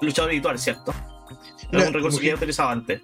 [0.00, 0.94] luchador habitual, ¿cierto?
[1.30, 3.00] Es Mira, un recurso que ya he utilizado antes.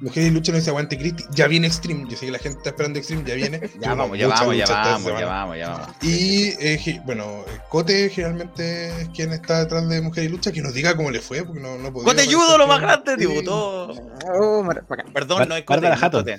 [0.00, 1.24] Mujer y lucha no dice aguante Cristi.
[1.32, 2.06] Ya viene Extreme.
[2.08, 3.60] Yo sé que la gente está esperando Extreme, ya viene.
[3.80, 5.88] Ya vamos, ya vamos, ya lucha vamos, ya vamos, ya vamos.
[6.02, 10.72] Y eh, bueno, Cote generalmente es quien está detrás de Mujer y Lucha, que nos
[10.72, 13.16] diga cómo le fue, porque no, no podía ¡Cote ayudo, lo más grande!
[13.16, 13.88] Dibutó.
[14.32, 14.66] Oh.
[15.12, 15.80] Perdón, Bar- no es Cote.
[15.88, 16.00] No es.
[16.00, 16.38] Cote.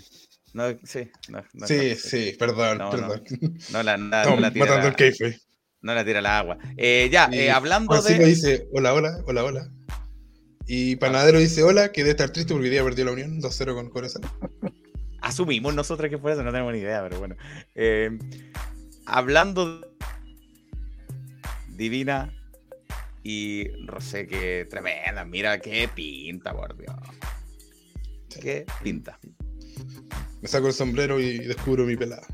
[0.53, 2.91] No, sí, no, no es Sí, sí, perdón, No, no.
[2.91, 3.23] perdón.
[3.71, 4.07] No la, no,
[4.37, 5.39] no tira matando la, el keife.
[5.81, 6.57] no la tira al agua.
[6.77, 8.19] Eh, ya, eh, hablando de.
[8.19, 9.69] dice, hola, hola, hola, hola.
[10.67, 13.75] Y Panadero dice, hola, que debe estar triste porque hoy día perdió la Unión 2-0
[13.75, 14.23] con Corazón.
[15.21, 17.35] Asumimos nosotros que fue eso, no tenemos ni idea, pero bueno.
[17.75, 18.17] Eh,
[19.05, 19.87] hablando de
[21.69, 22.33] Divina
[23.23, 25.23] y Rosé, que tremenda.
[25.25, 26.95] Mira qué pinta, por Dios.
[28.41, 29.19] Qué pinta.
[30.41, 32.25] Me saco el sombrero y descubro mi pelada.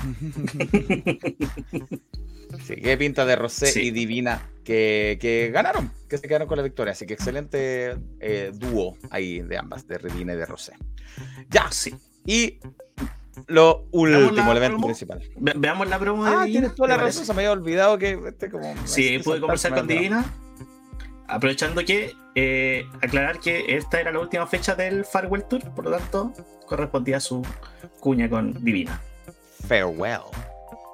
[2.66, 3.80] Sí, qué pinta de Rosé Sí.
[3.86, 6.92] y Divina que, que ganaron, que se quedaron con la victoria.
[6.92, 10.72] Así que excelente eh, dúo ahí de ambas, de Divina y de Rosé.
[11.48, 11.94] Ya, Sí.
[12.26, 12.58] y
[13.46, 14.86] lo último, el evento promo?
[14.86, 15.22] principal.
[15.36, 17.52] Ve- veamos la promo de Ah, Divina, tienes toda ¿te la razón, se me había
[17.52, 18.74] olvidado que este como...
[18.84, 19.86] Sí, pude conversar con.
[19.86, 20.24] Divina.
[21.28, 25.92] Aprovechando que eh, aclarar que esta era la última fecha del Farewell Tour, por lo
[25.96, 26.32] tanto,
[26.66, 27.40] correspondía a su
[28.00, 29.00] cuña con Divina.
[29.68, 30.22] Farewell.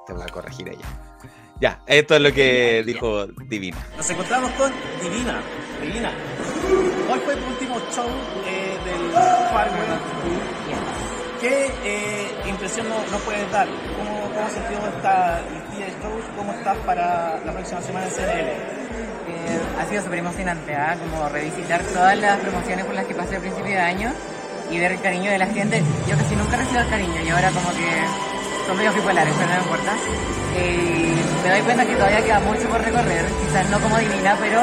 [0.05, 0.85] Te voy a corregir ella.
[1.59, 3.77] Ya, esto es lo que dijo Divina.
[3.95, 4.71] Nos encontramos con
[5.01, 5.41] Divina.
[5.81, 6.11] Divina,
[7.07, 8.07] ¿cuál fue tu último show
[8.45, 9.99] eh, del Farewell?
[11.41, 13.67] ¿Qué eh, impresión nos, nos puedes dar?
[13.67, 16.25] ¿Cómo, cómo has sentido esta listilla de shows?
[16.35, 18.47] ¿Cómo estás para la próxima semana en CNL?
[19.27, 20.97] Eh, ha sido súper emocionante, ¿ah?
[20.99, 24.11] como revisitar todas las promociones por las que pasé a principio de año
[24.71, 25.81] y ver el cariño de la gente.
[26.07, 29.57] Yo casi nunca recibo el cariño y ahora como que son medio bipolares, pero no
[29.57, 29.93] importa.
[30.55, 34.61] Eh, me doy cuenta que todavía queda mucho por recorrer, quizás no como divina, pero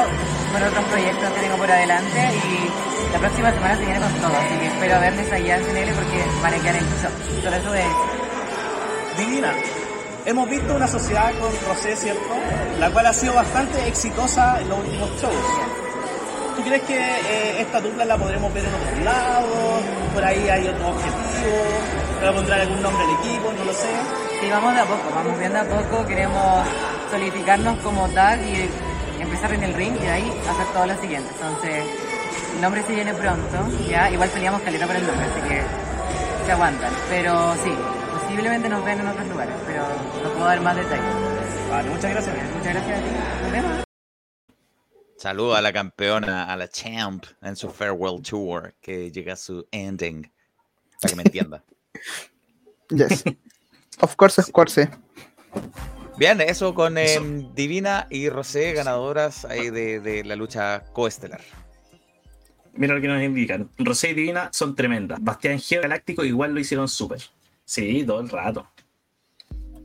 [0.53, 4.37] con otros proyectos que tengo por adelante y la próxima semana se viene con todo,
[4.37, 7.83] así que espero verles allá en CNL porque van a quedar en eso de
[9.17, 9.53] Divina,
[10.25, 12.35] hemos visto una sociedad con Rosé, ¿cierto?
[12.79, 15.35] La cual ha sido bastante exitosa en los últimos shows.
[16.57, 19.83] ¿Tú crees que eh, esta dupla la podremos ver en otros lados?
[20.13, 20.93] ¿Por ahí hay otro
[22.15, 22.31] objetivo?
[22.31, 23.53] ¿Le pondrán algún nombre al equipo?
[23.53, 23.89] No lo sé.
[24.39, 26.67] Sí, vamos de a poco, vamos bien de a poco, queremos
[27.11, 28.69] solidificarnos como tal y
[29.21, 31.29] empezar en el ring y de ahí hacer todo lo siguiente.
[31.33, 31.85] Entonces,
[32.55, 33.57] el nombre se viene pronto,
[33.89, 35.61] ya, igual peleamos caleta por el nombre, así que
[36.45, 36.93] se aguantan.
[37.09, 37.73] Pero sí,
[38.11, 39.83] posiblemente nos ven en otros lugares, pero
[40.23, 41.05] no puedo dar más detalles.
[41.69, 42.35] Vale, muchas gracias.
[42.35, 43.09] Muchas gracias a ti,
[43.43, 43.83] nos vemos.
[45.17, 49.65] Saludo a la campeona, a la champ, en su Farewell Tour, que llega a su
[49.71, 50.31] ending.
[51.01, 51.63] Para que me entienda.
[52.89, 53.23] Yes.
[54.01, 54.89] Of course, of course.
[56.17, 61.41] Bien, eso con em, Divina y Rosé, ganadoras ahí de, de la lucha coestelar.
[62.73, 63.69] Mira lo que nos indican.
[63.77, 65.19] Rosé y Divina son tremendas.
[65.21, 67.21] Bastián Geo Galáctico igual lo hicieron súper.
[67.63, 68.67] Sí, todo el rato.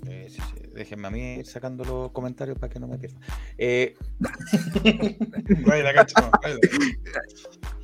[0.08, 3.18] Eh, sí, sí, Déjenme a mí ir sacando los comentarios para que no me pierda.
[3.58, 3.96] Eh,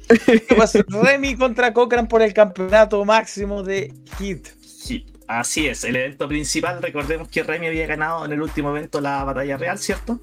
[0.89, 4.47] Remy contra Cochran por el campeonato máximo de Hit.
[4.61, 9.01] Sí, Así es, el evento principal, recordemos que Remy había ganado en el último evento
[9.01, 10.21] la batalla real, ¿cierto?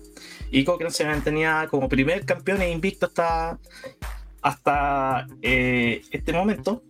[0.49, 3.59] Y Cochran se mantenía como primer campeón e invicto hasta,
[4.41, 6.83] hasta eh, este momento.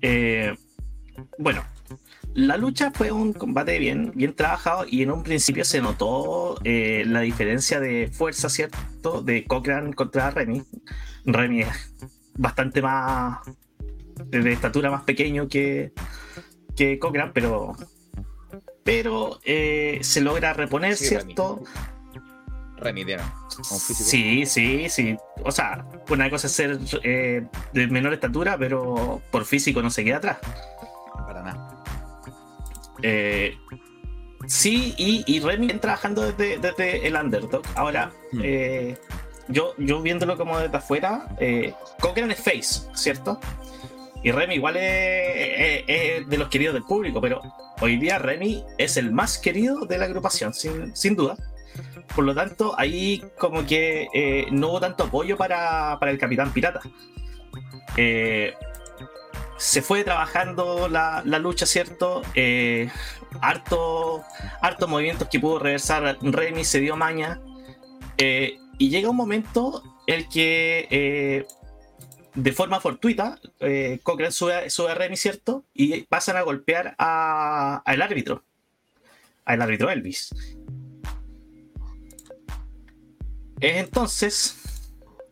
[0.00, 0.52] Eh,
[1.38, 1.64] bueno,
[2.34, 7.04] la lucha fue un combate bien, bien trabajado y en un principio se notó eh,
[7.06, 9.22] la diferencia de fuerza, ¿cierto?
[9.22, 10.64] De Cochran contra Remy.
[11.24, 11.94] Remy es
[12.36, 13.38] bastante más
[14.26, 15.92] de estatura más pequeño que,
[16.76, 17.76] que Cochran, pero
[18.84, 21.62] pero eh, se logra reponer, Sí, ¿cierto?
[22.76, 24.04] Remy físico.
[24.10, 25.16] Sí, sí, sí.
[25.42, 30.04] O sea, una cosa es ser eh, de menor estatura, pero por físico no se
[30.04, 30.38] queda atrás.
[31.26, 31.82] Para nada.
[33.02, 33.56] Eh,
[34.46, 37.62] sí, y, y Remy viene trabajando desde, desde el underdog.
[37.74, 38.40] Ahora, Hmm.
[39.48, 43.38] Yo, yo viéndolo como desde afuera, eh, Cochran es face, ¿cierto?
[44.22, 45.86] Y Remy igual es,
[46.28, 47.42] de los queridos del público, pero
[47.80, 51.36] hoy día Remy es el más querido de la agrupación, sin, sin duda.
[52.14, 56.52] Por lo tanto, ahí como que eh, no hubo tanto apoyo para, para el Capitán
[56.52, 56.80] Pirata.
[57.96, 58.54] Eh,
[59.58, 62.22] se fue trabajando la, la lucha, ¿cierto?
[62.34, 62.88] Eh,
[63.40, 64.22] harto,
[64.62, 67.40] hartos movimientos que pudo reversar Remy, se dio maña.
[68.16, 71.46] eh, y llega un momento el que eh,
[72.34, 75.64] de forma fortuita eh, Cochran sube, a- a Remy, ¿cierto?
[75.72, 78.44] Y pasan a golpear a- al árbitro,
[79.44, 80.30] al árbitro Elvis.
[83.60, 84.56] Es entonces,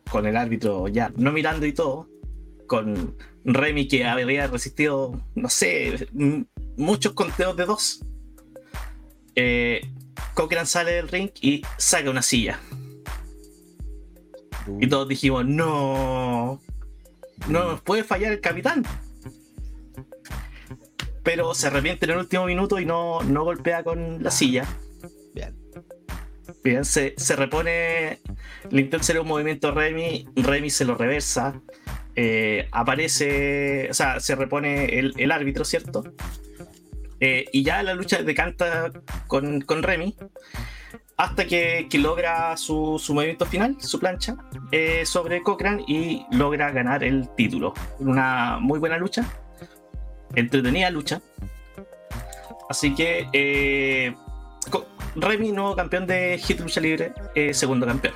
[0.09, 2.09] con el árbitro ya no mirando y todo,
[2.67, 6.07] con Remy que había resistido, no sé,
[6.77, 7.99] muchos conteos de dos,
[9.35, 9.81] eh,
[10.33, 12.59] Cochran sale del ring y saca una silla.
[14.79, 16.61] Y todos dijimos, no,
[17.47, 18.83] no nos puede fallar el capitán.
[21.23, 24.65] Pero se arrepiente en el último minuto y no, no golpea con la silla.
[25.33, 25.55] Bien.
[26.63, 28.19] Bien, se, se repone,
[28.69, 31.61] le intenta hacer un movimiento a Remy, Remy se lo reversa,
[32.15, 36.03] eh, aparece, o sea, se repone el, el árbitro, ¿cierto?
[37.19, 38.91] Eh, y ya la lucha decanta
[39.27, 40.15] con, con Remy
[41.17, 44.35] hasta que, que logra su, su movimiento final, su plancha,
[44.71, 47.73] eh, sobre Cochran y logra ganar el título.
[47.99, 49.25] Una muy buena lucha,
[50.35, 51.21] entretenida lucha.
[52.69, 54.15] Así que eh,
[55.15, 58.13] Remy, nuevo campeón de Hit Lucha Libre, eh, segundo campeón.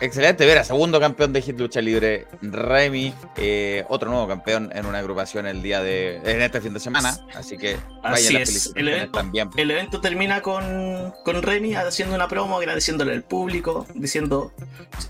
[0.00, 4.98] Excelente, Vera, segundo campeón de Hit Lucha Libre, Remy, eh, otro nuevo campeón en una
[4.98, 8.72] agrupación el día de en este fin de semana, así que Así vaya las es,
[8.76, 9.50] el evento, también.
[9.56, 14.52] el evento termina con, con Remy haciendo una promo, agradeciéndole al público, diciendo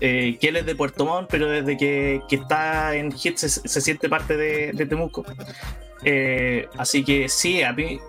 [0.01, 3.47] eh, que él es de Puerto Montt, pero desde que, que está en Hit se,
[3.49, 5.23] se siente parte de, de Temuco.
[6.03, 7.99] Eh, así que sí, a mí,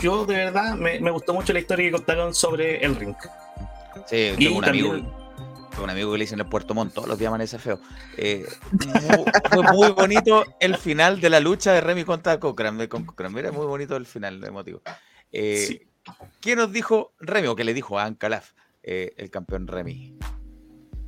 [0.00, 3.14] yo de verdad me, me gustó mucho la historia que contaron sobre el ring.
[4.06, 5.21] Sí, Y un también- amigo,
[5.82, 7.80] tengo un amigo que le dicen en el Puerto Montt, todos los días amanece feo.
[8.16, 12.78] Eh, mu- fue muy bonito el final de la lucha de Remy contra Cochran.
[12.78, 13.32] de- Con Cochran.
[13.32, 14.80] Mira, muy bonito el final, emotivo.
[15.32, 15.82] Eh, Sí.
[16.40, 18.52] ¿Qué nos dijo Remy o qué le dijo a Ancalaf,
[18.82, 20.18] eh, el campeón Remy?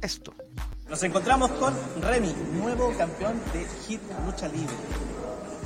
[0.01, 0.35] Esto.
[0.89, 4.75] Nos encontramos con Remy, nuevo campeón de Hit Lucha Libre.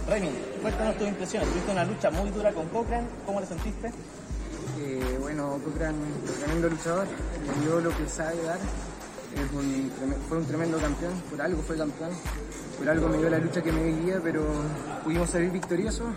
[0.09, 0.31] Remy,
[0.63, 1.49] cuéntanos tus impresiones.
[1.51, 3.07] Tuviste una lucha muy dura con Cochran.
[3.27, 3.93] ¿Cómo le sentiste?
[4.79, 5.95] Eh, bueno, Cochran,
[6.41, 8.59] tremendo luchador, le dio lo que sabe dar.
[10.29, 12.11] Fue un tremendo campeón, por algo fue campeón,
[12.79, 14.43] por algo me dio la lucha que me guía, pero
[15.05, 16.09] pudimos salir victoriosos.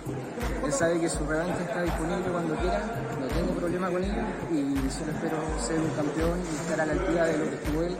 [0.65, 2.79] Él sabe que su revancha está disponible cuando quiera,
[3.19, 6.93] no tengo problema con ello y solo espero ser un campeón y estar a la
[6.93, 7.95] altura de lo que estuvo él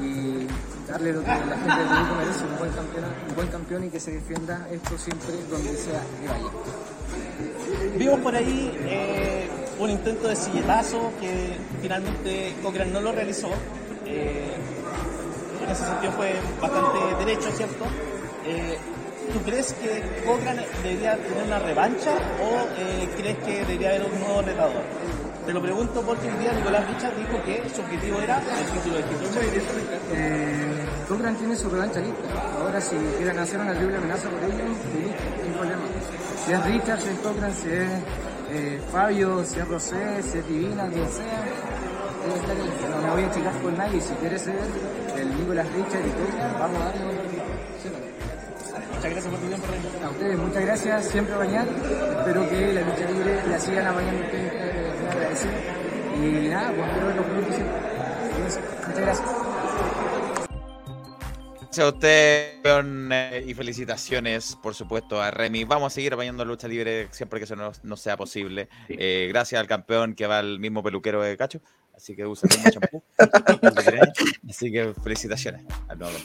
[0.00, 0.46] y
[0.90, 3.88] darle lo que la gente del Perú merece, un buen campeón, un buen campeón y
[3.88, 6.50] que se defienda esto siempre donde sea que vaya.
[7.96, 9.48] Vimos por ahí eh,
[9.78, 13.50] un intento de silletazo que finalmente Cochran no lo realizó.
[14.12, 14.54] Eh,
[15.64, 17.84] en ese sentido fue bastante derecho, ¿cierto?
[18.44, 18.76] Eh,
[19.32, 22.10] ¿Tú crees que Cochran debería tener una revancha
[22.42, 24.82] o eh, crees que debería haber un nuevo retador?
[25.46, 28.96] Te lo pregunto porque un día Nicolás Richard dijo que su objetivo era el título
[28.96, 29.30] de título.
[30.12, 32.20] Eh, Cochran tiene su revancha lista.
[32.60, 34.64] Ahora, si quieren hacer una triple amenaza por ello,
[35.42, 35.82] sin problema.
[36.44, 40.88] Si es Richard, si es Cochran, si es Fabio, si es Rosé, si es Divina,
[40.88, 41.44] quien sea,
[42.22, 42.70] debe estar ahí.
[42.90, 44.00] No me voy a checar con nadie.
[44.00, 44.56] Si quiere ser
[45.16, 48.12] el Nicolas Richard y Cochran, vamos a darle con
[48.94, 50.04] Muchas gracias por tu tiempo, Remy.
[50.04, 51.04] A ustedes, muchas gracias.
[51.06, 51.66] Siempre bañar.
[51.66, 54.52] Espero que la lucha libre la sigan apañando ustedes.
[55.10, 55.52] agradecido.
[56.16, 57.80] Y nada, pues espero siempre.
[58.34, 58.60] Cuídense.
[58.86, 59.42] Muchas gracias.
[61.72, 65.64] Gracias a usted eh, y felicitaciones, por supuesto, a Remy.
[65.64, 68.68] Vamos a seguir apañando la lucha libre siempre que eso no, no sea posible.
[68.88, 68.96] Sí.
[68.98, 71.62] Eh, gracias al campeón que va al mismo peluquero de Cacho,
[72.02, 73.02] así que usa el champú.
[74.48, 76.16] así que felicitaciones al nuevo.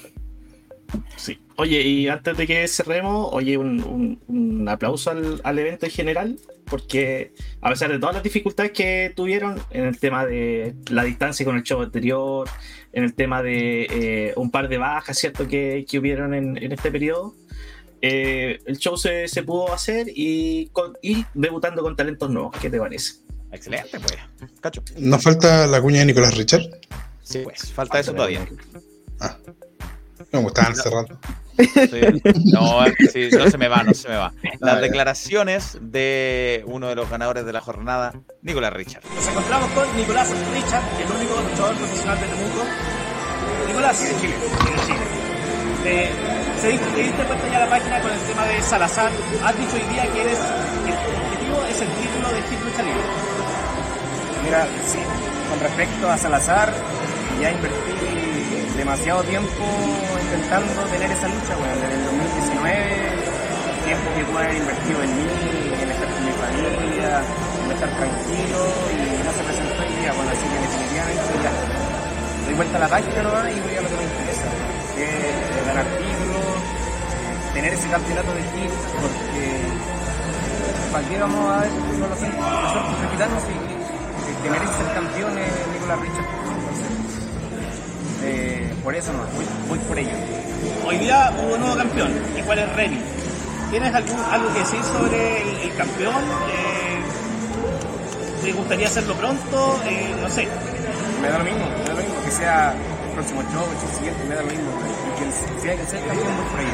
[1.18, 1.38] Sí.
[1.58, 5.92] Oye, y antes de que cerremos, oye, un, un- un aplauso al, al evento en
[5.92, 11.04] general, porque a pesar de todas las dificultades que tuvieron en el tema de la
[11.04, 12.48] distancia con el show anterior,
[12.94, 16.72] en el tema de eh, un par de bajas, ¿cierto?, que, que hubieron en, en
[16.72, 17.36] este periodo,
[18.02, 20.72] eh, el show se, se pudo hacer y,
[21.02, 22.56] y debutando con talentos nuevos.
[22.62, 23.27] ¿Qué te parece?
[23.52, 24.18] Excelente, pues.
[24.62, 24.82] Cacho.
[24.98, 26.62] ¿Nos falta la cuña de Nicolás Richard?
[27.24, 28.46] Sí, pues, falta eso todavía.
[30.32, 31.18] No, me estaban cerrando.
[31.58, 32.02] Sí.
[32.54, 34.34] No, sí, no se me va, no se me va.
[34.60, 34.82] Las Ah, ya.
[34.82, 39.04] declaraciones de uno de los ganadores de la jornada, Nicolás Richard.
[39.16, 42.64] Nos encontramos con Nicolás Richard, el único luchador profesional de Temuco.
[43.68, 44.36] Nicolás, de Chile.
[45.86, 46.10] Eh,
[46.62, 49.12] se diste, te diste cuenta ya la página con el tema de Salazar.
[49.44, 53.02] Has dicho hoy día que eres, tu objetivo es el título de Hit Lucha Libre.
[54.44, 55.00] Mira, sí,
[55.50, 56.74] con respecto a Salazar,
[57.42, 57.78] ya invertí
[58.78, 59.64] demasiado tiempo
[60.22, 63.18] intentando tener esa lucha, bueno, desde el 2019
[63.88, 65.28] tiempo que pude haber invertido en mí,
[65.80, 67.24] en estar con mi familia,
[67.64, 68.60] en estar tranquilo
[68.92, 70.12] y no se presentó el día.
[70.12, 71.52] Bueno, así que definitivamente ya
[72.44, 73.32] doy vuelta a la página ¿no?
[73.48, 74.48] y voy a lo que me interesa,
[74.92, 76.60] que es ganar títulos,
[77.56, 79.44] tener ese campeonato de hit, porque
[80.92, 81.72] ¿para qué vamos a ver?
[81.72, 83.67] No lo sé, nosotros repitarnos y, y
[84.48, 86.26] que merece ser campeones Nicolás Richard.
[88.24, 90.12] Eh, por eso no, voy, voy por ello.
[90.86, 93.02] Hoy día hubo un nuevo campeón, ¿y cuál es Remy?
[93.72, 96.16] ¿Tienes algún, algo que decir sobre el, el campeón?
[96.16, 97.00] Eh,
[98.44, 99.82] ¿Te gustaría hacerlo pronto?
[99.86, 100.48] Eh, no sé.
[101.22, 104.24] Me da lo mismo, me da lo mismo que sea el próximo show, el siguiente,
[104.30, 104.72] me da lo mismo.
[104.72, 106.72] Y quien sea que sea el campeón, voy por ello.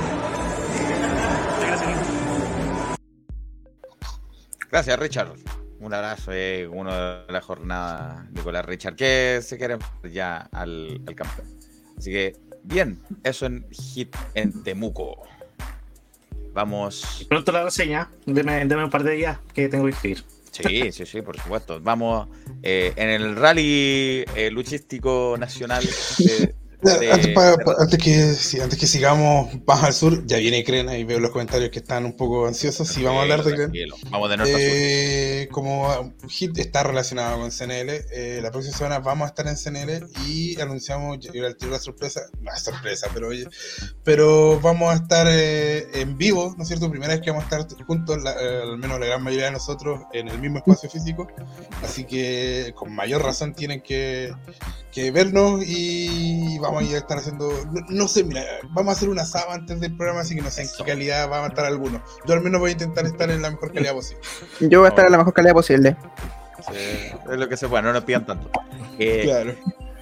[1.56, 1.98] Muchas gracias.
[4.70, 5.62] Gracias, Richard.
[5.84, 6.94] Un abrazo, eh, uno
[7.26, 9.78] de la jornada, Nicolás Richard, que se quiere
[10.10, 11.46] ya al, al campeón.
[11.98, 15.24] Así que, bien, eso en Hit en Temuco.
[16.54, 17.26] Vamos.
[17.28, 20.24] Pronto la reseña, deme, deme un par de días que tengo que escribir.
[20.52, 21.82] Sí, sí, sí, por supuesto.
[21.82, 22.30] Vamos
[22.62, 25.84] eh, en el rally eh, luchístico nacional.
[26.20, 30.38] de- de- Antes, pa- pa- antes que, sí, antes que sigamos más al sur, ya
[30.38, 32.88] viene Crena y veo los comentarios que están un poco ansiosos.
[32.88, 33.96] Sí, vamos a hablar de Crena.
[34.10, 34.54] Vamos de norte.
[35.44, 39.56] Eh, como Hit está relacionado con CNL, eh, la próxima semana vamos a estar en
[39.58, 43.46] CNL y anunciamos, yo al tiro la sorpresa, no es sorpresa, pero oye,
[44.04, 46.90] pero vamos a estar eh, en vivo, ¿no es cierto?
[46.90, 49.52] Primera vez que vamos a estar juntos, la- eh, al menos la gran mayoría de
[49.52, 51.28] nosotros, en el mismo espacio físico,
[51.84, 54.34] así que con mayor razón tienen que,
[54.92, 59.26] que vernos y vamos a estar haciendo, no, no sé, mira, vamos a hacer una
[59.26, 62.02] sábana antes del programa, así que no sé en qué calidad van a estar algunos.
[62.26, 64.22] Yo al menos voy a intentar estar en la mejor calidad posible.
[64.62, 65.95] Yo voy a estar en la mejor calidad posible.
[66.72, 66.76] Sí,
[67.32, 68.50] es lo que se puede, no nos pidan tanto.
[69.00, 69.56] Eh, Claro.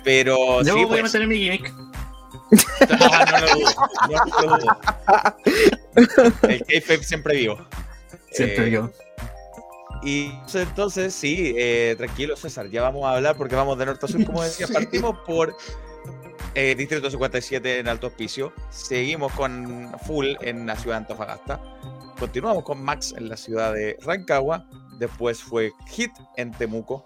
[0.04, 1.72] Pero Yo sí, voy a pues, meter en mi gimmick.
[1.72, 3.72] no, no lo dudo,
[4.42, 4.78] no lo dudo.
[6.44, 7.58] El K-Fape siempre vivo.
[8.32, 8.90] Siempre Eh, yo.
[10.04, 14.10] Y entonces, sí, eh, tranquilo César, ya vamos a hablar porque vamos de norte a
[14.10, 15.56] sur, como decía, partimos por
[16.56, 21.62] eh, Distrito 57 en Alto Hospicio, seguimos con Full en la ciudad de Antofagasta,
[22.20, 24.68] continuamos con Max en la ciudad de Rancagua,
[25.00, 27.06] después fue Hit en Temuco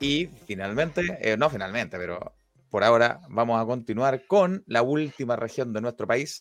[0.00, 2.34] y finalmente, eh, no finalmente, pero
[2.70, 6.40] por ahora vamos a continuar con la última región de nuestro país,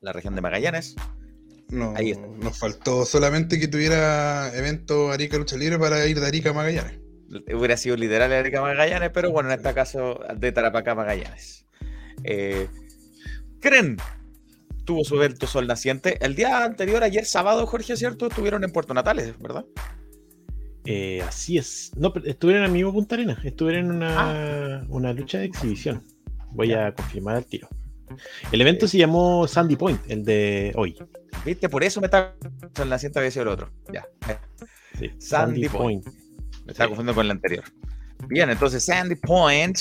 [0.00, 0.96] la región de Magallanes.
[1.70, 2.26] No, Ahí está.
[2.26, 7.01] nos faltó solamente que tuviera evento Arica Lucha Libre para ir de Arica a Magallanes.
[7.54, 11.66] Hubiera sido literal de Arica Magallanes, pero bueno, en este caso de Tarapacá Magallanes.
[12.24, 12.68] Eh,
[13.60, 13.96] Cren
[14.84, 16.18] tuvo su evento Sol Naciente.
[16.24, 18.26] El día anterior, ayer sábado, Jorge, ¿cierto?
[18.26, 19.64] Estuvieron en Puerto Natales, ¿verdad?
[20.84, 21.92] Eh, así es.
[21.96, 23.44] No, pero estuvieron en el mismo Punta Arenas.
[23.44, 24.82] Estuvieron en Ah.
[24.82, 26.02] una, una lucha de exhibición.
[26.50, 27.68] Voy a confirmar al tiro.
[28.50, 30.96] El evento se llamó Sandy Point, el de hoy.
[31.46, 31.68] ¿Viste?
[31.68, 32.34] Por eso me está.
[32.76, 33.70] Sol Naciente había sido el otro.
[33.92, 34.04] Ya.
[34.98, 36.04] Sí, Sandy Point.
[36.64, 36.90] Me estaba Sí.
[36.90, 37.64] confundiendo con el anterior.
[38.28, 39.78] Bien, entonces Sandy Point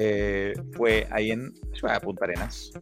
[0.00, 2.72] eh, fue ahí en de Punta Arenas.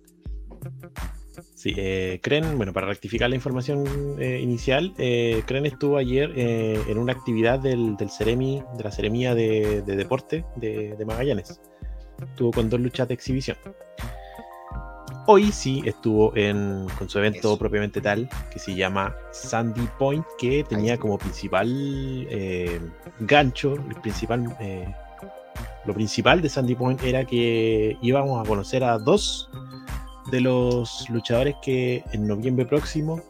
[1.54, 3.84] Sí, eh, Cren, bueno, para rectificar la información
[4.18, 8.90] eh, inicial, eh, Cren estuvo ayer eh, en una actividad del, del Ceremi, de la
[8.90, 11.60] Ceremía de, de Deporte de, de Magallanes.
[12.22, 13.58] Estuvo con dos luchas de exhibición.
[15.28, 17.58] Hoy sí estuvo en, con su evento Eso.
[17.58, 21.68] propiamente tal, que se llama Sandy Point, que tenía como principal
[22.30, 22.80] eh,
[23.18, 24.86] gancho, el principal, eh,
[25.84, 29.50] lo principal de Sandy Point era que íbamos a conocer a dos
[30.30, 33.20] de los luchadores que en noviembre próximo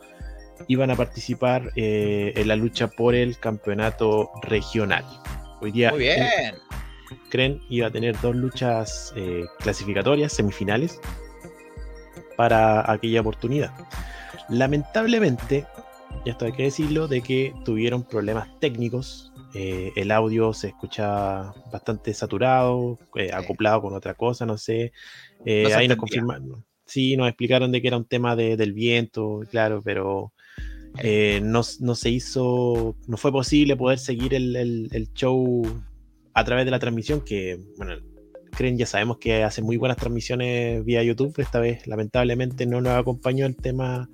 [0.69, 5.05] iban a participar eh, en la lucha por el campeonato regional.
[5.63, 6.27] Hoy día Muy bien.
[7.31, 9.15] Cren iba a tener dos luchas
[9.61, 11.01] clasificatorias, semifinales,
[12.37, 13.73] para aquella oportunidad.
[14.49, 15.67] Lamentablemente,
[16.25, 19.33] y esto hay que decirlo, de que tuvieron problemas técnicos.
[19.59, 24.93] eh, el audio se escuchaba bastante saturado, eh, acoplado con otra cosa, no sé.
[25.47, 26.63] Eh, No ahí nos confirmaron.
[26.85, 30.33] Sí, nos explicaron de que era un tema de- del viento, claro, pero
[30.99, 35.63] eh, no, no se hizo, no fue posible poder seguir el, el- el show
[36.35, 37.95] a través de la transmisión, que, bueno,
[38.57, 42.95] creen, ya sabemos que hace muy buenas transmisiones vía YouTube, esta vez lamentablemente no nos
[42.95, 44.09] acompañó el tema,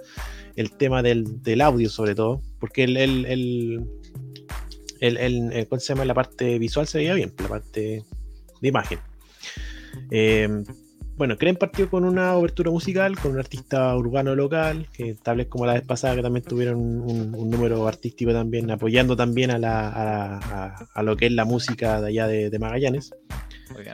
[0.57, 3.25] el tema del, del audio sobre todo, porque el, el,
[5.01, 6.05] el, el- ¿cómo se llama?
[6.05, 8.03] la parte visual se veía bien, la parte
[8.61, 8.99] de imagen.
[10.11, 10.49] Eh,
[11.17, 15.47] bueno, Creen partió con una obertura musical con un artista urbano local, que tal vez
[15.47, 19.89] como la vez pasada que también tuvieron un, número artístico también, apoyando también a, la,
[19.89, 23.13] a, a- a lo que es la música de allá de, Magallanes.
[23.71, 23.85] Muy.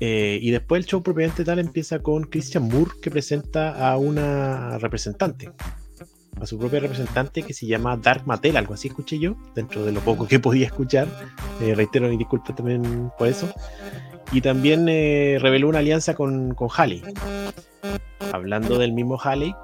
[0.00, 4.78] Eh, y después el show propiamente tal empieza con Christian Moore que presenta a una
[4.78, 5.50] representante,
[6.40, 9.92] a su propia representante que se llama Dark Mattel, algo así escuché yo, dentro de
[9.92, 11.08] lo poco que podía escuchar.
[11.60, 13.52] Eh, reitero mi disculpa también por eso.
[14.32, 17.02] Y también eh, reveló una alianza con, con Halley.
[18.32, 19.54] Hablando del mismo Halley,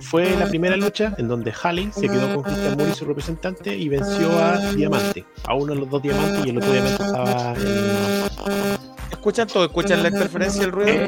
[0.00, 3.76] fue la primera lucha en donde Halley se quedó con Christian Moore y su representante
[3.76, 7.54] y venció a Diamante, a uno de los dos diamantes y el otro diamante estaba
[7.54, 8.76] en.
[9.10, 9.64] ¿Escuchan todo?
[9.64, 11.06] ¿Escuchan la interferencia y el ruido?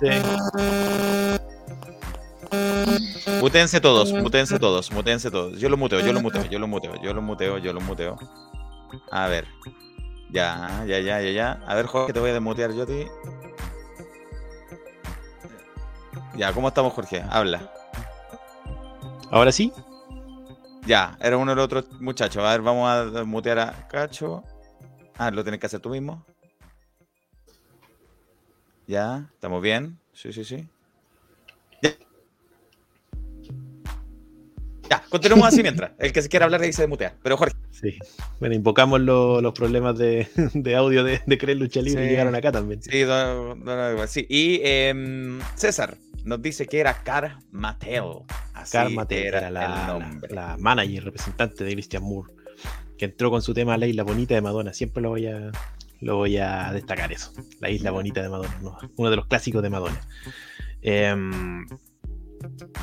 [0.00, 0.08] Sí.
[3.40, 5.58] Mutense todos, mutense todos, mutense todos.
[5.58, 8.16] Yo lo muteo, yo lo muteo, yo lo muteo, yo lo muteo, yo lo muteo.
[9.10, 9.46] A ver.
[10.30, 11.52] Ya, ya, ya, ya, ya.
[11.66, 13.06] A ver, Jorge, te voy a desmutear yo a ti.
[16.36, 17.22] Ya, ¿cómo estamos, Jorge?
[17.28, 17.70] Habla.
[19.30, 19.72] Ahora sí.
[20.86, 22.42] Ya, era uno de los otros muchachos.
[22.44, 24.42] A ver, vamos a mutear a Cacho.
[25.16, 26.24] Ah, lo tienes que hacer tú mismo.
[28.86, 29.98] Ya, estamos bien.
[30.12, 30.66] Sí, sí, sí.
[31.82, 31.90] Ya.
[34.90, 35.92] Ya, continuamos así mientras.
[35.98, 37.14] El que se quiera hablar ahí se mutea.
[37.22, 37.54] Pero Jorge.
[37.70, 37.96] Sí.
[38.40, 42.34] Bueno, invocamos lo- los problemas de, de audio de, de Creer Lucha Libre y llegaron
[42.34, 42.82] acá también.
[42.82, 43.04] Sí,
[44.08, 44.26] sí.
[44.28, 48.24] Y em, César nos dice que era Car Mateo.
[48.54, 52.32] Así Karma era, era la, la, manager representante de Christian Moore,
[52.96, 54.72] que entró con su tema La Isla Bonita de Madonna.
[54.72, 55.50] Siempre lo voy a,
[56.00, 57.32] lo voy a destacar eso.
[57.60, 58.76] La Isla Bonita de Madonna, ¿no?
[58.96, 60.00] uno de los clásicos de Madonna.
[60.82, 61.66] Em,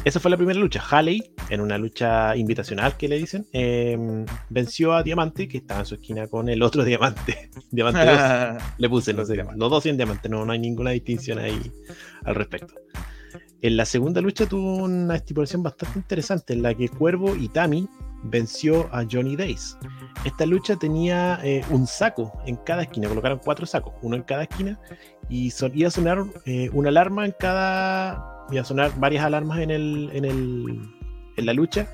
[0.06, 0.82] esa fue la primera lucha.
[0.90, 5.86] Halley, en una lucha invitacional que le dicen, em, venció a Diamante, que estaba en
[5.86, 7.49] su esquina con el otro Diamante.
[7.72, 8.64] Diamante 2.
[8.78, 11.72] Le puse, no sé, los dos 100 diamantes, no, no hay ninguna distinción ahí
[12.24, 12.74] al respecto.
[13.61, 17.90] En la segunda lucha tuvo una estipulación bastante interesante en la que Cuervo y Tami
[18.23, 19.77] venció a Johnny Days.
[20.23, 24.44] Esta lucha tenía eh, un saco en cada esquina, colocaron cuatro sacos, uno en cada
[24.44, 24.80] esquina,
[25.30, 28.45] y son- iba a sonar eh, una alarma en cada.
[28.52, 30.81] iba a sonar varias alarmas en, el, en, el,
[31.38, 31.88] en la lucha,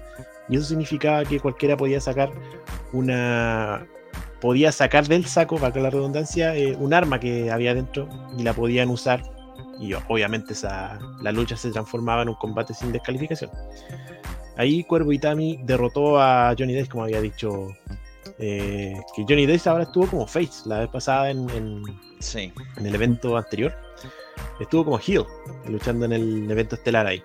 [0.49, 2.31] y eso significaba que cualquiera podía sacar
[2.93, 3.87] una.
[4.39, 8.43] podía sacar del saco, para que la redundancia, eh, un arma que había dentro y
[8.43, 9.23] la podían usar
[9.79, 13.51] y obviamente esa, la lucha se transformaba en un combate sin descalificación.
[14.57, 17.67] Ahí Cuervo Itami derrotó a Johnny Days, como había dicho.
[18.39, 21.83] eh, que Johnny Days ahora estuvo como face la vez pasada en, en-
[22.19, 22.51] Sí.
[22.77, 23.73] en el evento anterior.
[24.59, 25.25] Estuvo como heel,
[25.67, 27.21] luchando en el evento estelar ahí.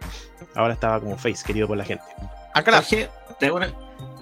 [0.54, 2.04] Ahora estaba como face, querido por la gente.
[2.54, 3.08] Acá la- Jorge,
[3.38, 3.72] te hago una,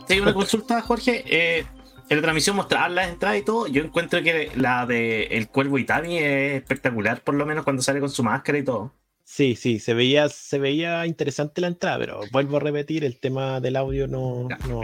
[0.06, 1.24] te hago una consulta, Jorge.
[1.26, 1.66] Eh,
[2.10, 3.66] en la transmisión mostraban las entradas y todo.
[3.66, 8.00] Yo encuentro que la de El Cuervo Itami es espectacular, por lo menos cuando sale
[8.00, 8.92] con su máscara y todo.
[9.24, 13.60] Sí, sí, se veía, se veía interesante la entrada, pero vuelvo a repetir, el tema
[13.60, 14.80] del audio no, no,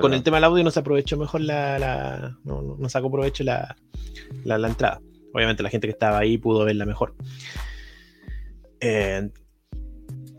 [0.00, 0.14] con no.
[0.14, 3.74] el tema del audio no se aprovechó mejor la, no- no sacó provecho la,
[4.44, 5.00] la, la entrada.
[5.32, 7.14] Obviamente la gente que estaba ahí pudo verla mejor.
[8.80, 9.30] Eh,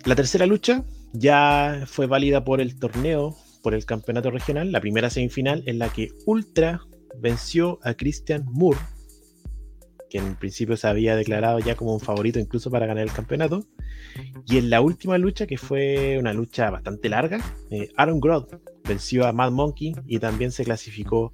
[0.05, 0.83] la tercera lucha
[1.13, 3.35] ya fue válida por el torneo,
[3.68, 6.80] por el campeonato regional, la primera semifinal en la que Ultra
[7.19, 8.80] venció a Christian Moore,
[10.10, 13.65] que en principio se había declarado ya como un favorito incluso para ganar el campeonato.
[14.45, 19.27] Y en la última lucha, que fue una lucha bastante larga, eh, Aaron Groth venció
[19.27, 21.34] a Mad Monkey y también se clasificó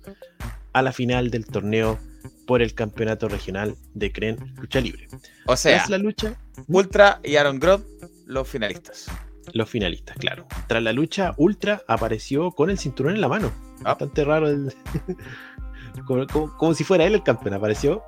[0.74, 2.00] a la final del torneo
[2.48, 5.08] por el campeonato regional de Cren Lucha Libre.
[5.46, 7.86] O sea, Tras la lucha, Ultra y Aaron Groth,
[8.26, 9.06] los finalistas.
[9.53, 10.45] Los finalistas, claro.
[10.68, 13.52] Tras la lucha, Ultra apareció con el cinturón en la mano.
[13.80, 13.90] Ah.
[13.90, 14.48] Bastante raro.
[14.49, 14.74] el-
[16.07, 17.53] como, como- como si fuera él el campeón.
[17.56, 18.03] Apareció,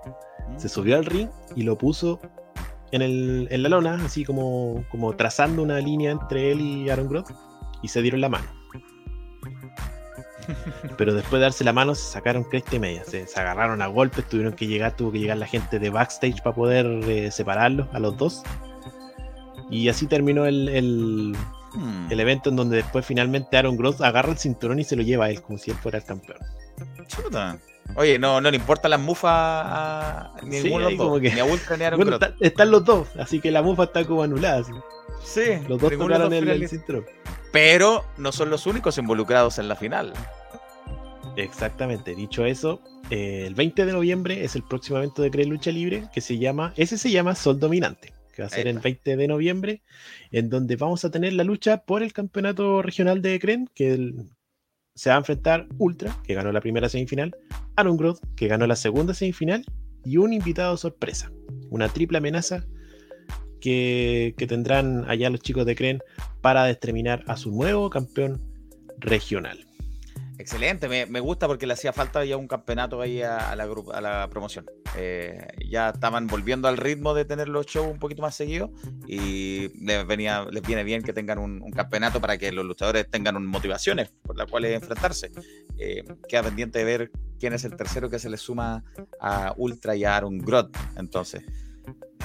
[0.57, 2.19] se subió al ring y lo puso
[2.91, 7.09] en, el, en la lona, así como, como trazando una línea entre él y Aaron
[7.09, 7.29] Groth.
[7.81, 8.45] Y se dieron la mano.
[10.97, 13.03] Pero después de darse la mano, se sacaron cresta y media.
[13.03, 16.41] Se, se agarraron a golpes, tuvieron que llegar, tuvo que llegar la gente de backstage
[16.43, 18.43] para poder eh, separarlos a los dos.
[19.69, 21.35] Y así terminó el, el,
[21.73, 22.09] Hmm.
[22.09, 25.25] el evento en donde después finalmente Aaron Groth agarra el cinturón y se lo lleva
[25.25, 26.37] a él como si él fuera el campeón.
[27.07, 27.57] Chuta.
[27.97, 31.15] Oye, no, no le importan las mufas a ni Sí, ninguno de ahí los como
[31.15, 33.51] dos, que- ni a Ultra ni a Aaron Bueno, está- están los dos, así que
[33.51, 34.59] la mufa está como anulada.
[34.61, 34.71] así.
[35.21, 37.05] Sí, Los dos tocaron los el, cinturón.
[37.51, 40.13] Pero no son los únicos involucrados en la final.
[41.35, 42.79] Exactamente, dicho eso,
[43.09, 46.37] eh, el 20 de noviembre es el próximo evento de Cree Lucha Libre que se
[46.37, 48.83] llama, ese se llama Sol Dominante, que va a ser el Epa.
[48.83, 49.81] 20 de noviembre,
[50.31, 54.29] en donde vamos a tener la lucha por el campeonato regional de Cren, que el-
[54.93, 57.35] se va a enfrentar Ultra, que ganó la primera semifinal,
[57.75, 59.65] Aaron Groth, que ganó la segunda semifinal,
[60.03, 61.31] y un invitado sorpresa,
[61.69, 62.65] una triple amenaza
[63.59, 65.99] que, que tendrán allá los chicos de Cren
[66.41, 68.41] para determinar a su nuevo campeón
[68.99, 69.65] regional.
[70.37, 73.63] Excelente, me, gusta porque le hacía falta ya un campeonato ahí a, la,
[73.93, 74.65] a la promoción.
[74.97, 78.69] Eh, ya estaban volviendo al ritmo de tener los shows un poquito más seguidos
[79.07, 83.35] y les, venía, les viene bien que tengan un, campeonato para que los luchadores tengan
[83.37, 85.31] un- motivaciones por las cuales enfrentarse.
[85.77, 88.83] Eh, queda pendiente de ver quién es el tercero que se le suma
[89.19, 90.75] a Ultra y a Aaron Groth.
[90.97, 91.43] Entonces,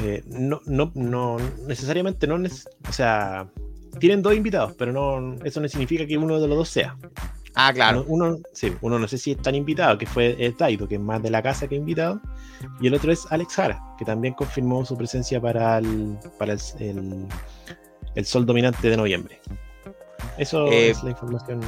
[0.02, 2.36] Eh, no, no, no, necesariamente no,
[2.88, 3.50] o sea,
[3.98, 6.96] tienen dos invitados, pero no, eso no significa que uno de los dos sea.
[7.54, 8.04] Ah, claro.
[8.08, 11.00] Uno, uno- sí, uno no sé si están invitados, que fue eh, Taito, que es
[11.00, 12.20] más de la casa que invitado,
[12.80, 16.60] y el otro es Alex Jara, que también confirmó su presencia para el, para el,
[16.78, 17.26] el,
[18.14, 19.40] el sol dominante de noviembre.
[20.38, 21.60] Eso Eh, es la información.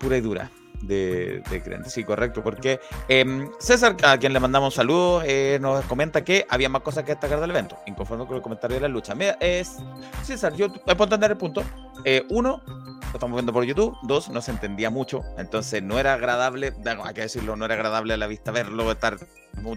[0.00, 0.50] pura y dura
[0.86, 1.84] de, de.
[1.90, 6.68] Sí, correcto, porque em, César, a quien le mandamos saludos, eh, nos comenta que había
[6.68, 9.14] más cosas que destacar del evento, inconforme con el comentario de la lucha.
[9.14, 9.76] Mira, es,
[10.22, 11.62] César, yo eh, puedo entender el punto.
[12.04, 13.96] Eh, uno, lo estamos viendo por YouTube.
[14.02, 17.74] Dos, no se entendía mucho, entonces no era agradable, bueno, hay que decirlo, no era
[17.74, 19.16] agradable a la vista verlo, estar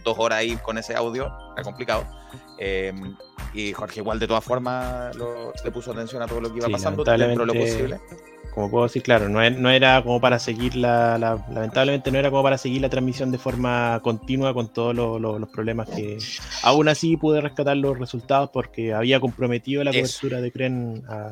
[0.04, 2.06] dos horas ahí con ese audio, era complicado.
[2.58, 3.16] Em,
[3.54, 6.66] y Jorge igual de todas formas lo- le puso atención a todo lo que iba
[6.68, 8.00] Sí, pasando dentro de lo posible.
[8.58, 12.18] Como puedo decir, claro, no, e- no era como para seguir la, la- Lamentablemente no
[12.18, 16.18] era como para seguir la transmisión de forma continua con todos los, problemas que.
[16.64, 20.00] Aún así pude rescatar los resultados porque había comprometido la Eso.
[20.22, 21.30] cobertura de Cren a,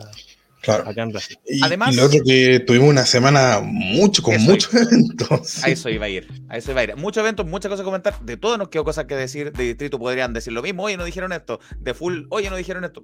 [0.66, 0.90] Claro.
[0.90, 1.38] acá en Brasil.
[1.46, 5.64] Y, Además- y lo otro que tuvimos una semana mucho, con muchos eventos.
[5.64, 6.96] A eso iba a ir, a eso iba a ir.
[6.98, 8.20] Muchos eventos, muchas cosas que comentar.
[8.22, 9.52] De todo nos quedó cosas que decir.
[9.52, 10.84] De distrito podrían decir lo mismo.
[10.84, 11.60] Oye, no dijeron esto.
[11.80, 13.04] De full, oye, no dijeron esto.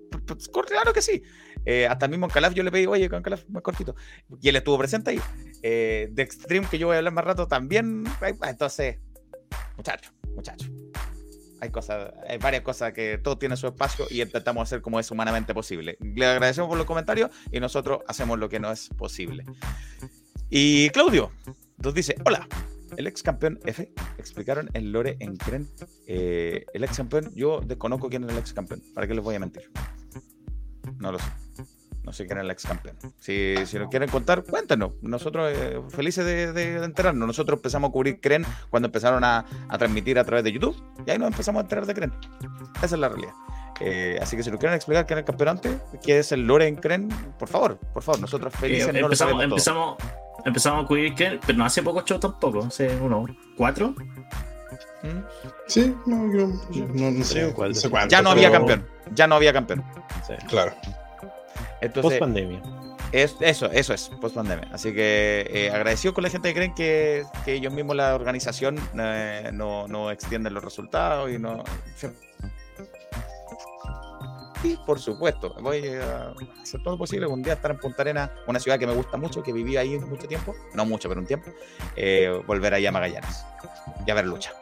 [0.68, 1.22] Claro que sí.
[1.66, 3.96] Eh, hasta el mismo en Calaf yo le pedí, oye, con Calaf más cortito.
[4.42, 5.20] Y él estuvo presente ahí.
[5.62, 8.04] Eh, de Extreme, que yo voy a hablar más rato, también.
[8.48, 8.98] Entonces,
[9.78, 10.70] muchachos, muchachos.
[11.62, 15.10] Hay cosas, hay varias cosas que todo tiene su espacio y intentamos hacer como es
[15.12, 15.98] humanamente posible.
[16.02, 19.46] Le agradecemos por los comentarios y nosotros hacemos lo que no es posible.
[20.50, 21.32] Y Claudio
[21.78, 22.48] nos dice: Hola,
[22.98, 23.94] el ex campeón F.
[24.18, 25.68] Explicaron el lore en Kren.
[26.08, 28.82] Eh, el ex campeón, yo desconozco quién es el ex campeón.
[28.94, 29.72] ¿Para qué les voy a mentir?
[30.98, 31.26] No lo sé.
[32.04, 32.98] No sé quién es el ex campeón.
[33.20, 34.94] Si, si nos quieren contar, cuéntenos.
[35.02, 37.28] Nosotros eh, felices de, de- de enterarnos.
[37.28, 40.76] Nosotros empezamos a cubrir Kren cuando empezaron a, a transmitir a través de YouTube.
[41.06, 42.12] Y ahí nos empezamos a enterar de Kren.
[42.78, 43.34] Esa es la realidad.
[43.80, 46.46] Eh, así que si nos quieren explicar quién es el campeón antes, qué es el
[46.46, 47.10] lore en Kren,
[47.40, 48.20] por favor, por favor.
[48.22, 49.44] Nosotros felices Eh, no lo empezamos, todo.
[49.44, 49.98] empezamos,
[50.46, 53.26] empezamos a cubrir que, pero no hace poco show tampoco, hace uno,
[53.58, 53.96] cuatro.
[55.04, 55.20] ¿Mm?
[55.68, 58.88] Sí, no, yo- yo no, no sé, cuánto, Ya no había pero- campeón.
[59.14, 59.84] Ya no había campeón.
[60.48, 60.74] Claro.
[61.82, 62.62] Post Entonces, pandemia.
[63.12, 64.70] es, eso, eso es, post pandemia.
[64.72, 68.78] Así que eh, agradecido con la gente que creen que, que ellos mismos, la organización,
[69.00, 71.64] eh, no, no extienden los resultados y no.
[74.64, 77.26] Y por supuesto, voy a hacer todo lo posible.
[77.26, 79.98] Un día estar en Punta Arena, una ciudad que me gusta mucho, que viví ahí
[79.98, 81.50] mucho tiempo, no mucho, pero un tiempo,
[81.96, 83.44] eh, volver ahí a Magallanes
[84.06, 84.54] y a ver lucha.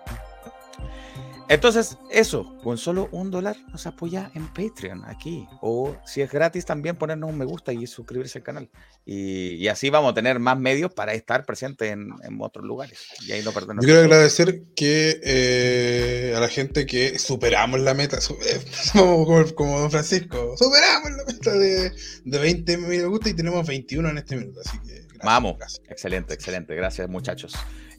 [1.50, 5.48] Entonces, eso, con solo un dólar nos apoya en Patreon aquí.
[5.62, 8.70] O si es gratis, también ponernos un me gusta y suscribirse al canal.
[9.04, 13.00] Y, y así vamos a tener más medios para estar presentes en, en otros lugares.
[13.28, 13.84] Y ahí no perdernos.
[13.84, 18.62] Yo quiero agradecer que eh, a la gente que superamos la meta, eh,
[18.94, 21.92] como, como Don Francisco, superamos la meta de,
[22.26, 24.60] de 20 me gusta y tenemos 21 en este minuto.
[24.64, 25.58] Así que gracias, Vamos.
[25.58, 25.82] gracias.
[25.90, 26.76] Excelente, excelente.
[26.76, 27.56] Gracias, muchachos.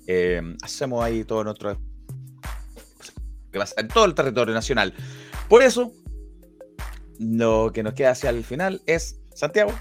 [0.06, 1.89] Eh, hacemos ahí todo nuestro.
[3.50, 4.94] Que va a estar en todo el territorio nacional.
[5.48, 5.92] Por eso,
[7.18, 9.72] lo que nos queda hacia el final es Santiago.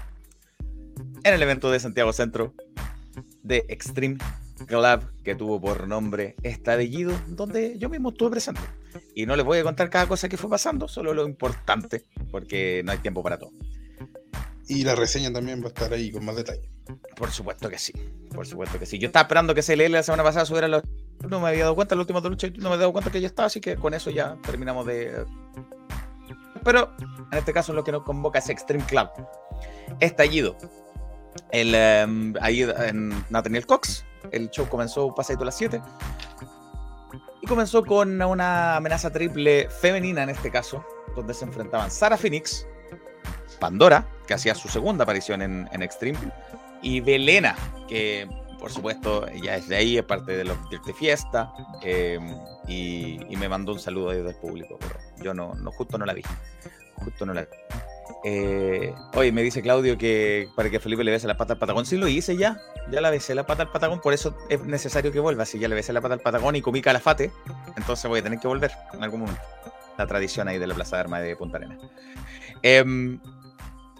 [1.24, 2.54] En el evento de Santiago Centro
[3.42, 4.18] de Extreme
[4.66, 8.60] Club, que tuvo por nombre Estallido, donde yo mismo estuve presente.
[9.14, 12.82] Y no les voy a contar cada cosa que fue pasando, solo lo importante, porque
[12.84, 13.52] no hay tiempo para todo.
[14.68, 16.70] Y la reseña también va a estar ahí con más detalle.
[17.16, 17.92] Por supuesto que sí.
[18.32, 18.98] Por supuesto que sí.
[18.98, 20.82] Yo estaba esperando que CLL la semana pasada subiera los.
[21.28, 23.26] No me había dado cuenta, la última lucha no me había dado cuenta que ya
[23.26, 25.26] estaba, así que con eso ya terminamos de.
[26.64, 26.94] Pero
[27.30, 29.08] en este caso lo que nos convoca es Extreme Club.
[30.00, 30.56] Estallido.
[31.50, 34.04] El, em, ahí en Nathaniel Cox.
[34.30, 35.80] El show comenzó pasadito a las 7.
[37.42, 40.84] Y comenzó con una amenaza triple femenina en este caso,
[41.16, 42.66] donde se enfrentaban Sara Phoenix,
[43.58, 46.18] Pandora, que hacía su segunda aparición en, en Extreme,
[46.82, 47.56] y Belena,
[47.88, 48.28] que
[48.60, 52.18] por supuesto ya es de ahí, es parte de los de fiesta, eh,
[52.68, 56.06] y, y me mandó un saludo ahí del público, pero yo no, no justo no
[56.06, 56.22] la vi.
[56.96, 57.48] Justo no la vi.
[58.22, 61.86] Eh, oye, me dice Claudio que para que Felipe le bese la pata al patagón.
[61.86, 62.58] Sí, lo hice ya.
[62.90, 65.46] Ya la besé la pata al patagón, por eso es necesario que vuelva.
[65.46, 67.32] Si ya le besé la pata al patagón y comí calafate,
[67.76, 69.42] entonces voy a tener que volver en algún momento.
[69.96, 71.78] La tradición ahí de la Plaza de Armas de Punta Arenas.
[72.62, 73.20] Em,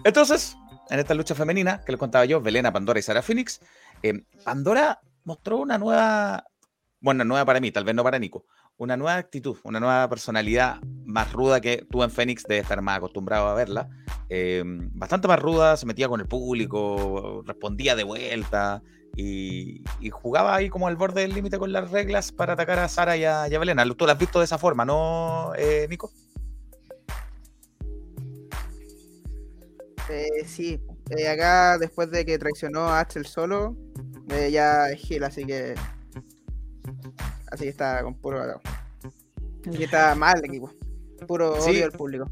[0.05, 0.57] entonces,
[0.89, 3.61] en esta lucha femenina que les contaba yo, Belena, Pandora y Sara Phoenix,
[4.03, 6.45] Eh, Pandora mostró una nueva,
[7.01, 8.45] bueno, nueva para mí, tal vez no para Nico,
[8.77, 12.97] una nueva actitud, una nueva personalidad más ruda que tú en Fénix debes estar más
[12.97, 13.89] acostumbrado a verla.
[14.29, 18.83] Eh, bastante más ruda, se metía con el público, respondía de vuelta
[19.17, 23.17] y, jugaba ahí como al borde del límite con las reglas para atacar a Sara
[23.17, 23.85] y a, y Belena.
[23.95, 26.11] Tú la has visto de esa forma, ¿no, eh, Nico?
[30.09, 30.81] Eh, sí,
[31.11, 33.77] eh, acá después de que traicionó a Axel solo,
[34.31, 35.75] eh, ya es Gil, así que.
[37.51, 38.41] Así que está con puro.
[39.67, 40.73] Así que está mal el equipo.
[41.27, 41.71] Puro Sí.
[41.71, 42.31] odio del público.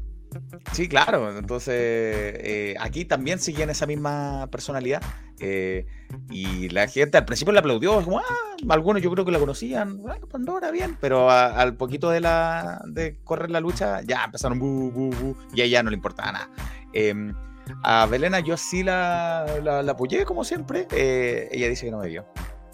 [0.73, 1.37] Sí, claro.
[1.37, 5.01] Entonces, eh, aquí también siguen esa misma personalidad.
[5.41, 5.85] eh,
[6.29, 8.03] y la gente al principio le aplaudió.
[8.03, 8.25] Como, ah,
[8.67, 10.01] algunos yo creo que la conocían.
[10.09, 10.97] "Ah, Pandora, bien.
[10.99, 15.37] Pero a- al poquito de, la, de correr la lucha, ya empezaron bu, bu, bu,
[15.53, 16.49] y a ella no le importaba nada.
[16.91, 17.33] Em,
[17.83, 20.87] a Belena yo sí la, la, la apoyé, como siempre.
[20.91, 22.25] eh, ella dice que no me vio.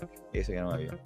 [0.02, 0.98] Ella dice que no me vio.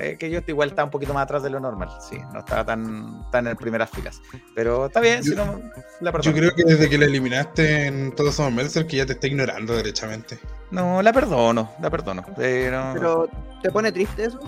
[0.00, 2.64] Eh, que yo igual estaba un poquito más atrás de lo normal, sí, no estaba
[2.64, 4.20] tan, tan en primeras filas.
[4.54, 5.58] Pero está bien, si Yo- no,
[6.00, 6.36] la Yo perdono.
[6.36, 9.74] creo que desde que la eliminaste en Todos Somos Meltzer, que ya te está ignorando
[9.74, 10.38] derechamente.
[10.70, 12.24] No, la perdono, la perdono.
[12.36, 13.28] Pero, Pero,
[13.60, 14.38] ¿te pone triste eso?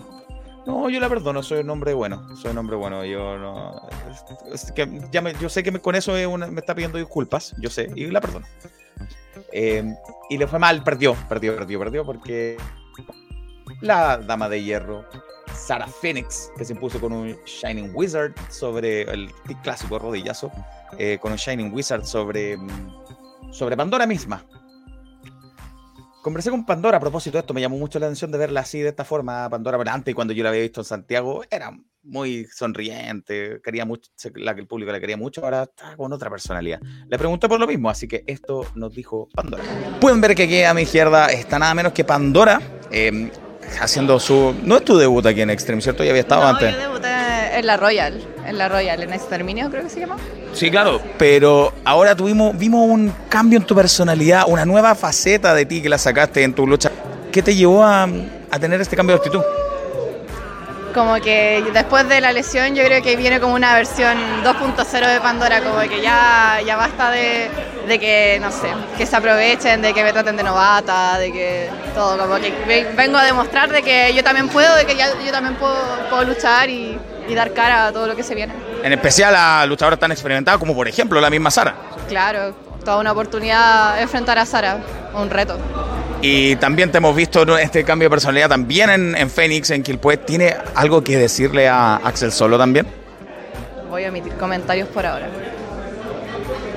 [0.67, 3.05] no, yo la perdono, soy un hombre bueno, soy un hombre bueno.
[3.05, 3.89] Yo no.
[4.53, 6.77] es- es que ya me- yo sé que me- con eso es una- me está
[6.77, 8.47] pidiendo disculpas, yo sé, y la perdono.
[9.53, 9.95] Eh,
[10.29, 12.57] y le fue mal, perdió, perdió, perdió, perdió, porque
[13.81, 15.05] la dama de hierro,
[15.55, 20.51] Sarah Phoenix, que se impuso con un Shining Wizard sobre el clásico rodillazo,
[20.99, 24.45] eh, con un Shining Wizard sobre, mm, sobre Pandora misma.
[26.23, 28.81] Conversé con Pandora a propósito de esto, me llamó mucho la atención de verla así,
[28.81, 32.47] de esta forma, Pandora, pero antes cuando yo la había visto en Santiago, era muy
[32.55, 36.81] sonriente, quería mucho, la que el público la quería mucho, ahora está con otra personalidad.
[37.09, 39.63] Le pregunté por lo mismo, así que esto nos dijo Pandora.
[40.01, 42.61] Pueden ver que aquí a mi izquierda está nada menos que Pandora,
[42.91, 43.31] eh,
[43.81, 44.55] haciendo su...
[44.65, 46.03] No es tu debut aquí en Extreme, ¿cierto?
[46.03, 46.73] Ya había estado No, antes.
[46.73, 47.09] yo debuté
[47.59, 50.17] en la Royal, en la Royal, en Exterminio creo que se llama.
[50.55, 55.67] Sí, claro, pero ahora tuvimos, vimos un cambio en tu personalidad, una nueva faceta de
[55.67, 56.91] ti que la sacaste en tu lucha.
[57.31, 59.43] ¿Qué te llevó a, a tener este cambio de actitud?
[60.95, 65.21] Como que después de la lesión yo creo que viene como una versión 2.0 de
[65.21, 67.49] Pandora, como que ya, ya basta de,
[67.87, 68.69] de que, no sé,
[68.99, 72.89] que se aprovechen, de que me traten de novata, de que todo, como que ve-
[72.97, 75.77] vengo a demostrar de que yo también puedo, de que ya- yo también puedo,
[76.11, 76.99] puedo luchar y,
[77.29, 78.53] y dar cara a todo lo que se viene.
[78.83, 81.75] En especial a luchadoras tan experimentadas como por ejemplo la misma Sara.
[82.09, 82.53] Claro,
[82.85, 84.79] toda una oportunidad enfrentar a Sara,
[85.15, 85.57] un reto.
[86.23, 87.57] Y también te hemos visto ¿no?
[87.57, 90.25] este cambio de personalidad también en, en Phoenix, en Killpuet.
[90.27, 92.87] ¿Tiene algo que decirle a Axel Solo también?
[93.89, 95.29] Voy a emitir comentarios por ahora.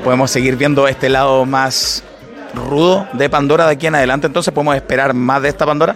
[0.04, 2.04] Podemos seguir viendo este lado más
[2.54, 5.96] rudo de Pandora de aquí en adelante, entonces podemos esperar más de esta Pandora.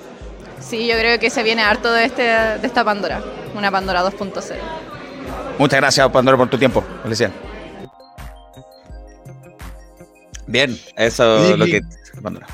[0.60, 3.22] Sí, yo creo que se viene harto de, este, de esta Pandora,
[3.56, 4.56] una Pandora 2.0.
[5.58, 6.84] Muchas gracias, Pandora, por tu tiempo.
[7.04, 7.36] Felicidades.
[10.46, 12.22] Bien, eso es lo ¿qué- que.
[12.22, 12.48] Pandora.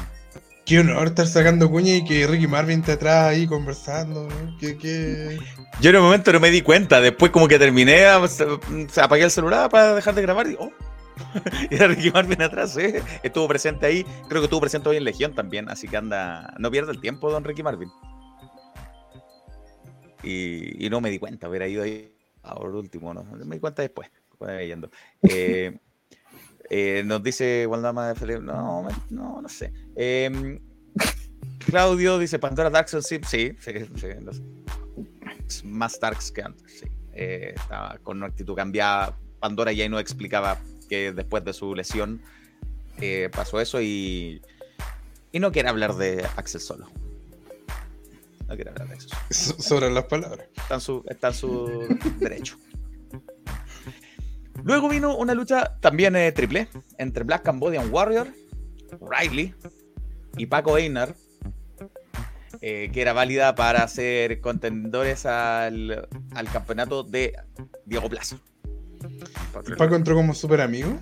[0.65, 4.29] Qué honor estar sacando cuña y que Ricky Marvin esté atrás ahí conversando.
[4.29, 4.57] ¿no?
[4.59, 5.37] Qué, qué...
[5.81, 8.45] Yo en un momento no me di cuenta, después como que terminé, a- se-
[9.01, 10.71] apagué el celular para dejar de grabar y oh,
[11.69, 13.03] era Ricky Marvin atrás, ¿eh?
[13.23, 16.71] estuvo presente ahí, creo que estuvo presente hoy en Legión también, así que anda, no
[16.71, 17.89] pierde el tiempo don Ricky Marvin.
[20.23, 22.13] Y, y no me di cuenta, hubiera ido ahí
[22.43, 24.09] ah, por último, no, me di cuenta después.
[25.23, 25.77] Eh,
[26.75, 29.71] eh, nos dice Waldama de Felipe, no, me- no, no sé.
[29.95, 30.59] Eh,
[31.65, 34.41] Claudio dice Pandora Dark Souls, sí, sí, sí, sí, lo sé
[35.65, 36.79] más darks que antes.
[36.79, 36.87] Sí.
[37.13, 39.15] Eh, estaba con una actitud cambiada.
[39.39, 40.57] Pandora ya no explicaba
[40.89, 42.21] que después de su lesión
[42.99, 44.41] eh, pasó eso y,
[45.31, 46.87] y no quiere hablar de Axel solo.
[48.47, 49.09] No quiere hablar de eso.
[49.29, 50.47] So- Sobran las palabras.
[50.55, 52.57] Está en su, está en su derecho.
[54.63, 56.67] Luego vino una lucha también eh, triple
[56.97, 58.27] entre Black Cambodian Warrior,
[59.01, 59.53] Riley
[60.37, 61.15] y Paco Einar,
[62.61, 67.33] eh, que era válida para ser contendores al, al campeonato de
[67.85, 68.37] Diego Plaza.
[69.77, 70.97] Paco entró como súper amigo.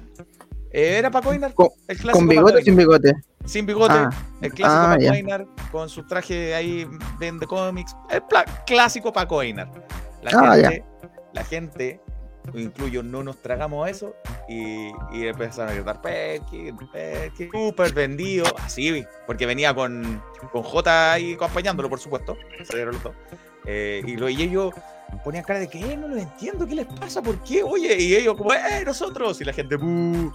[0.74, 3.14] Eh, era Paco Einar, ¿Con, el clásico con bigote o sin bigote?
[3.46, 4.10] Sin bigote, Ah.
[4.42, 5.14] el clásico Ah, Paco.
[5.14, 6.88] Einar, con su traje ahí
[7.20, 7.96] de, de cómics.
[8.10, 9.70] El pla- clásico Paco Einar.
[10.24, 10.84] La Ah, gente,
[11.34, 12.00] la gente,
[12.54, 14.16] incluyo, no nos tragamos eso
[14.50, 21.14] y, y empezaron a gritar Perkin, Perkin, súper vendido, así, porque venía con, con J
[21.14, 22.36] ahí acompañándolo, por supuesto.
[22.64, 23.14] salieron los dos.
[23.66, 24.74] Eh, y, lo, y ellos
[25.24, 27.22] ponían cara de que "Eh, no lo entiendo, ¿qué les pasa?
[27.22, 27.62] ¿Por qué?
[27.64, 29.40] Oye, y ellos como, ¡eh, nosotros!
[29.42, 30.32] Y la gente, "Bú".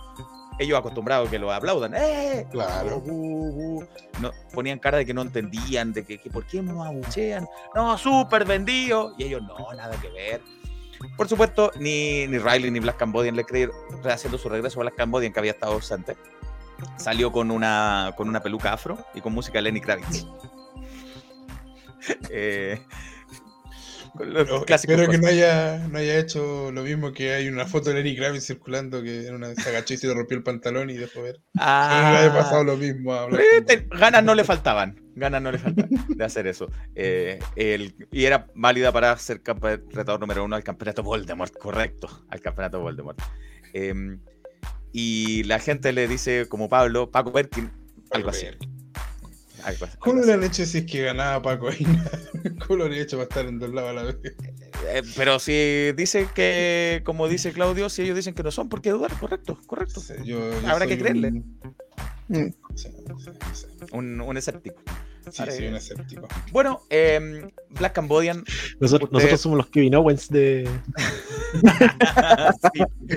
[0.59, 1.93] ellos acostumbrados a que lo aplaudan.
[1.97, 2.47] ¡Eh!
[2.51, 3.03] Claro.
[3.05, 3.87] Uh, uh,
[4.23, 7.47] no, ponían cara de que no entendían, de que, que por qué nos abuchean.
[7.75, 9.13] No, súper vendido.
[9.19, 10.41] Y ellos, no, nada que ver.
[11.17, 13.75] Por supuesto, ni, ni Riley ni Black Cambodian le creyeron,
[14.05, 16.17] haciendo su regreso a Black Cambodian, que había estado ausente.
[16.97, 20.27] Salió con una, con una peluca afro y con música de Lenny Kravitz.
[22.31, 22.81] Eh,
[24.25, 27.67] los Pero clásicos espero que no haya, no haya hecho lo mismo que hay una
[27.67, 30.43] foto de Lenny Kravitz circulando que en una se agachó y se le rompió el
[30.43, 31.41] pantalón y dejó ver.
[31.59, 31.89] Ah.
[31.91, 35.01] Que no le haya pasado lo mismo a Eh, ganas no le faltaban.
[35.15, 36.71] Ganas no le faltaban de hacer eso.
[36.95, 39.41] Eh, el- y era válida para ser
[39.91, 42.25] retador número uno al campeonato Voldemort, correcto.
[42.29, 43.19] Al campeonato Voldemort.
[43.73, 44.21] Em,
[44.93, 47.71] y la gente le dice, como Pablo, Paco Perkin,
[48.11, 48.47] algo así.
[49.67, 49.97] Algo así.
[49.99, 51.85] ¿Cómo lo hubieran hecho si es que ganaba Paco ahí?
[52.67, 54.17] ¿Cómo lo habría hecho para estar en dos lados a la vez?
[54.89, 58.81] Eh, pero si dice que, como dice Claudio, si ellos dicen que no son, ¿por
[58.81, 59.13] qué dudar?
[59.19, 60.01] Correcto, correcto.
[60.25, 61.29] Yo- yo Habrá que creerle.
[61.29, 62.89] un- Sí,
[63.19, 63.67] sí, sí.
[63.93, 64.83] Un, un escéptico.
[65.31, 66.29] Sí, Ahora, soy eh, un escéptico.
[66.53, 68.45] Bueno, em, Black Cambodian.
[68.81, 70.69] Nosotros, usted- nosotros somos los Kevin Owens de,
[72.73, 72.83] Sí.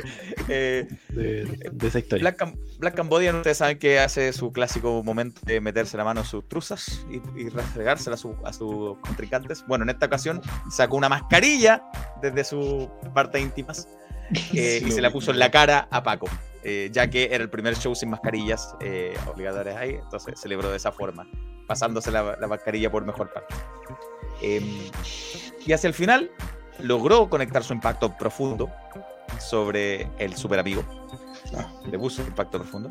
[0.52, 2.24] Eh, de, de esa historia.
[2.24, 6.22] Black, Cam- Black Cambodian, ustedes saben que hace su clásico momento de meterse la mano
[6.22, 7.50] en sus truzas y, y
[7.88, 9.64] a, su- a sus contrincantes.
[9.68, 10.42] Bueno, en esta ocasión
[10.72, 11.84] sacó una mascarilla
[12.22, 13.88] desde sus partes íntimas
[14.56, 16.28] eh, y se la puso en la cara a Paco,
[16.64, 20.78] eh, ya que era el primer show sin mascarillas eh, obligatorias ahí, entonces celebró de
[20.78, 21.28] esa forma,
[21.70, 23.54] pasándose la, la mascarilla por mejor parte.
[24.42, 24.90] Em,
[25.66, 26.30] y hacia el final
[26.80, 28.70] logró conectar su impacto profundo
[29.40, 30.84] sobre el super amigo.
[31.90, 32.90] Le puso impacto profundo.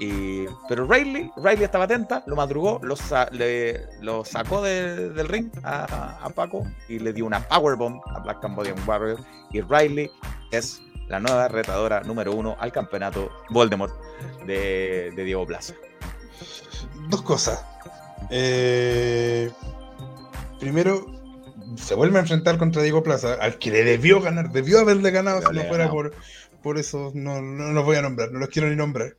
[0.00, 5.28] Y, pero Riley, Riley estaba atenta, lo madrugó, lo, sa- le- lo sacó de- del
[5.28, 9.18] ring a, a Paco y le dio una powerbomb a Black Cambodian Warrior.
[9.52, 10.10] Y Riley
[10.50, 13.92] es la nueva retadora número uno al campeonato Voldemort
[14.46, 15.74] de, de Diego Plaza.
[17.08, 17.64] Dos cosas.
[18.30, 19.50] Eh,
[20.60, 21.06] primero,
[21.76, 25.40] se vuelve a enfrentar contra Diego Plaza, al que le debió ganar, debió haberle ganado
[25.40, 26.14] si no fuera por,
[26.62, 29.16] por eso, no, no los voy a nombrar, no los quiero ni nombrar.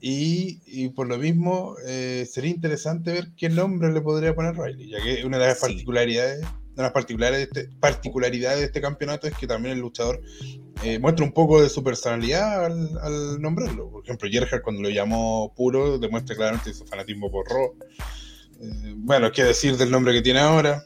[0.00, 4.90] Y, y por lo mismo, eh, sería interesante ver qué nombre le podría poner Riley,
[4.90, 5.66] ya que una de las Sí.
[5.66, 9.80] particularidades, una de las particularidades de, este, particularidades de este campeonato es que también el
[9.80, 10.20] luchador
[10.82, 13.88] eh, muestra un poco de su personalidad al, al nombrarlo.
[13.90, 17.74] Por ejemplo, Gerhard cuando lo llamó puro, demuestra claramente su fanatismo por Raw.
[18.64, 20.84] Eh, bueno, qué decir del nombre que tiene ahora.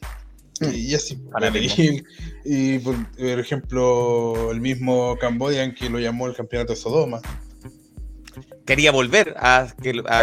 [0.60, 1.22] Y, y así.
[2.44, 7.20] Y, y, por por ejemplo, el mismo Cambodian que lo llamó el campeonato de Sodoma.
[8.64, 9.66] Quería volver a,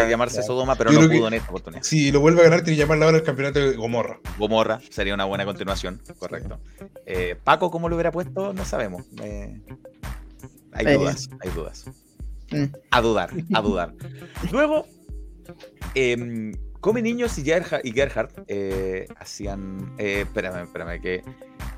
[0.07, 0.44] llamarse.
[0.44, 1.84] Sodoma, pero Yo no creo que- pudo en esta oportunidad.
[1.84, 4.19] Si lo vuelve a ganar, tiene que llamarlo ahora el campeonato de Gomorra.
[4.38, 6.60] Gomorra sería una buena continuación, correcto.
[7.06, 8.53] Eh, Paco, ¿cómo lo hubiera puesto?
[8.53, 9.06] No sabemos.
[9.23, 9.60] Eh,
[10.73, 11.86] hay dudas, hay dudas.
[12.52, 12.65] Mm.
[12.91, 13.94] A dudar, a dudar.
[14.52, 14.86] Luego,
[15.95, 16.52] em,
[16.86, 19.95] Come Niños y, Gerha- y Gerhard eh, hacían.
[19.98, 21.24] eh, espérame, espérame, que.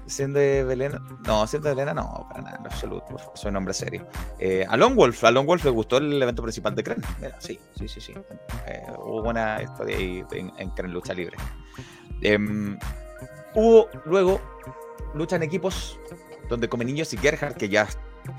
[0.05, 0.99] Siendo de Belén.
[1.25, 3.15] No, siendo de Belén, no, para nada, en absoluto.
[3.33, 4.05] soy un hombre serio.
[4.37, 7.01] Eh, a Lone Wolf, a Lone Wolf le gustó el evento principal de Kren.
[7.39, 8.13] Sí, sí, sí, sí.
[8.97, 11.37] Hubo buena historia ahí en, en Kren Lucha Libre.
[12.21, 12.77] Em,
[13.55, 14.41] hubo luego
[15.13, 15.97] lucha en equipos
[16.49, 17.87] donde Come Niños y Gerhard, que ya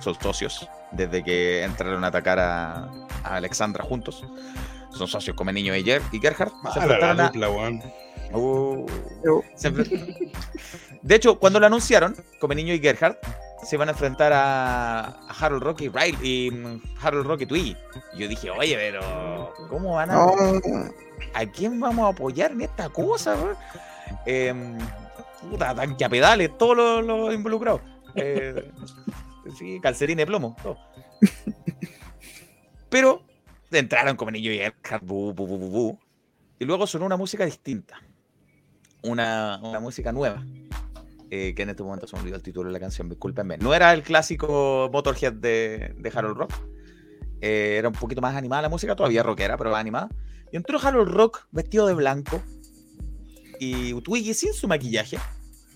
[0.01, 2.91] son socios desde que entraron a atacar a
[3.25, 4.23] Alexandra juntos.
[4.99, 6.51] Son socios Come Niños y, Ger- y Gerhard.
[6.73, 8.37] Se Ah, la, enfrentaron la a-.
[8.37, 8.87] Uh,
[9.55, 9.71] se
[11.01, 13.17] de hecho, cuando lo anunciaron, Come Niño y Gerhard
[13.65, 17.47] se iban a enfrentar a, a Harold Rock y Riley y mm, Harold Rock y
[17.47, 17.77] Twiggy.
[18.15, 20.33] Y yo dije, oye, pero ¿cómo van a No,
[21.35, 23.37] ¿a quién vamos a apoyar en esta cosa?
[24.27, 24.77] Em,
[25.51, 27.81] puta, tanque a pedales, todos los los involucrados.
[28.15, 28.71] Eh,
[29.59, 30.77] sí, calcerín de plomo, todo.
[32.89, 33.23] Pero
[33.71, 35.99] entraron como niño y Edgar, bu, bu, bu,
[36.59, 38.01] y luego sonó una música distinta.
[39.03, 40.45] Una, una música nueva.
[41.31, 43.59] eh, que en este momento se me el título de la canción, discúlpenme.
[43.59, 46.53] No era el clásico Motorhead de, de Harold Rock.
[47.41, 50.09] eh, era un poquito más animada la música, todavía rockera, pero animada.
[50.51, 52.43] Y entró Harold Rock vestido de blanco
[53.61, 55.19] y Twiggy sin su maquillaje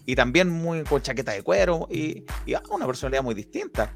[0.06, 3.94] y también muy con chaqueta de cuero y, y ah, una personalidad muy distinta.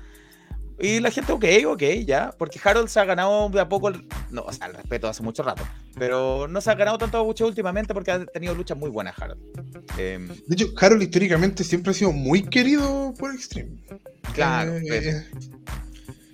[0.79, 4.07] Y la gente, ok, ok, ya, porque Harold se ha ganado de a poco, el,
[4.31, 5.67] no, o sea, el respeto hace mucho rato,
[5.99, 9.41] pero no se ha ganado tanto mucho últimamente porque ha tenido luchas muy buenas, Harold.
[9.97, 13.71] Em, De hecho, Harold históricamente siempre ha sido muy querido por Extreme.
[14.35, 15.27] Claro, Eh, pero- eh,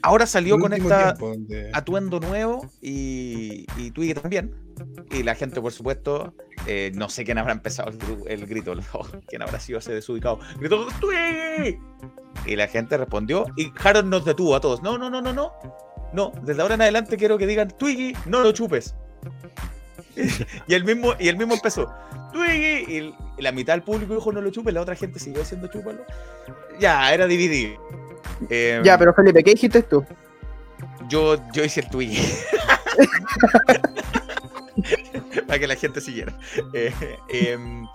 [0.02, 4.54] ahora salió con esta donde- atuendo nuevo y, y Twiggy también.
[5.10, 6.34] Y la gente, por supuesto,
[6.66, 10.38] eh, no sé quién habrá empezado el, el grito, oh, quién habrá sido ese desubicado.
[10.58, 11.78] Gritó ¡Twiggy!
[12.46, 14.82] Y la gente respondió y Harold nos detuvo a todos.
[14.82, 15.52] No, no, no, no, no.
[16.12, 18.94] no, desde ahora en adelante quiero que digan, Twiggy, no lo chupes.
[20.66, 21.92] y el mismo, y el mismo empezó,
[22.32, 25.68] Twiggy, y, la mitad del público dijo, no lo chupes, la otra gente siguió diciendo,
[25.68, 26.04] chúpalo.
[26.78, 27.80] Ya, era dividido.
[28.51, 30.05] Eh, Ya, pero Felipe, ¿qué dijiste tú?
[31.09, 32.19] yo, yo hice el Twiggy.
[35.47, 36.36] Para que la gente siguiera.
[36.73, 36.93] Eh,
[37.28, 37.86] em,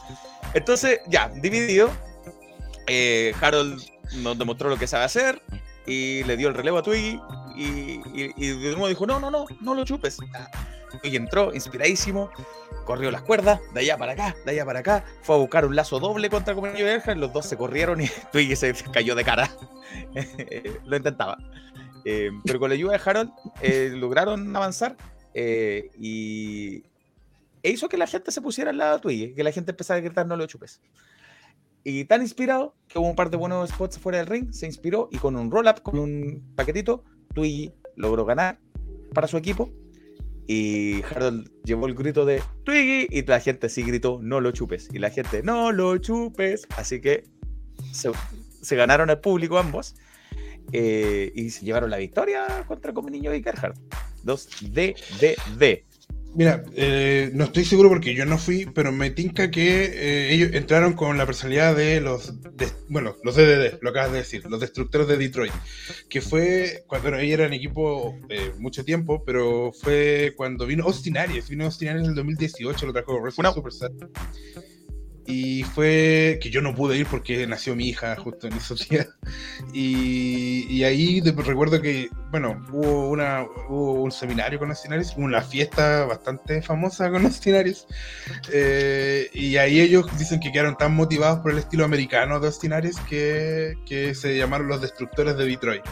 [0.54, 1.90] entonces, ya, dividido.
[2.88, 3.82] Eh, Harold
[4.18, 5.42] nos demostró lo que sabe hacer
[5.86, 7.20] y le dio el relevo a Twiggy.
[7.56, 10.18] Y, y, y de nuevo dijo: No, no, no, no lo chupes.
[11.02, 12.30] Twiggy entró inspiradísimo,
[12.86, 15.04] corrió las cuerdas, de allá para acá, de allá para acá.
[15.22, 17.14] Fue a buscar un lazo doble contra Comunio de Erja.
[17.16, 19.50] Los dos se corrieron y Twiggy se cayó de cara.
[20.86, 21.38] lo intentaba.
[22.06, 23.32] Eh, pero con la ayuda de Harold
[23.62, 24.96] eh, lograron avanzar
[25.34, 26.84] eh, y
[27.64, 30.02] e hizo que la gente se pusiera al lado Twiggy, que la gente empezara a
[30.02, 30.80] gritar no lo chupes.
[31.84, 35.10] Y tan inspirado que hubo un par de buenos spots fuera del ring, se inspiró
[35.12, 37.04] y con un roll-up, con un paquetito,
[37.34, 38.60] Twiggy logró ganar
[39.14, 39.72] para su equipo.
[40.48, 44.88] Y Harold llevó el grito de Twiggy y la gente sí gritó no lo chupes.
[44.94, 46.68] Y la gente no lo chupes.
[46.78, 47.24] Así que
[47.92, 48.12] se,
[48.62, 49.96] se ganaron al público ambos.
[50.74, 53.78] eh, y se llevaron la victoria contra Niño y Gerhard.
[54.24, 55.86] Dos D, D, D.
[56.36, 60.50] Mira, eh, no estoy seguro porque yo no fui, pero me tinca que eh, ellos
[60.54, 64.60] entraron con la personalidad de los, de- bueno, los DDD, lo acabas de decir, los
[64.60, 65.54] destructores de Detroit,
[66.10, 71.50] que fue cuando ellos eran equipo eh, mucho tiempo, pero fue cuando vino Austin Aries,
[71.50, 73.92] vino Austin Aries en el 2018, lo trajo Wrestling Superstar.
[75.30, 79.10] Y fue que yo no pude ir porque nació mi hija justo en esos días.
[79.74, 85.42] Y, y ahí de- recuerdo que, bueno, hubo, una, hubo un seminario con Austinarios, una
[85.42, 87.88] fiesta bastante famosa con Austinarios.
[88.54, 92.96] Eh, y ahí ellos dicen que quedaron tan motivados por el estilo americano de Austinarios
[93.10, 95.84] que, que se llamaron los destructores de Detroit.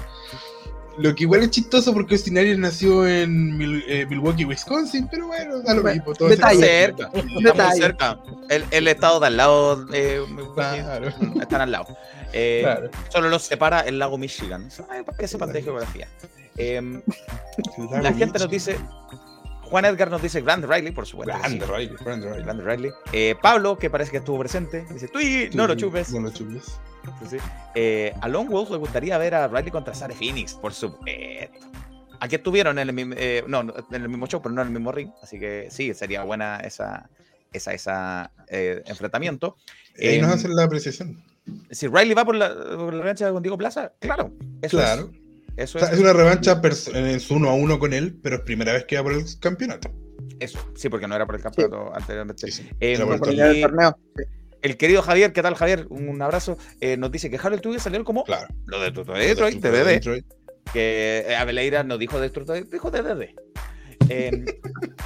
[0.97, 5.59] Lo que igual es chistoso porque Austinarios nació en Mil- eh, Milwaukee, Wisconsin, pero bueno,
[5.61, 6.13] da lo Bueno, mismo.
[6.13, 8.19] todo Está cerca, está muy cerca.
[8.49, 10.21] El, el estado de al lado, eh,
[10.55, 11.09] Claro.
[11.41, 11.87] están al lado.
[12.31, 12.89] Eh, Claro.
[13.09, 14.69] Solo los separa el lago Michigan.
[14.89, 16.07] Ay, para que sepan de geografía.
[16.57, 17.01] Em,
[18.01, 18.77] la gente nos dice,
[19.75, 21.33] Juan Edgar nos dice Grand Riley, por supuesto.
[21.33, 21.71] que Grande sí.
[21.71, 22.43] Riley, grande Riley.
[22.45, 22.91] Grande Riley.
[23.11, 26.13] Eh, Pablo, que parece que estuvo presente, dice, Twiggy, no lo chupes.
[26.13, 26.79] No lo chupes.
[27.29, 27.35] Sí.
[27.75, 31.11] Eh, a Lone Wolf le gustaría ver a Riley contra Sare Phoenix, por supuesto.
[32.21, 34.73] Aquí estuvieron en el, mismo- eh, no, en el mismo show, pero no en el
[34.73, 35.09] mismo ring.
[35.21, 37.09] Así que sí, sería buena esa,
[37.51, 39.57] esa, esa eh, enfrentamiento.
[39.99, 41.21] Ahí nos Em, hacen la apreciación.
[41.69, 44.31] si Riley va por la, por la revancha con Diego Plaza, claro.
[44.61, 45.09] Eso Claro.
[45.13, 45.19] Es,
[45.57, 46.61] eso O sea, es, es una revancha
[46.93, 49.23] en su uno a uno con él, pero es primera vez que va por el
[49.39, 49.91] campeonato.
[50.39, 50.59] eso.
[50.75, 52.51] Sí, porque no era por el campeonato anteriormente.
[52.51, 52.69] Sí, sí.
[52.79, 53.51] Eh, Era por el Por torneo.
[53.51, 53.97] el torneo.
[54.61, 55.85] el querido Javier, ¿qué tal Javier?
[55.89, 56.57] Un abrazo.
[56.81, 58.47] Eh, nos dice que Harold Twiggy salió como Claro.
[58.65, 59.85] lo de Detroit, de DD.
[59.85, 60.25] Detroit.
[60.73, 63.35] que eh, Abeleira no dijo Destructor, dijo DDD.
[64.09, 64.45] Em,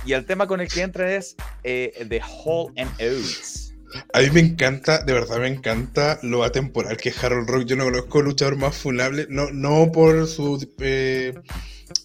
[0.05, 3.68] y el tema con el que entra es eh, The Hall and Oates.
[4.13, 7.63] A mí me encanta, de verdad me encanta lo atemporal que es Harold Rock.
[7.65, 11.33] Yo no conozco luchador más funable, no, no por su eh,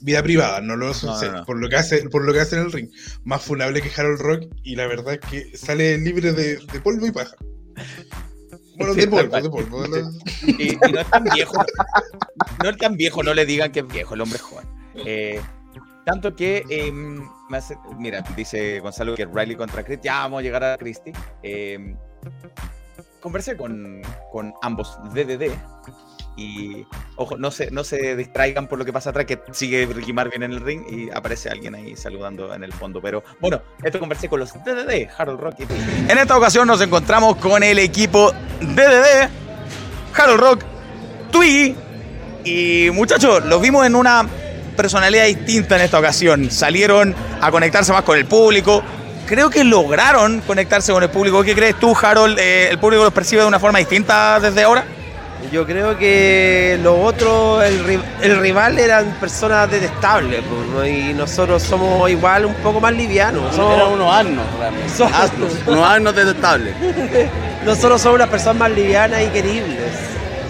[0.00, 1.44] vida privada, no lo sé, No, no.
[1.44, 2.88] por lo que hace, por lo que hace en el ring.
[3.24, 7.06] Más funable que Harold Rock, y la verdad es que sale libre de, de polvo
[7.06, 7.36] y paja.
[8.76, 9.82] Bueno, de polvo, de polvo.
[9.82, 10.10] de la-
[10.46, 11.64] Y, y no es tan viejo.
[12.62, 14.66] No es tan viejo, no le digan que es viejo, el hombre es joven.
[15.06, 15.40] Eh,
[16.04, 17.58] tanto que, em, me
[17.98, 21.12] mira, dice Gonzalo que Riley contra Christie, ya vamos a llegar a Christie.
[21.42, 21.96] Em,
[23.20, 25.50] conversé con, con ambos DDD
[26.36, 26.84] y,
[27.16, 30.42] ojo, no se, no se distraigan por lo que pasa atrás, que sigue Ricky Marvin
[30.42, 33.00] en el ring y aparece alguien ahí saludando en el fondo.
[33.00, 36.10] Pero bueno, esto conversé con los DDD, Harold Rock y.
[36.10, 39.30] En esta ocasión nos encontramos con el equipo DDD,
[40.14, 40.64] Harold Rock,
[41.30, 41.76] Twiggy
[42.44, 44.26] y muchachos, los vimos en una
[44.74, 46.50] personalidad distinta en esta ocasión.
[46.50, 48.82] Salieron a conectarse más con el público.
[49.26, 51.42] Creo que lograron conectarse con el público.
[51.42, 52.38] ¿Qué crees tú, Harold?
[52.38, 54.84] Eh, ¿El público los percibe de una forma distinta desde ahora?
[55.52, 60.86] Yo creo que los otros, el, ri- el rival eran personas detestables, pues, ¿no?
[60.86, 63.54] y nosotros somos igual un poco más livianos.
[63.54, 64.88] Somos, Eran unos asnos, realmente.
[64.96, 66.74] Somos- Asnos, unos asnos detestables.
[67.64, 69.90] nosotros somos unas personas más livianas y queribles.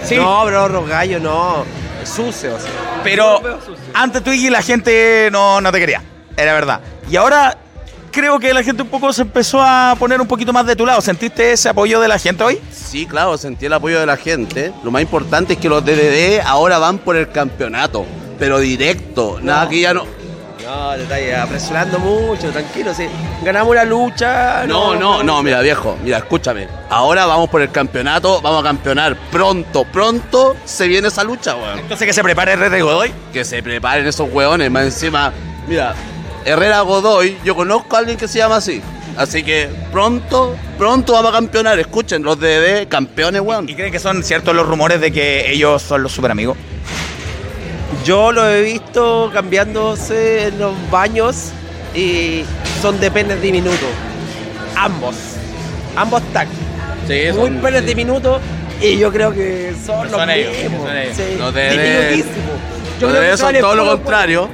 [0.05, 0.17] Sí.
[0.17, 1.65] No, pero los gallos no,
[2.05, 2.63] sucios.
[3.03, 3.41] Pero.
[3.95, 6.03] Antes Twiggy la gente no, no te quería,
[6.37, 6.81] era verdad.
[7.11, 7.57] Y ahora
[8.11, 10.87] creo que la gente un poco se empezó a poner un poquito más de tu
[10.87, 11.01] lado.
[11.01, 12.61] ¿Sentiste ese apoyo de la gente hoy?
[12.73, 14.73] Sí, claro, sentí el apoyo de la gente.
[14.85, 18.07] Lo más importante es que los DDD ahora van por el campeonato,
[18.39, 19.39] pero directo.
[19.43, 20.07] Nada que ya no.
[20.65, 23.07] No, detalle, apresurando mucho, tranquilo, sí.
[23.43, 24.67] Ganamos la lucha.
[24.67, 26.69] No, no, no, mira, viejo, mira, escúchame.
[26.89, 31.81] Ahora vamos por el campeonato, vamos a campeonar pronto, pronto se viene esa lucha, weón.
[31.81, 33.13] Entonces que se prepare Herrera y Godoy.
[33.31, 35.35] Que se preparen esos weones, más encima.
[35.69, 35.95] Mira,
[36.47, 38.81] Herrera Godoy, yo conozco a alguien que se llama así.
[39.19, 41.79] Así que pronto, pronto vamos a campeonar.
[41.79, 43.69] Escuchen, los DD, campeones, weón.
[43.69, 46.57] ¿Y creen que son ciertos los rumores de que ellos son los super amigos?
[48.05, 51.51] Yo lo he visto cambiándose en los baños
[51.95, 52.43] y
[52.83, 53.89] son de penes diminutos.
[54.77, 55.15] Ambos.
[55.97, 56.49] Ambos tag.
[57.07, 57.87] Sí, Muy son- penes sí.
[57.87, 58.41] diminutos
[58.81, 60.83] y yo creo que son, Son los ellos, mismos.
[60.89, 61.17] son ellos.
[61.17, 61.23] Sí,
[61.55, 62.57] de- diminutísimos.
[63.01, 64.49] Yo Los creo que son todo lo contrario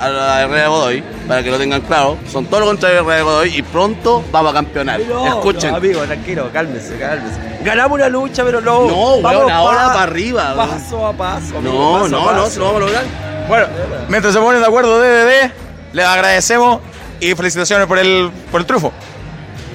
[0.00, 2.16] a la Herrera Godoy, para que lo tengan claro.
[2.30, 5.00] Son todo lo contrario a Herrera Godoy y pronto vamos a campeonar.
[5.00, 5.70] No, Escuchen.
[5.70, 7.38] no, amigo, tranquilo, cálmese, cálmese.
[7.64, 8.86] Ganamos una lucha, pero no.
[8.86, 10.54] No, vamos ahora pa- para arriba.
[10.56, 11.58] Paso a paso.
[11.58, 12.50] amigo, No, paso a no, no, paso.
[12.50, 13.04] se lo vamos a lograr.
[13.48, 13.66] Bueno,
[14.08, 15.50] mientras se ponen de acuerdo DDD,
[15.92, 16.80] les agradecemos
[17.20, 18.92] y felicitaciones por el, por el trufo.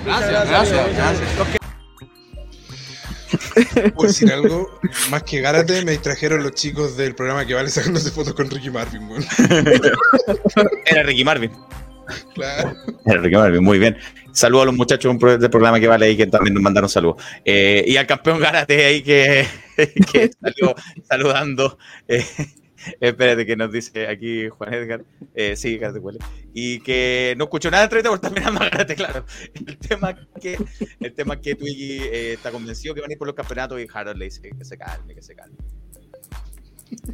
[0.06, 1.61] Gracias, gracias, gracias.
[3.96, 4.80] Por decir algo,
[5.10, 8.70] más que Gárate, me distrajeron los chicos del programa que vale sacándose fotos con Ricky
[8.70, 9.26] Marvin, weón.
[10.86, 11.52] Era Ricky Marvin.
[12.34, 12.74] Claro.
[13.06, 13.98] Era Ricky Marvin, muy bien.
[14.34, 17.22] Saludos a los muchachos del programa que vale ahí que también nos mandaron saludos.
[17.44, 19.46] Eh, y al campeón Gárate ahí que,
[20.12, 20.76] que salió
[21.08, 21.78] saludando.
[22.08, 22.26] eh,
[23.00, 25.04] espérate que nos dice aquí Juan Edgar.
[25.36, 26.20] Eh, sí, Gárate huele.
[26.54, 29.26] Y que no escuchó nada de entrevista porque está mirando a Gárate, claro.
[29.54, 30.58] El tema que,
[31.00, 33.88] el tema que Twiggy eh, está convencido que van a ir por los campeonatos y
[33.92, 35.58] Harold le dice que se calme, que se calme.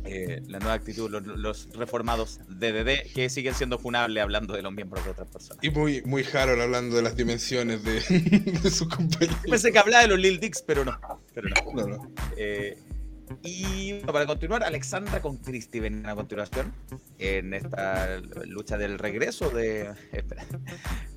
[0.05, 4.73] Eh, la nueva actitud, los, los reformados DDD que siguen siendo funables hablando de los
[4.73, 5.63] miembros de otras personas.
[5.63, 7.93] Y muy, muy Harold hablando de las dimensiones de,
[8.63, 9.37] de sus compañeros.
[9.47, 10.97] Pensé que hablaba de los Lil Dicks, pero no.
[11.33, 11.73] Pero no.
[11.73, 12.11] No, no.
[12.37, 12.77] Eh,
[13.43, 16.73] y bueno, para continuar, Alexandra con Christy ven a continuación
[17.19, 20.45] en esta lucha del regreso de espera,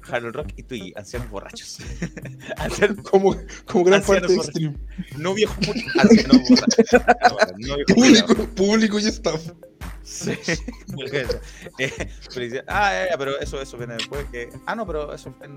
[0.09, 1.79] Harold Rock y Twiggy, ancianos borrachos.
[2.57, 4.35] Ancianos- Como, como gran parte de.
[4.35, 4.77] Extreme.
[5.19, 5.55] No viejo
[5.99, 7.01] ancianos borrachos.
[7.59, 9.41] No viejo Público, público y staff.
[10.11, 10.33] Sí.
[11.79, 14.27] Eh, ah, ya, ya, pero eso, eso viene después.
[14.31, 14.51] Que...
[14.67, 15.57] Ah, no, pero eso en.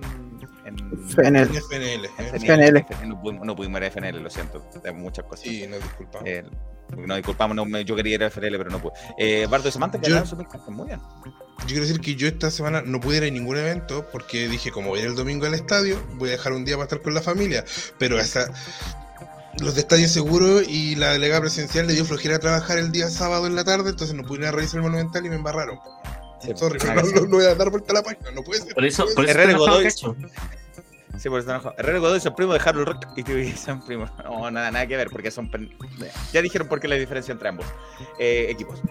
[0.66, 1.50] en FNL.
[1.56, 2.08] En FNL.
[2.40, 2.86] FNL.
[3.08, 4.62] No pudimos, no pudimos ir a FNL, lo siento.
[4.82, 5.46] Tenemos muchas cosas.
[5.46, 6.30] Sí, nos disculpamos.
[6.30, 6.44] Eh,
[6.96, 8.94] no, disculpamos, no, yo quería ir a FNL, pero no pude.
[9.18, 10.00] Eh, Bardo y Samantha
[10.68, 11.00] muy bien.
[11.60, 14.72] Yo quiero decir que yo esta semana no pude ir a ningún evento porque dije,
[14.72, 17.02] como voy a ir el domingo al estadio, voy a dejar un día para estar
[17.02, 17.64] con la familia.
[17.98, 18.52] Pero esa,
[19.60, 23.10] los de estadio seguro y la delegada presidencial le dio flojera a trabajar el día
[23.10, 25.80] sábado en la tarde, entonces no pude ir a revisar el monumental y me embarraron.
[26.56, 28.74] Sorry, pero no, no- no voy a dar vuelta a la página, no puede ser.
[28.74, 29.90] Por eso, no por eso Herrera Godoy.
[31.20, 31.76] Sí, por eso enojado.
[31.78, 34.10] Herrera Godoy son primo de Harold Rock y Twiggy son primos.
[34.24, 35.50] No, nada, nada que ver, porque son.
[35.50, 35.72] pen-
[36.34, 37.66] Ya dijeron por qué la diferencia entre ambos
[38.20, 38.82] eh, equipos.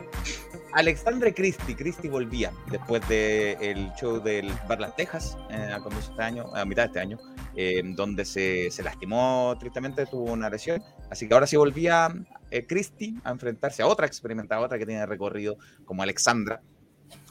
[0.74, 6.12] Alexandre Christie, Christie volvía después del show del Bar Las Tejas eh, a comienzo de
[6.12, 7.18] este año, a mitad de este año,
[7.56, 10.82] eh, donde se, se lastimó tristemente, tuvo una lesión.
[11.10, 12.14] Así que ahora sí volvía
[12.50, 16.62] eh, Christie a enfrentarse a otra experimentada, otra que tiene recorrido como Alexandra,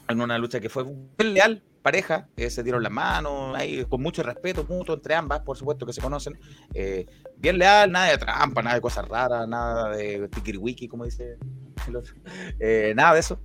[0.08, 4.00] en una lucha que fue bien leal, pareja, eh, se dieron las manos, ahí, con
[4.00, 6.38] mucho respeto mutuo entre ambas, por supuesto que se conocen.
[6.74, 11.36] eh, bien leal, nada de trampa, nada de cosas raras, nada de tikiriwiki, como dice
[11.88, 12.14] el otro.
[12.60, 13.40] Eh, nada de eso.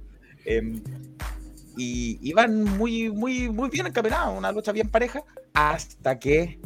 [1.77, 5.23] Em, y iban muy, muy, muy bien encaminados, una lucha bien pareja,
[5.53, 6.59] hasta que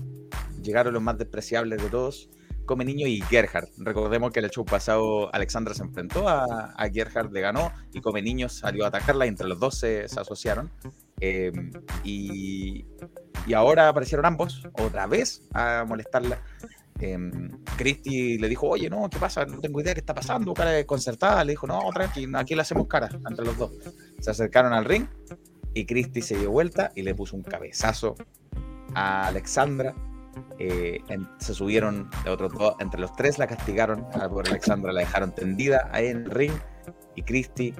[0.61, 2.29] llegaron los más despreciables de todos,
[2.65, 3.67] Come Niño y Gerhard.
[3.77, 8.21] Recordemos que el show pasado Alexandra se enfrentó a, a Gerhard, le ganó, y Come
[8.21, 10.71] Niño salió a atacarla, y entre los dos se, asociaron.
[11.19, 11.71] Em,
[12.03, 12.85] y,
[13.45, 16.39] y ahora aparecieron ambos, otra vez, a molestarla.
[17.01, 19.43] Em, Christy le dijo, oye, no, ¿qué pasa?
[19.45, 21.43] No tengo idea de qué está pasando, cara desconcertada.
[21.43, 23.71] Le dijo, no, tranqui, aquí le hacemos cara entre los dos.
[24.21, 25.07] Se acercaron al ring
[25.73, 28.15] y Christy se dio vuelta y le puso un cabezazo
[28.95, 29.93] a Alexandra.
[30.59, 34.05] Eh, en- se subieron de otros dos, entre los tres la castigaron.
[34.13, 36.53] A Alexandra la dejaron tendida ahí en el ring
[37.15, 37.73] y Christy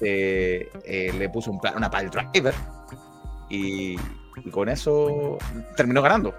[0.00, 2.54] eh, eh, le puso un una pile driver
[3.48, 3.94] y,
[4.44, 5.38] y con eso
[5.76, 6.34] terminó ganando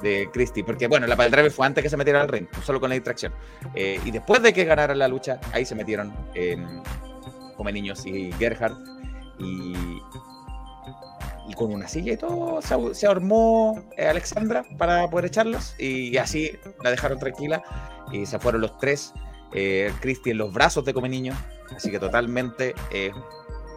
[0.00, 2.80] de Christie, porque bueno, la pile driver fue antes que se metiera al ring, solo
[2.80, 3.34] con la distracción.
[3.74, 6.82] Eh, y después de que ganara la lucha, ahí se metieron en
[7.60, 8.72] Come Niños y Gerhard
[9.38, 9.74] y,
[11.46, 16.16] y con una silla y todo se, se armó eh, Alexandra para poder echarlos y
[16.16, 17.62] así la dejaron tranquila
[18.12, 19.12] y se fueron los tres.
[19.52, 21.36] Eh, Christie en los brazos de Come Niños,
[21.76, 23.10] así que totalmente eh,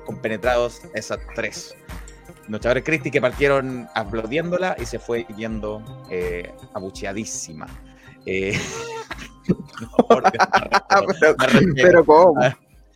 [0.05, 1.75] compenetrados esas tres
[2.47, 7.67] luchadores Christie que partieron aplaudiéndola y se fue yendo eh, abucheadísima.
[8.25, 8.57] Eh,
[11.49, 11.73] respeto.
[11.75, 12.39] Pero ¿cómo?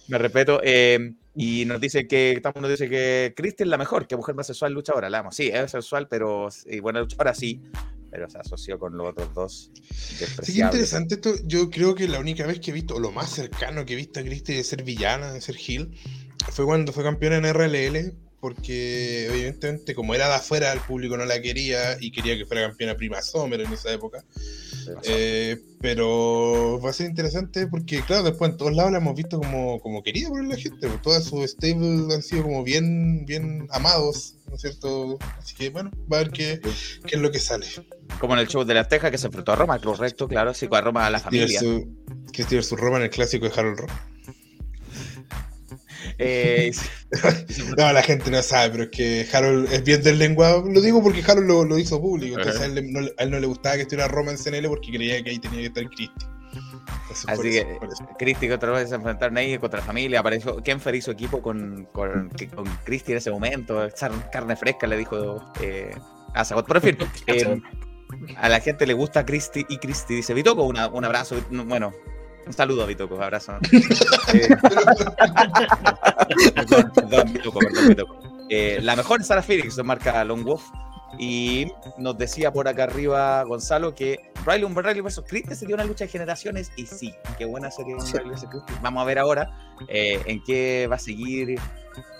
[0.08, 0.62] Me respeto.
[0.64, 4.48] eh, Y nos dice que, nos dice que Cristi es la mejor, que mujer más
[4.48, 5.10] sexual luchadora.
[5.10, 5.32] La amo.
[5.32, 7.62] Sí, es sexual, pero y buena luchadora sí,
[8.10, 9.72] pero se asoció con los otros dos.
[9.94, 11.36] Sí, qué interesante esto.
[11.46, 13.96] Yo creo que la única vez que he visto, o lo más cercano que he
[13.98, 15.96] visto a Christie de ser villana, de ser Gil,
[16.52, 21.26] fue cuando fue campeona en RLL, porque evidentemente como era de afuera, el público no
[21.26, 24.24] la quería y quería que fuera campeona Prima Sommer en esa época.
[25.04, 29.40] Eh, pero va a ser interesante porque, claro, después en todos lados la hemos visto
[29.40, 33.68] como, como querida por la gente, pues todas sus stables han sido como bien, bien
[33.72, 35.18] amados, ¿no es cierto?
[35.38, 36.62] Así que bueno, va a ver qué,
[37.06, 37.66] qué es lo que sale.
[38.20, 40.68] Como en el show de la Teja que se enfrentó a Roma, correcto, claro, sí,
[40.68, 41.60] con a Roma a la familia.
[42.32, 43.92] Cristi versus Roma en el clásico de Harold Rock.
[46.20, 46.72] Eh,
[47.78, 50.64] No, la gente no sabe, pero es que Harold es bien del lenguado.
[50.68, 52.38] Lo digo porque Harold lo, lo hizo público.
[52.38, 54.92] Entonces a él, no, a él no le gustaba que estuviera Roma en CNL porque
[54.92, 56.26] creía que ahí tenía que estar Cristi.
[57.26, 58.10] Por Así eso, que eso.
[58.18, 60.20] Cristi otra vez se enfrentaron ahí contra la familia.
[60.20, 63.86] Apareció Kenfer hizo equipo con, con, con Cristi en ese momento.
[63.86, 65.96] echar Carne fresca le dijo eh,
[66.34, 66.66] a Zagot.
[66.68, 67.62] Pero en fin, eh,
[68.38, 70.16] a la gente le gusta Cristi y Cristi.
[70.16, 71.36] Dice Vitoco, una- un abrazo.
[71.52, 71.94] Bueno,
[72.48, 73.58] un saludo a Vitoco, abrazo.
[74.34, 74.50] Eh,
[76.56, 77.60] perdón, perdón, Vitoco.
[78.50, 80.64] Eh, la mejor es Sara Phoenix, marca Long Wolf.
[81.20, 85.86] Y nos decía por acá arriba Gonzalo que Riley un Riley versus Christie sería una
[85.86, 86.72] lucha de generaciones.
[86.76, 88.76] Y sí, qué buena sería un Riley versus Christie.
[88.82, 89.50] Vamos a ver ahora
[89.88, 91.60] eh, en qué va a seguir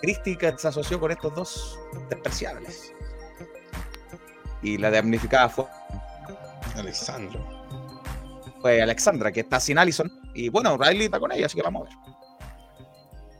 [0.02, 1.78] Christie que se asoció con estos dos
[2.08, 2.92] despreciables.
[4.62, 5.66] Y la damnificada fue
[6.74, 7.57] Alexandro.
[8.60, 10.10] Fue Alexandra, que está sin Allison.
[10.34, 12.18] Y bueno, Riley está con ella, así que vamos a ver.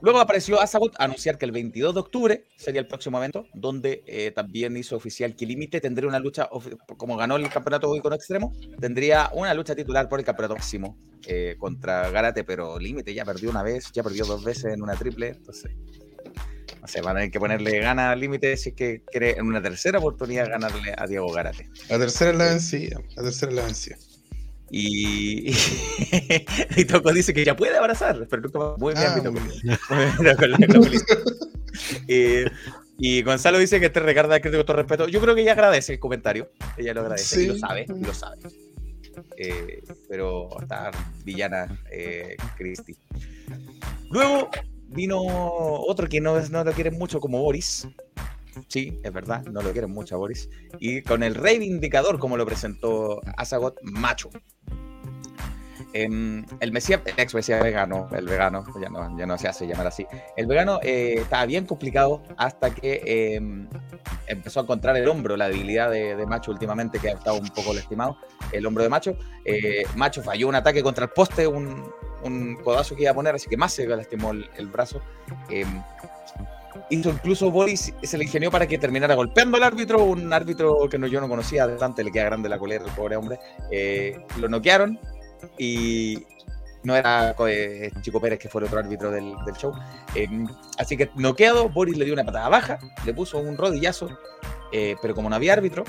[0.01, 4.05] Luego apareció Azagot a anunciar que el 22 de octubre sería el próximo evento, donde
[4.07, 6.49] eh, también hizo oficial que Límite tendría una lucha,
[6.97, 10.97] como ganó el campeonato con extremo, tendría una lucha titular por el campeonato máximo
[11.27, 14.95] eh, contra Garate, pero Límite ya perdió una vez, ya perdió dos veces en una
[14.95, 15.73] triple, entonces,
[16.81, 19.47] no sé, van a tener que ponerle gana al Límite si es que quiere en
[19.47, 21.69] una tercera oportunidad ganarle a Diego Garate.
[21.89, 23.01] La tercera es la vencida.
[23.17, 23.97] La tercera es la vencida.
[24.71, 25.51] Y,
[26.77, 28.79] y Toco dice que ya puede abrazar, pero nunca más.
[28.79, 29.33] Muy bien, Ah, Toco.
[30.81, 31.03] muy bien.
[32.09, 32.45] Eh,
[32.99, 35.09] y Gonzalo dice que este Ricardo ha crítico todo respeto.
[35.09, 36.51] Yo creo que ella agradece el comentario.
[36.77, 38.39] Ella lo agradece y lo sabe, y lo sabe.
[39.37, 40.91] Eh, pero está
[41.25, 42.97] villana eh, Christie.
[44.11, 44.51] Luego
[44.89, 47.87] vino otro que no, no lo quieren mucho como Boris.
[48.69, 50.49] Sí, es verdad, no lo quieren mucho Boris.
[50.79, 54.31] Y con el reivindicador, como lo presentó Azagot, macho.
[55.93, 58.65] Em, el Mesías, el ex Mesías vegano, el vegano,
[59.17, 60.07] ya no, se hace llamar así.
[60.37, 63.69] El vegano eh, estaba bien complicado hasta que em,
[64.27, 67.73] empezó a encontrar el hombro, la debilidad de, Macho últimamente, que ha estado un poco
[67.73, 68.19] lastimado,
[68.53, 69.17] el hombro de Macho.
[69.45, 71.91] Eh, Macho falló un ataque contra el poste, un,
[72.63, 75.01] codazo que iba a poner, así que más se lastimó el, el brazo.
[76.91, 80.99] Hizo incluso Boris, se le ingenió para que terminara golpeando al árbitro, un árbitro que
[80.99, 83.39] no, yo no conocía, adelante le queda grande la colera al pobre hombre.
[83.71, 84.99] Eh, lo noquearon
[85.59, 86.25] y
[86.85, 89.73] no era eh, Chico Pérez, que fue el otro árbitro del, del show.
[90.15, 90.29] Eh,
[90.79, 94.09] así que noqueado, Boris le dio una patada baja, le puso un rodillazo,
[94.73, 95.85] eh, pero como no había árbitro,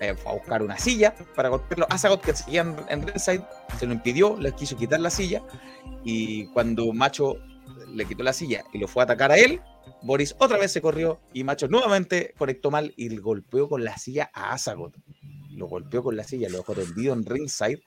[0.00, 1.86] eh, fue a buscar una silla para golpearlo.
[1.88, 3.44] Azagot, que seguía en, en ringside,
[3.78, 5.42] se lo impidió, le quiso quitar la silla,
[6.04, 7.36] y cuando Macho
[7.94, 9.60] le quitó la silla y lo fue a atacar a él,
[10.02, 14.30] Boris otra vez se corrió y Macho nuevamente conectó mal y golpeó con la silla
[14.32, 14.96] a Azagot.
[15.50, 17.82] Lo golpeó con la silla, lo dejó tendido en ringside.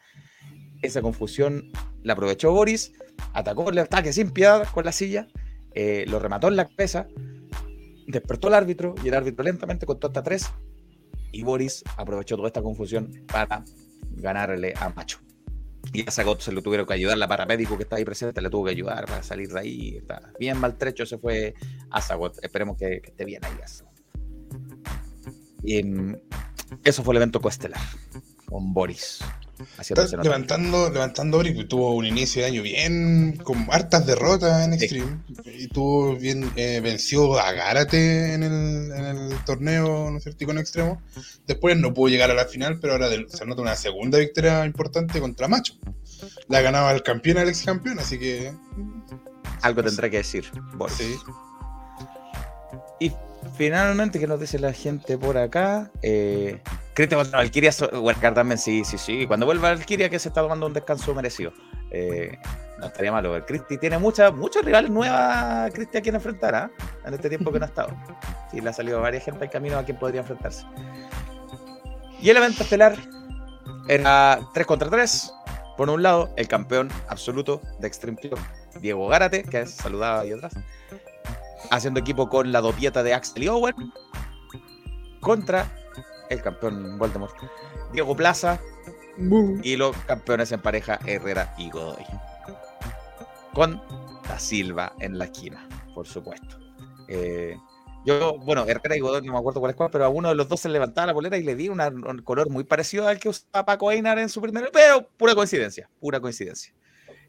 [0.81, 1.71] Esa confusión
[2.03, 2.93] la aprovechó Boris,
[3.33, 5.27] atacó el ataque sin piedad con la silla,
[5.73, 7.07] eh, lo remató en la cabeza,
[8.07, 10.49] despertó al árbitro y el árbitro lentamente contó hasta tres
[11.31, 13.63] y Boris aprovechó toda esta confusión para
[14.15, 15.19] ganarle a Macho.
[15.93, 18.49] Y a Zagot se lo tuvieron que ayudar, la paramédico que está ahí presente le
[18.49, 19.97] tuvo que ayudar para salir de ahí.
[19.97, 21.55] Está bien maltrecho se fue
[21.89, 22.43] a Zagot.
[22.43, 23.57] Esperemos que, que esté bien ahí.
[23.63, 23.93] Azagot.
[25.63, 26.17] Y, mm,
[26.83, 27.81] eso fue el evento coestelar
[28.49, 29.19] con Boris.
[29.77, 34.71] Está levantando, levantando Boris, que tuvo un inicio de año bien, con hartas derrotas en
[34.73, 35.19] Extreme.
[35.45, 40.43] Y tuvo bien, eh, venció a Gárate en el, en el torneo, ¿no es cierto?
[40.45, 41.01] Y con extremo.
[41.45, 44.65] Después no pudo llegar a la final, pero ahora del- se anota una segunda victoria
[44.65, 45.73] importante contra Macho.
[46.47, 48.53] La ganaba el campeón al ex campeón, así que.
[49.61, 50.45] Algo tendré que decir,
[50.75, 50.95] Boris.
[50.95, 51.15] Sí.
[53.01, 53.11] Y
[53.57, 55.91] finalmente, ¿qué nos dice la gente por acá?
[56.01, 56.61] Eh,
[56.99, 59.25] Cristian contra Valkyria, Wildcard también, sí, sí, sí.
[59.25, 61.53] Cuando vuelva Valkyria, que se está tomando un descanso merecido.
[61.91, 62.37] Eh,
[62.77, 63.37] no estaría malo.
[63.37, 66.69] El Cristi tiene muchas muchos rivales nuevas, Cristi, a quien enfrentar, ¿ah?
[67.05, 67.95] En este tiempo que no ha estado.
[68.51, 70.65] Sí, le ha salido varias gente al camino a quien podría enfrentarse.
[72.21, 72.97] Y el evento estelar
[73.87, 75.33] era 3 contra 3.
[75.77, 78.37] Por un lado, el campeón absoluto de Extreme Club,
[78.81, 80.51] Diego Gárate, que es saludado ahí atrás.
[81.71, 83.75] haciendo equipo con la dopieta de Axel y Owen
[85.21, 85.65] contra
[86.29, 87.35] el campeón Voldemort,
[87.91, 88.59] Diego Plaza
[89.63, 92.05] y los campeones en pareja Herrera y Godoy.
[93.53, 93.81] Con
[94.27, 96.57] Da Silva en la esquina, por supuesto.
[97.07, 97.57] Eh,
[98.05, 100.35] yo, bueno, Herrera y Godoy no me acuerdo cuál es cuál, pero a uno de
[100.35, 103.19] los dos se levantaba la polera y le di una- un color muy parecido al
[103.19, 106.73] que usaba Paco Einar en su primer, pero pura coincidencia, pura coincidencia.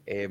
[0.05, 0.29] Eh,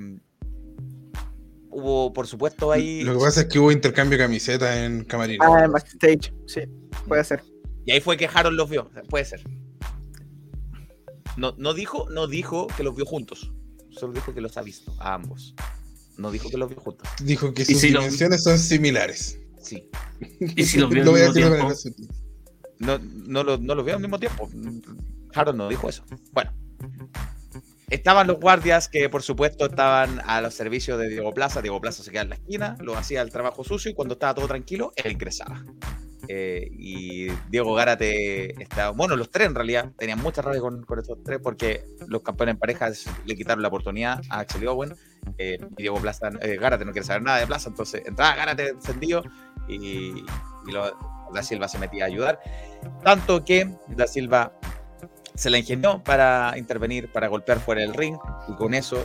[1.68, 3.02] hubo, por supuesto, ahí.
[3.02, 5.44] Lo que pasa es que hubo intercambio de camisetas en Camarino.
[5.44, 6.62] Ah, en backstage, sí,
[7.06, 7.42] puede ser.
[7.84, 8.90] Y ahí fue que Harold los vio.
[9.08, 9.42] Puede ser.
[11.36, 13.52] No, no, dijo, no dijo que los vio juntos.
[13.90, 15.54] Solo dijo que los ha visto a ambos.
[16.18, 17.08] No dijo que los vio juntos.
[17.22, 19.38] Dijo que ¿Y sus si lo- dimensiones son similares.
[19.58, 19.88] Sí.
[20.40, 21.72] ¿Y si los vio al Lo voy a mismo tiempo?
[22.78, 24.48] No, no, lo, no los vio al mismo tiempo.
[25.34, 26.04] Harold no dijo eso.
[26.32, 26.52] Bueno.
[27.88, 31.60] Estaban los guardias que, por supuesto, estaban a los servicios de Diego Plaza.
[31.60, 34.32] Diego Plaza se quedaba en la esquina, lo hacía el trabajo sucio y cuando estaba
[34.34, 35.64] todo tranquilo, él ingresaba.
[36.32, 41.18] Eh, y Diego Gárate estaba, bueno, los tres en realidad tenían mucha rabia con, estos
[41.24, 44.94] tres porque los campeones en parejas le quitaron la oportunidad a Axel Owen.
[45.38, 48.68] eh, y Diego Plaza, eh, Gárate no quiere saber nada de Plaza, entonces entraba Gárate
[48.68, 49.24] encendido
[49.68, 50.24] y, y
[50.72, 50.96] lo-
[51.34, 52.40] Da Silva se metía a ayudar.
[53.02, 54.52] Tanto que Da Silva
[55.34, 58.16] se la ingenió para intervenir, para golpear fuera del ring,
[58.46, 59.04] y con eso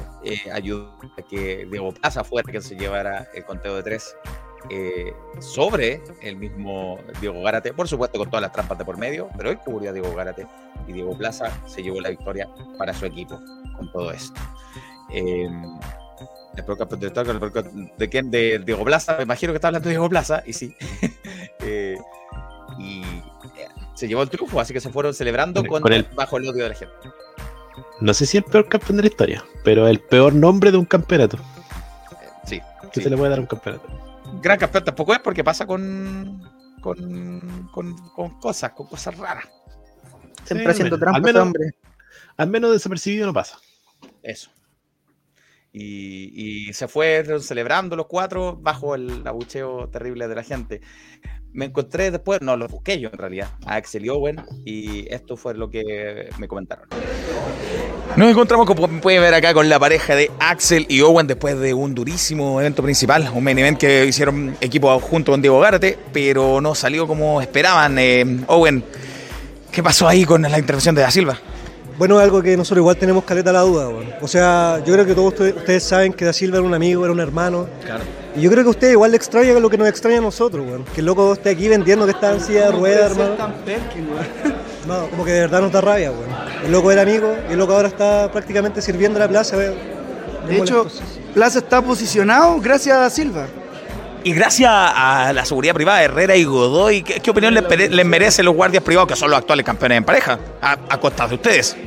[0.53, 4.15] ayudó a que Diego Plaza fuera quien se llevara el conteo de tres
[4.69, 9.29] eh, sobre el mismo Diego Gárate, por supuesto con todas las trampas de por medio,
[9.37, 10.47] pero él cubrió a Diego Gárate
[10.87, 12.47] y Diego Plaza se llevó la victoria
[12.77, 13.39] para su equipo
[13.77, 14.39] con todo esto.
[15.11, 15.47] Eh,
[16.57, 17.33] el peor campeón de historia,
[17.97, 18.31] ¿de quién?
[18.31, 20.75] De Diego Plaza, me imagino que está hablando de Diego Plaza, y sí.
[21.67, 21.97] Eh,
[22.77, 26.03] y eh, se llevó el triunfo, así que se fueron celebrando Con- con, con el-
[26.15, 26.93] bajo el odio de la gente.
[28.01, 30.85] No sé si el peor campeón de la historia, pero el peor nombre de un
[30.85, 31.37] campeonato.
[32.45, 32.61] Sí.
[32.93, 33.87] Que se le puede dar a un campeonato.
[34.41, 36.41] Gran campeón tampoco es porque pasa con,
[36.81, 39.45] con, con, con cosas, con cosas raras.
[40.43, 41.71] Siempre haciendo al trampas, menos- hombre.
[42.37, 43.57] Al menos desapercibido no pasa.
[44.21, 44.51] Eso.
[45.71, 50.81] Y, y se fueron celebrando los cuatro bajo el abucheo terrible de la gente.
[51.55, 55.37] Me encontré después, no, los busqué yo en realidad, a Axel y Owen, y esto
[55.37, 56.85] fue lo que me comentaron.
[58.17, 61.73] Nos encontramos, como pueden ver acá, con la pareja de Axel y Owen después de
[61.73, 66.59] un durísimo evento principal, un main event que hicieron equipo junto con Diego Gárate, pero
[66.59, 67.99] no salió como esperaban.
[67.99, 68.83] Eh, Owen,
[69.71, 71.39] ¿qué pasó ahí con la intervención de Da Silva?
[71.97, 74.13] Bueno, algo que nosotros igual tenemos caleta la duda, weón.
[74.21, 77.03] O sea, yo creo que todos ustedes, ustedes saben que Da Silva era un amigo,
[77.03, 77.67] era un hermano.
[77.83, 78.03] Claro.
[78.35, 80.65] Y yo creo que a ustedes igual le extraña lo que nos extraña a nosotros,
[80.67, 80.83] weón.
[80.93, 83.35] Que el loco esté aquí vendiendo que está en silla de ruedas, hermano.
[84.85, 86.29] No, como que de verdad nos da rabia, weón.
[86.63, 89.73] El loco era amigo y el loco ahora está prácticamente sirviendo la plaza, weón.
[90.47, 90.85] De hecho,
[91.33, 93.47] Plaza está posicionado gracias a Silva.
[94.25, 98.55] Y gracias a la seguridad privada Herrera y Godoy, ¿qué, opinión les, les merecen los
[98.55, 100.39] guardias privados que son los actuales campeones en pareja?
[100.63, 101.77] A, a costa de ustedes.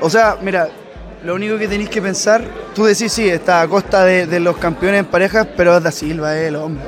[0.00, 0.70] O sea, mira,
[1.22, 2.42] lo único que tenéis que pensar,
[2.74, 6.48] tú decís, sí, está a costa de, los campeones en parejas, pero Da Silva es
[6.48, 6.82] el hombre.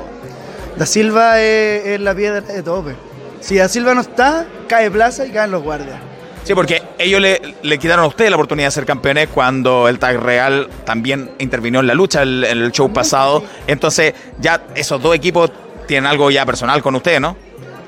[0.75, 2.95] Da Silva es, es la piedra de tope.
[3.41, 5.99] Si Da Silva no está, cae Plaza y caen los guardias.
[6.45, 9.97] Sí, porque ellos le, le quitaron a ustedes la oportunidad de ser campeones cuando el
[9.99, 13.43] Tag Real también intervino en la lucha el- en el show pasado.
[13.67, 15.51] Entonces, ya esos dos equipos
[15.87, 17.35] tienen algo ya personal con ustedes, ¿no?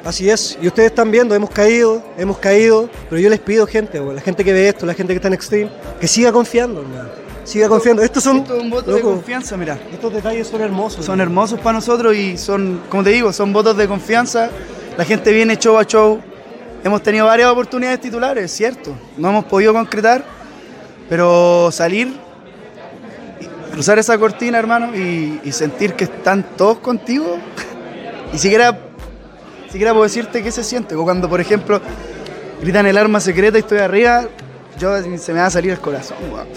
[0.03, 3.99] Así es, y ustedes están viendo, hemos caído, hemos caído, pero yo les pido, gente,
[3.99, 5.69] la gente que ve esto, la gente que está en Extreme,
[5.99, 7.09] que siga confiando, hermano.
[7.43, 8.01] Siga confiando.
[8.01, 8.37] Estos son.
[8.39, 9.77] Esto es un voto de confianza, mira.
[9.93, 11.05] Estos detalles son hermosos.
[11.05, 14.49] Son hermosos para nosotros y son, como te digo, son votos de confianza.
[14.97, 16.19] La gente viene show a show.
[16.87, 18.95] Hemos tenido varias oportunidades titulares, es cierto.
[19.17, 20.23] No hemos podido concretar,
[21.09, 22.13] pero salir,
[23.73, 27.39] cruzar esa cortina, hermano, y, y sentir que están todos contigo.
[28.33, 28.77] Y siquiera,
[29.69, 30.95] siquiera puedo decirte qué se siente.
[30.95, 31.81] O cuando, por ejemplo,
[32.61, 34.25] gritan el arma secreta y estoy arriba,
[34.77, 36.47] yo se me va a salir el corazón, weón.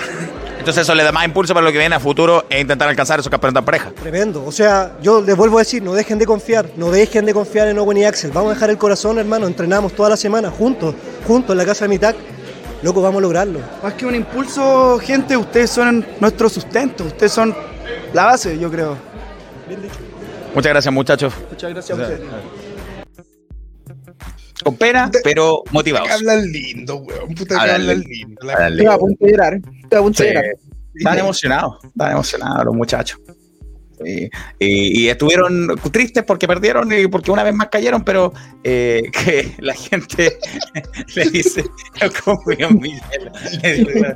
[0.58, 3.18] Entonces eso le da más impulso para lo que viene a futuro e intentar alcanzar
[3.18, 3.90] esos campeonatos en pareja.
[3.92, 4.44] Tremendo.
[4.44, 7.68] O sea, yo les vuelvo a decir, no dejen de confiar, no dejen de confiar
[7.68, 8.30] en Owen y Axel.
[8.30, 9.46] Vamos a dejar el corazón, hermano.
[9.46, 10.94] Entrenamos toda la semana juntos,
[11.26, 12.16] juntos en la casa de Mitac.
[12.82, 13.58] Loco, vamos a lograrlo.
[13.82, 17.54] Más que un impulso, gente, ustedes son nuestro sustento, ustedes son
[18.12, 18.96] la base, yo creo.
[20.54, 21.32] Muchas gracias, muchachos.
[21.50, 22.20] Muchas gracias a ustedes.
[24.62, 26.10] Con pena, pero motivados.
[26.10, 27.34] Hablan lindo, weón.
[27.34, 28.50] Puta que Hablan lindo.
[28.50, 29.54] Estoy a punto de llorar.
[29.54, 30.44] Estoy a punto de llorar.
[30.94, 33.20] Están emocionados, están emocionados los muchachos.
[34.04, 38.32] Eh, y, y estuvieron tristes porque perdieron y porque una vez más cayeron, pero
[38.64, 40.38] eh, que la gente
[41.14, 41.64] le dice,
[42.58, 43.00] en Miguel.
[43.62, 44.14] Le dice,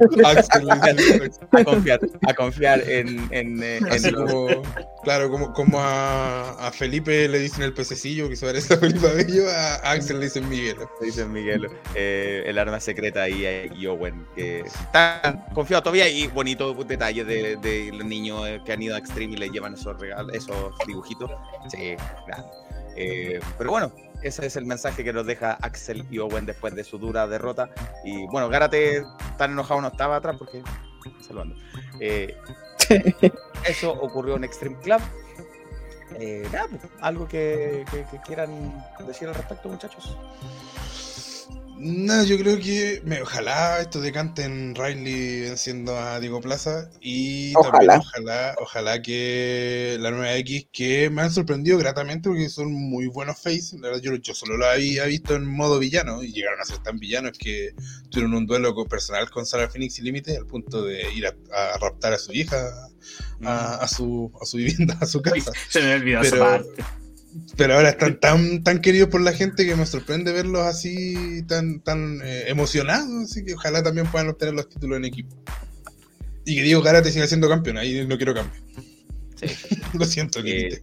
[1.53, 4.63] a confiar, a confiar en, en, eh, en como,
[5.03, 9.07] claro, como, como a, a Felipe le dicen el pececillo, que se parece a Felipe
[9.07, 10.77] Abello, a Axel le dicen Miguel.
[11.01, 16.09] Le dicen Miguel, eh, el arma secreta ahí eh, y Owen, que está confiado todavía
[16.09, 19.74] y bonito detalle de, de los niños que han ido a Extreme y le llevan
[19.75, 21.31] esos regalos, esos dibujitos.
[21.69, 21.97] Sí,
[22.27, 22.49] grande.
[22.97, 23.93] Eh, pero bueno,
[24.23, 27.69] ese es el mensaje que nos deja Axel y Owen después de su dura derrota.
[28.05, 29.03] Y bueno, Gárate
[29.37, 30.63] tan enojado no estaba atrás porque.
[31.27, 31.55] Saludando.
[32.01, 32.37] Eh,
[33.69, 35.01] eso ocurrió en Extreme Club.
[36.19, 40.17] Eh, nada, pues, algo que, que- que quieran decir al respecto, muchachos.
[41.77, 47.53] Nada, yo creo que me- ojalá esto decante en Riley venciendo a Diego Plaza y
[47.57, 47.73] Ojalá.
[47.79, 53.09] también ojalá, ojalá que la nueva X que me han sorprendido gratamente porque son muy
[53.09, 53.77] buenos face.
[53.81, 56.79] La verdad, yo, yo solo lo había visto en modo villano y llegaron a ser
[56.79, 57.75] tan villanos que
[58.11, 61.35] tuvieron un duelo con- personal con Sarah Phoenix y Límite al punto de ir a,
[61.75, 62.57] a raptar a su hija
[63.43, 65.51] a, a su, a su vivienda, a su casa.
[65.69, 66.85] Se me olvidó esa Pero- parte.
[67.57, 71.81] Pero ahora están tan, tan queridos por la gente que me sorprende verlos así, tan,
[71.81, 73.31] tan eh, emocionados.
[73.31, 75.37] Así que ojalá también puedan obtener los títulos en equipo.
[76.45, 77.79] Y que Diego Garate siga siendo campeón.
[77.79, 78.61] Ahí no quiero cambio.
[79.99, 80.83] Lo siento, Eh,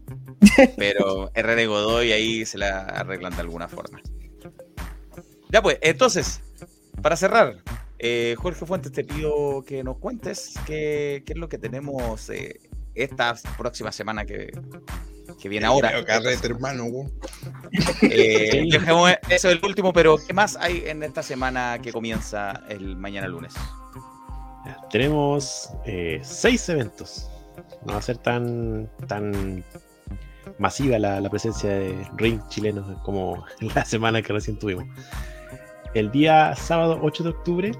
[0.77, 4.01] pero y Godoy ahí se la arreglan de alguna forma.
[5.49, 6.41] Ya pues, entonces,
[7.01, 7.57] para cerrar,
[7.99, 12.59] eh, Jorge Fuentes, te pido que nos cuentes qué, qué es lo que tenemos eh,
[12.95, 14.51] esta próxima semana que,
[15.41, 15.91] que viene ahora.
[15.91, 16.85] Leo Carrete, hermano.
[18.01, 22.95] Eh, dejemos eso el último, pero ¿qué más hay en esta semana que comienza el
[22.95, 23.53] mañana lunes?
[24.91, 27.29] Tenemos eh, seis eventos.
[27.85, 29.63] No va a ser tan, tan
[30.59, 33.43] masiva la, la presencia de ring chilenos como
[33.75, 34.85] la semana que recién tuvimos.
[35.93, 37.71] El día sábado 8 de octubre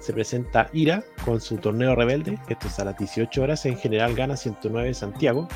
[0.00, 2.38] se presenta Ira con su torneo rebelde.
[2.48, 5.46] Esto es a las 18 horas en General Gana 109 Santiago.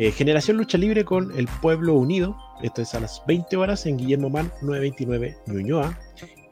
[0.00, 2.34] Eh, Generación Lucha Libre con El Pueblo Unido.
[2.62, 5.98] Esto es a las 20 horas en Guillermo Man 929 Ñuñoa.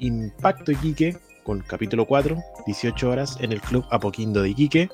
[0.00, 4.90] Impacto Iquique con capítulo 4, 18 horas en el Club Apoquindo de Iquique.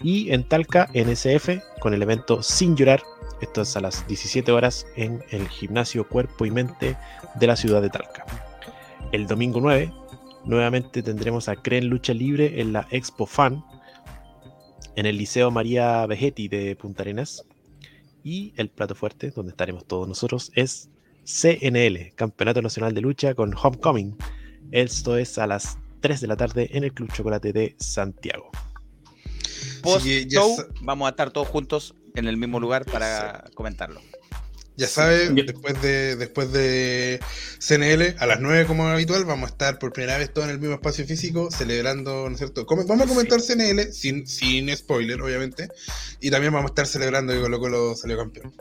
[0.00, 3.02] Y en Talca, NSF, con el evento Sin Llorar.
[3.42, 6.96] Esto es a las 17 horas en el Gimnasio Cuerpo y Mente
[7.34, 8.24] de la ciudad de Talca.
[9.12, 9.92] El domingo 9,
[10.46, 13.62] nuevamente tendremos a Cren Lucha Libre en la Expo Fan,
[14.96, 17.44] en el Liceo María Vegetti de Punta Arenas.
[18.22, 20.88] Y el plato fuerte, donde estaremos todos nosotros, es
[21.24, 24.16] CNL, Campeonato Nacional de Lucha con Homecoming.
[24.72, 28.50] Esto es a las 3 de la tarde en el Club Chocolate de Santiago.
[29.82, 33.44] Post que ya show, sa- vamos a estar todos juntos en el mismo lugar para
[33.54, 34.00] comentarlo.
[34.80, 37.20] Ya saben, después de, después de
[37.58, 40.58] CNL, a las 9 como habitual, vamos a estar por primera vez todos en el
[40.58, 42.64] mismo espacio físico, celebrando, ¿no es cierto?
[42.64, 45.68] Vamos a comentar CNL, sin, sin spoiler, obviamente,
[46.18, 48.54] y también vamos a estar celebrando que Colo Colo salió campeón.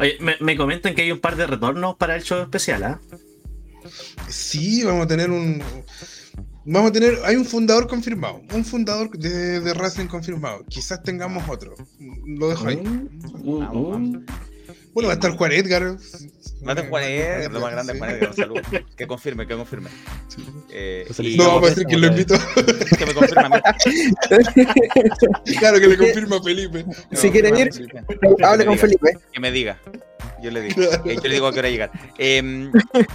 [0.00, 3.00] Oye, me, me comentan que hay un par de retornos para el show especial, ¿ah?
[4.28, 5.62] Sí, vamos a tener un...
[6.64, 10.64] Vamos a tener, hay un fundador confirmado, un fundador de, de Wrestling confirmado.
[10.68, 11.74] Quizás tengamos otro.
[12.26, 12.76] Lo dejo ahí.
[14.94, 15.82] Bueno, va a estar Juan Edgar.
[15.84, 18.60] Va a estar Juan Edgar, lo más grande es Juan Edgar, un saludo.
[18.96, 19.90] Que confirme, que confirme.
[20.70, 22.34] Eh, y- No, va a decir que lo invitó.
[22.98, 23.60] Que me confirma a mí.
[25.58, 26.84] Claro que le confirma a Felipe.
[27.12, 27.70] Si quieren ir,
[28.44, 29.18] hable con Felipe.
[29.32, 29.80] Que me diga.
[30.42, 30.82] Yo le digo.
[31.04, 31.90] Eh, Yo le digo a qué hora llegar.
[32.18, 32.70] Eh,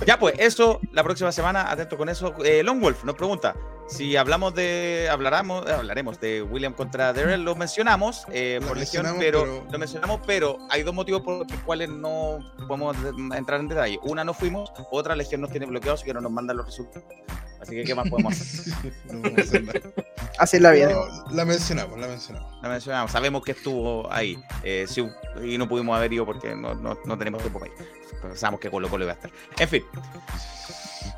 [0.06, 2.34] ya pues, eso, la próxima semana, atento con eso.
[2.44, 3.56] Eh, Long Wolf nos pregunta
[3.88, 5.08] si hablamos de.
[5.12, 7.44] Hablaremos, eh, hablaremos de William contra Darrell.
[7.44, 11.22] Lo mencionamos eh, Lo por lesión, mencionamos, pero, pero- lo mencionamos, pero hay dos motivos
[11.22, 14.00] por los cuales no podemos de- entrar en detalle.
[14.04, 17.08] Una, no fuimos, otra, Legión nos tiene bloqueados y que no nos mandan los resultados.
[17.62, 18.74] Así que, ¿qué más podemos hacer?
[19.12, 19.80] No hacer nada.
[20.38, 20.90] Hacerla bien.
[20.92, 22.54] No, la mencionamos, la mencionamos.
[22.62, 24.38] La mencionamos, sabemos que estuvo ahí.
[24.64, 25.08] eh, sí,
[25.44, 27.78] y no pudimos haber ido porque no, no, no tenemos tiempo para ir.
[28.22, 29.32] Pensábamos que Colo Colo iba a estar.
[29.58, 29.84] En fin.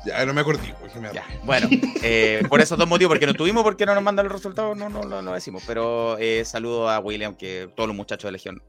[0.04, 0.74] Ya, no me acordé.
[0.80, 1.68] porque me Ya, bueno,
[2.02, 4.88] eh, por esos dos motivos, porque no tuvimos, porque no nos mandan los resultados, no,
[4.88, 5.62] no, no lo decimos.
[5.66, 8.62] Pero eh, saludo a William, que todos los muchachos de Legión.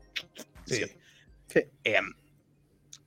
[0.65, 0.83] Sí.
[1.83, 1.99] Eh,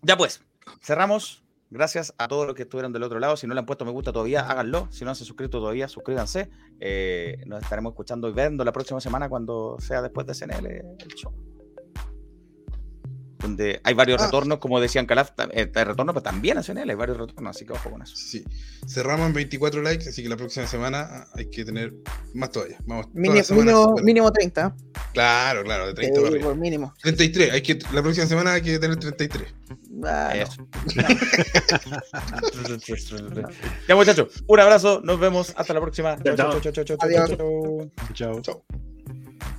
[0.03, 0.43] ya pues,
[0.81, 1.43] cerramos.
[1.71, 3.37] Gracias a todos los que estuvieron del otro lado.
[3.37, 4.87] Si no le han puesto me gusta todavía, háganlo.
[4.93, 6.49] Si no han suscrito todavía, suscríbanse.
[6.79, 11.15] Eh, nos estaremos escuchando y viendo la próxima semana cuando sea después de CNL el
[11.17, 11.33] show.
[13.45, 14.27] Donde hay varios Ah.
[14.27, 17.73] retornos, como decían Calaf, eh, hay retornos, pero también nacionales, hay varios retornos, así que
[17.75, 18.17] ojo con eso.
[18.17, 18.45] Sí.
[18.89, 21.93] Cerramos en 24 likes, así que la próxima semana ah, hay que tener
[22.35, 22.79] más todavía.
[22.87, 24.75] Vamos, mínimo, super- mínimo 30.
[25.13, 26.45] Claro, claro, de Sí, 30 para arriba.
[26.49, 26.95] por mínimo.
[27.03, 29.55] 33, hay que, la próxima semana hay que tener 33.
[30.07, 30.69] Ah, no.
[33.89, 36.17] Ya muchachos, un abrazo, nos vemos, hasta la próxima.
[36.23, 37.29] Chao, chao, chao, chao, chao, chao, Adiós.
[37.29, 37.91] chao, chao.
[38.15, 38.41] Chao.
[38.43, 38.94] Chao.